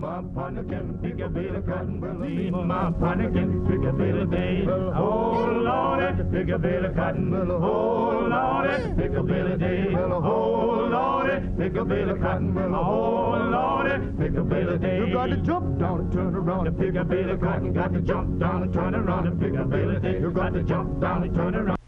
[0.04, 2.20] My can pick a bale of cotton.
[2.20, 4.66] Me and my can pick a bale of day.
[4.68, 7.34] Oh Lordy, eh, pick a bale of cotton.
[7.34, 9.86] Oh Lordy, eh, pick a bale of day.
[9.96, 12.56] Oh Lordy, eh, pick a bale of cotton.
[12.58, 14.98] Oh Lordy, pick a bale of day.
[14.98, 17.72] You got to jump down and turn around and pick a bale of cotton.
[17.72, 20.20] Got to jump down and turn around and pick a bale of day.
[20.20, 21.83] You got to jump down and turn around.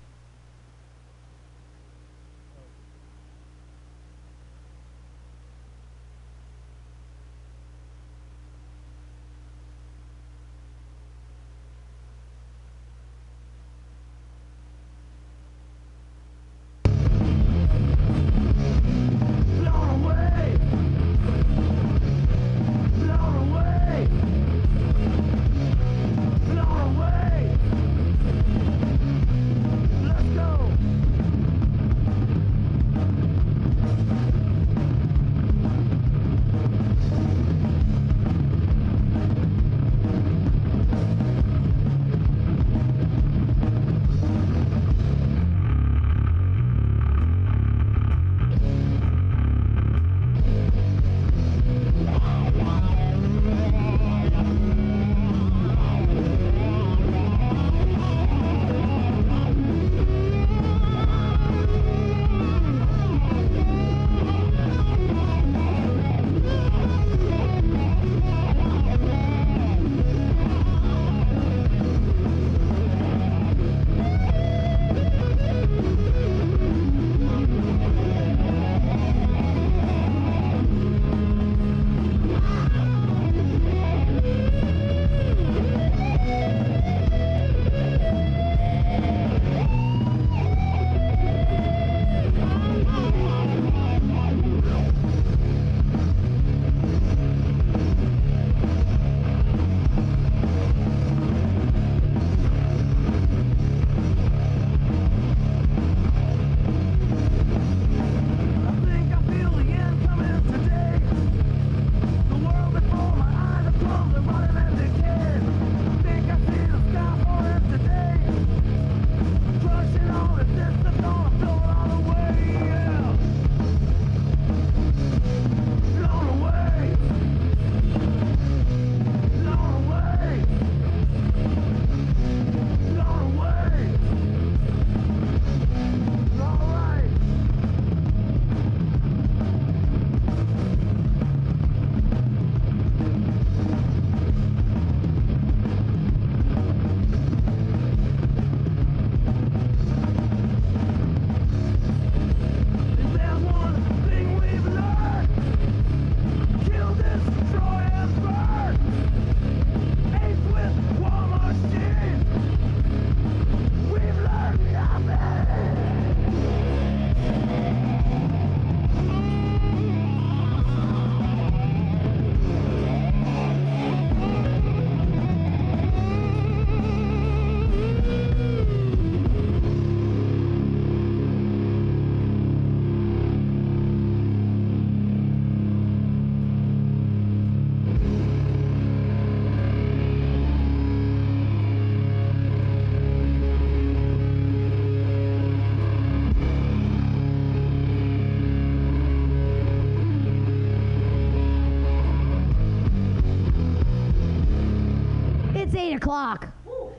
[206.06, 206.52] O'clock.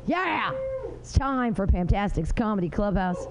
[0.05, 0.51] Yeah.
[0.99, 3.29] It's time for Pamtastic's Comedy Clubhouse.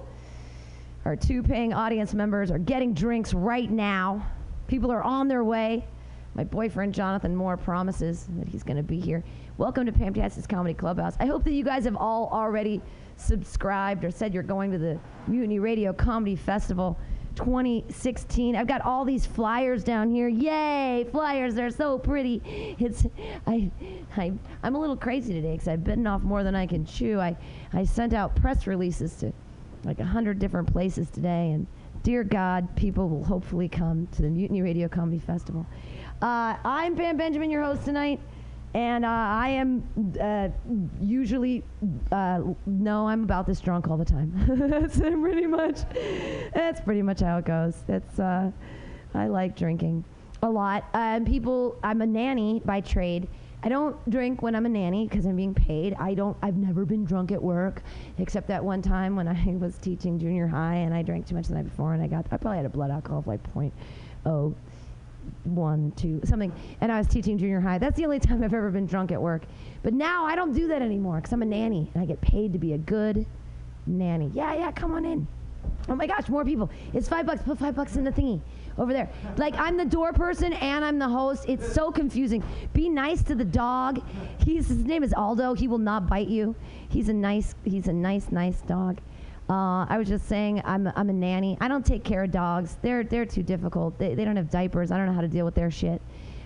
[1.05, 4.25] Our two paying audience members are getting drinks right now.
[4.65, 5.85] People are on their way.
[6.33, 9.23] My boyfriend Jonathan Moore promises that he's going to be here.
[9.59, 11.15] Welcome to Pamtastic's Comedy Clubhouse.
[11.19, 12.81] I hope that you guys have all already
[13.17, 16.97] subscribed or said you're going to the Mutiny Radio Comedy Festival
[17.37, 18.55] 2016.
[18.55, 20.27] I've got all these flyers down here.
[20.27, 21.55] Yay, flyers!
[21.55, 22.41] They're so pretty.
[22.79, 23.05] It's
[23.45, 23.71] I,
[24.17, 24.33] I
[24.63, 27.19] I'm a little crazy today because I've bitten off more than I can chew.
[27.19, 27.37] I
[27.73, 29.31] I sent out press releases to
[29.85, 31.67] like a hundred different places today, and
[32.03, 35.65] dear God, people will hopefully come to the Mutiny Radio Comedy Festival.
[36.21, 38.19] Uh, I'm Pam Benjamin, your host tonight.
[38.73, 39.83] And uh, I am
[40.21, 40.49] uh,
[41.01, 41.63] usually,
[42.11, 44.33] uh, no, I'm about this drunk all the time.
[44.69, 45.79] that's pretty much,
[46.53, 47.83] that's pretty much how it goes.
[47.87, 48.51] It's, uh,
[49.13, 50.03] I like drinking
[50.43, 50.85] a lot.
[50.93, 53.27] Um, people, I'm a nanny by trade,
[53.63, 55.95] I don't drink when I'm a nanny because I'm being paid.
[55.99, 56.37] I don't.
[56.41, 57.81] I've never been drunk at work,
[58.19, 61.47] except that one time when I was teaching junior high and I drank too much
[61.47, 62.25] the night before and I got.
[62.31, 63.73] I probably had a blood alcohol of like point
[64.25, 64.53] oh
[65.43, 66.51] one, two, something.
[66.81, 67.77] And I was teaching junior high.
[67.77, 69.43] That's the only time I've ever been drunk at work.
[69.83, 72.53] But now I don't do that anymore because I'm a nanny and I get paid
[72.53, 73.25] to be a good
[73.85, 74.31] nanny.
[74.33, 75.27] Yeah, yeah, come on in.
[75.89, 76.69] Oh my gosh, more people.
[76.93, 77.41] It's five bucks.
[77.43, 78.41] Put five bucks in the thingy
[78.77, 79.09] over there.
[79.37, 81.45] Like I'm the door person and I'm the host.
[81.47, 82.43] It's so confusing.
[82.73, 84.01] Be nice to the dog.
[84.43, 85.53] He's his name is Aldo.
[85.53, 86.55] He will not bite you.
[86.89, 87.55] He's a nice.
[87.63, 88.99] He's a nice, nice dog.
[89.49, 91.57] Uh, I was just saying, I'm, I'm a nanny.
[91.61, 92.77] I don't take care of dogs.
[92.81, 93.97] They're, they're too difficult.
[93.97, 94.91] They, they don't have diapers.
[94.91, 96.01] I don't know how to deal with their shit.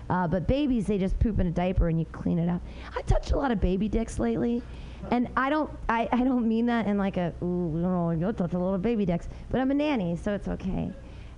[0.08, 2.60] Uh, but babies, they just poop in a diaper and you clean it up.
[2.94, 4.62] I touched a lot of baby dicks lately,
[5.10, 8.52] and I don't, I, I don't mean that in like a, ooh, you you touch
[8.52, 9.28] a of baby dicks.
[9.50, 10.90] But I'm a nanny, so it's okay.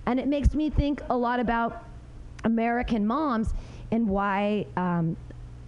[0.05, 1.85] And it makes me think a lot about
[2.43, 3.53] American moms
[3.91, 5.15] and why um,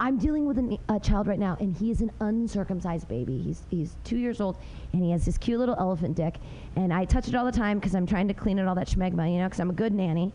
[0.00, 3.38] I'm dealing with an, a child right now, and he is an uncircumcised baby.
[3.38, 4.56] He's he's two years old,
[4.92, 6.36] and he has this cute little elephant dick.
[6.76, 8.88] And I touch it all the time because I'm trying to clean it all that
[8.88, 10.32] schmegma, you know, because I'm a good nanny.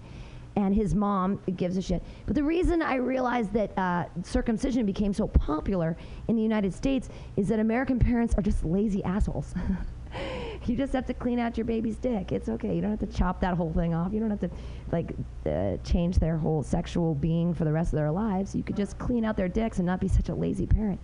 [0.56, 2.03] And his mom gives a shit.
[2.27, 7.10] But the reason I realized that uh, circumcision became so popular in the United States
[7.38, 9.56] is that American parents are just lazy assholes.
[10.65, 12.31] you just have to clean out your baby's dick.
[12.31, 12.76] It's okay.
[12.76, 14.14] You don't have to chop that whole thing off.
[14.14, 14.49] You don't have to
[14.91, 15.14] like
[15.45, 18.56] uh, change their whole sexual being for the rest of their lives.
[18.56, 20.99] You could just clean out their dicks and not be such a lazy parent.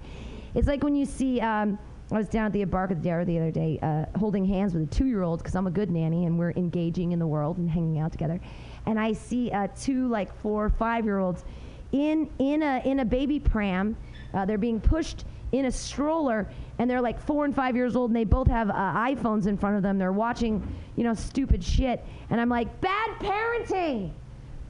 [0.56, 1.42] It's like when you see.
[1.42, 1.78] Um,
[2.12, 5.40] I was down at the Embarcadero the other day, uh, holding hands with a two-year-old
[5.40, 8.40] because I'm a good nanny and we're engaging in the world and hanging out together.
[8.88, 11.46] And I see uh, two like four, or five-year-olds
[11.92, 13.96] in in a in a baby pram.
[14.34, 16.48] Uh, they're being pushed in a stroller
[16.80, 19.58] and they're like four and five years old and they both have uh, iPhones in
[19.58, 19.98] front of them.
[19.98, 20.66] They're watching,
[20.96, 22.04] you know, stupid shit.
[22.30, 24.12] And I'm like, bad parenting!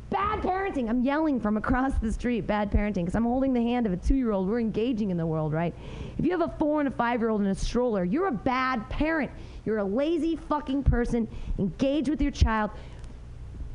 [0.09, 0.89] Bad parenting.
[0.89, 3.97] I'm yelling from across the street, bad parenting, because I'm holding the hand of a
[3.97, 4.49] two year old.
[4.49, 5.71] We're engaging in the world, right?
[6.17, 8.31] If you have a four and a five year old in a stroller, you're a
[8.31, 9.29] bad parent.
[9.65, 11.27] You're a lazy fucking person.
[11.59, 12.71] Engage with your child.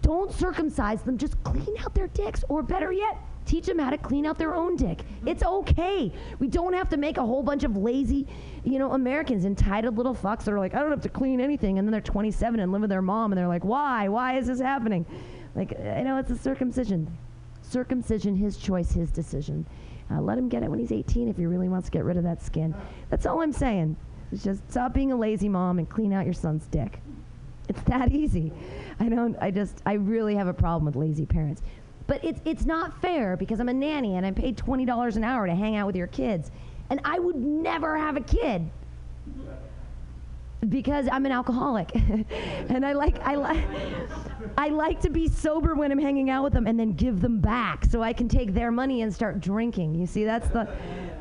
[0.03, 1.17] Don't circumcise them.
[1.19, 2.43] Just clean out their dicks.
[2.49, 5.03] Or better yet, teach them how to clean out their own dick.
[5.27, 6.13] It's okay.
[6.39, 8.27] We don't have to make a whole bunch of lazy,
[8.65, 11.79] you know, Americans, entitled little fucks that are like, I don't have to clean anything.
[11.79, 14.09] And then they're 27 and live with their mom and they're like, why?
[14.09, 15.07] Why is this happening?
[15.55, 17.17] Like, I know it's a circumcision.
[17.63, 19.67] Circumcision, his choice, his decision.
[20.11, 22.17] Uh, let him get it when he's 18 if he really wants to get rid
[22.17, 22.75] of that skin.
[23.11, 23.97] That's all I'm saying.
[24.33, 27.01] It's just stop being a lazy mom and clean out your son's dick.
[27.69, 28.53] It's that easy.
[29.01, 29.37] I don't.
[29.41, 29.81] I just.
[29.87, 31.63] I really have a problem with lazy parents.
[32.07, 35.25] But it's it's not fair because I'm a nanny and I'm paid twenty dollars an
[35.25, 36.51] hour to hang out with your kids,
[36.91, 38.69] and I would never have a kid
[40.69, 41.95] because I'm an alcoholic,
[42.69, 43.65] and I like I like
[44.59, 47.41] I like to be sober when I'm hanging out with them, and then give them
[47.41, 49.95] back so I can take their money and start drinking.
[49.95, 50.69] You see, that's the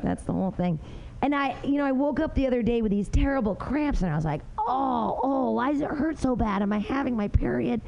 [0.02, 0.78] that's the whole thing.
[1.22, 4.12] And I, you know, I woke up the other day with these terrible cramps, and
[4.12, 6.60] I was like, oh, oh, why does it hurt so bad?
[6.60, 7.80] Am I having my period?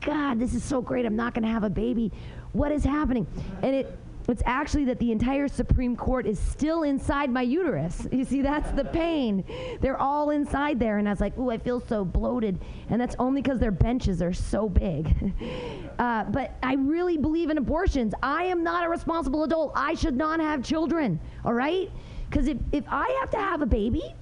[0.00, 1.04] God, this is so great.
[1.04, 2.10] I'm not going to have a baby.
[2.52, 3.26] What is happening?
[3.62, 3.98] And it
[4.30, 8.06] it's actually that the entire Supreme Court is still inside my uterus.
[8.20, 9.44] You see, that's the pain.
[9.80, 10.98] They're all inside there.
[10.98, 12.58] And I was like, ooh, I feel so bloated.
[12.90, 15.32] And that's only because their benches are so big.
[15.98, 18.12] uh, but I really believe in abortions.
[18.22, 19.72] I am not a responsible adult.
[19.74, 21.90] I should not have children, all right?
[22.28, 24.14] Because if, if I have to have a baby,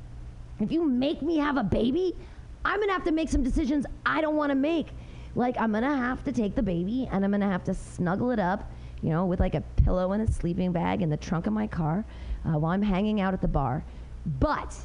[0.60, 2.14] if you make me have a baby,
[2.64, 4.88] I'm going to have to make some decisions I don't want to make.
[5.38, 8.38] Like, I'm to have to take the baby and I'm to have to snuggle it
[8.38, 8.70] up
[9.02, 11.66] you know, with like a pillow and a sleeping bag in the trunk of my
[11.66, 12.04] car
[12.44, 13.84] uh, while I'm hanging out at the bar.
[14.40, 14.76] But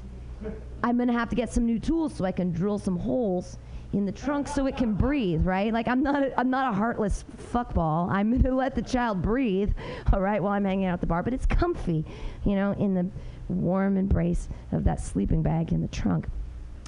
[0.83, 3.57] I'm gonna have to get some new tools so I can drill some holes
[3.93, 5.71] in the trunk so it can breathe, right?
[5.71, 8.09] Like I'm not a, I'm not a heartless fuckball.
[8.11, 9.71] I'm gonna let the child breathe,
[10.11, 11.23] all right, while I'm hanging out at the bar.
[11.23, 12.05] But it's comfy,
[12.45, 13.09] you know, in the
[13.49, 16.27] warm embrace of that sleeping bag in the trunk.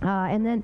[0.01, 0.63] Uh, and then,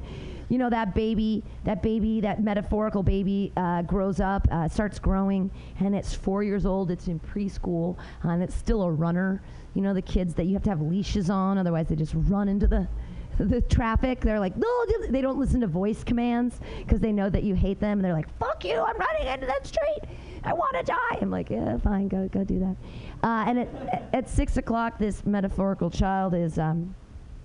[0.51, 5.49] you know, that baby, that baby, that metaphorical baby uh, grows up, uh, starts growing,
[5.79, 6.91] and it's four years old.
[6.91, 9.41] It's in preschool, and it's still a runner.
[9.75, 12.49] You know, the kids that you have to have leashes on, otherwise they just run
[12.49, 12.85] into the
[13.39, 14.19] the traffic.
[14.19, 17.79] They're like, no, they don't listen to voice commands because they know that you hate
[17.79, 17.99] them.
[17.99, 20.01] And they're like, fuck you, I'm running into that street.
[20.43, 21.17] I want to die.
[21.21, 22.75] I'm like, yeah, fine, go go do that.
[23.23, 26.93] Uh, and at, at six o'clock, this metaphorical child is um,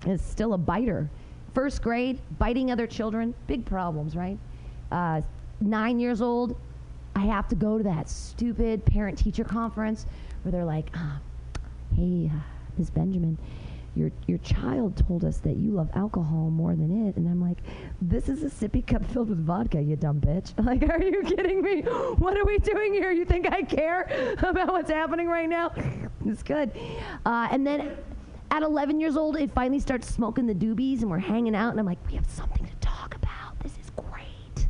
[0.05, 1.09] is still a biter
[1.57, 4.37] first grade, biting other children, big problems, right?
[4.91, 5.19] Uh,
[5.59, 6.55] nine years old,
[7.15, 10.05] I have to go to that stupid parent teacher conference
[10.43, 11.19] where they're like, ah,
[11.95, 12.39] hey, uh,
[12.77, 12.91] Ms.
[12.91, 13.39] Benjamin,
[13.95, 17.15] your, your child told us that you love alcohol more than it.
[17.15, 17.57] And I'm like,
[18.03, 20.53] this is a sippy cup filled with vodka, you dumb bitch.
[20.63, 21.81] Like, are you kidding me?
[22.19, 23.11] What are we doing here?
[23.11, 25.71] You think I care about what's happening right now?
[26.23, 26.71] it's good.
[27.25, 27.97] Uh, and then
[28.51, 31.79] at 11 years old, it finally starts smoking the doobies, and we're hanging out, and
[31.79, 33.59] I'm like, we have something to talk about.
[33.61, 34.67] This is great.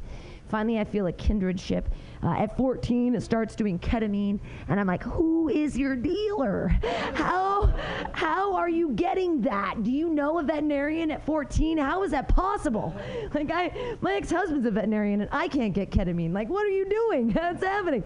[0.49, 1.89] Finally, I feel a kindred ship.
[2.23, 6.69] Uh, at 14, it starts doing ketamine, and I'm like, "Who is your dealer?
[7.13, 7.73] How
[8.13, 9.83] how are you getting that?
[9.83, 11.77] Do you know a veterinarian at 14?
[11.77, 12.95] How is that possible?
[13.35, 16.33] Like, I my ex-husband's a veterinarian, and I can't get ketamine.
[16.33, 17.31] Like, what are you doing?
[17.33, 18.03] What's happening?"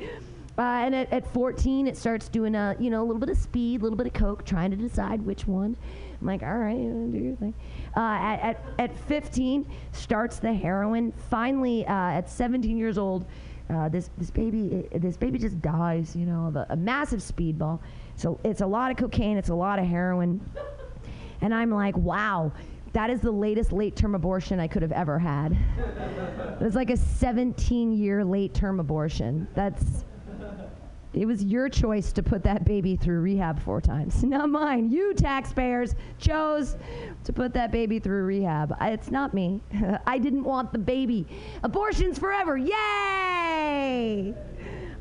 [0.62, 3.38] Uh, and at, at 14, it starts doing a you know a little bit of
[3.38, 5.76] speed, a little bit of coke, trying to decide which one.
[6.20, 7.56] I'm like, all right, do your thing.
[7.98, 11.14] Uh, at, at, at 15, starts the heroin.
[11.32, 13.26] Finally, uh, at 17 years old,
[13.72, 16.16] uh, this this baby this baby just dies.
[16.16, 17.80] You know, of a, a massive speedball.
[18.16, 19.38] So it's a lot of cocaine.
[19.38, 20.48] It's a lot of heroin.
[21.42, 22.52] And I'm like, wow.
[22.94, 25.58] That is the latest late term abortion I could have ever had.
[26.60, 29.48] It's like a 17 year late term abortion.
[29.56, 30.04] That's
[31.14, 34.90] it was your choice to put that baby through rehab four times, not mine.
[34.90, 36.78] You taxpayers chose
[37.26, 38.76] to put that baby through rehab.
[38.80, 39.62] I, it's not me.
[40.08, 41.28] I didn't want the baby.
[41.64, 42.58] Abortions forever.
[42.58, 44.34] Yay!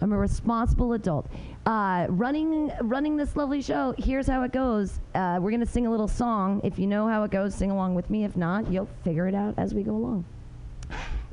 [0.03, 1.27] I'm a responsible adult.
[1.67, 3.95] Uh, running, running this lovely show.
[3.99, 4.99] Here's how it goes.
[5.15, 6.61] Uh, we're gonna sing a little song.
[6.65, 8.25] If you know how it goes, sing along with me.
[8.25, 10.25] If not, you'll figure it out as we go along.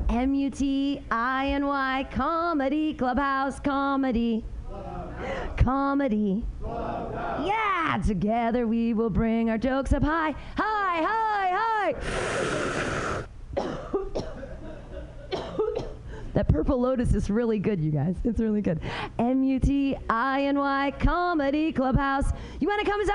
[0.10, 4.44] M U T I N Y comedy clubhouse comedy
[5.58, 6.46] comedy.
[6.64, 11.96] Yeah, together we will bring our jokes up high, high, high, high.
[16.34, 18.16] that purple lotus is really good, you guys.
[18.24, 18.80] It's really good.
[19.20, 22.32] M U T I N Y comedy clubhouse.
[22.60, 23.10] You want to come club?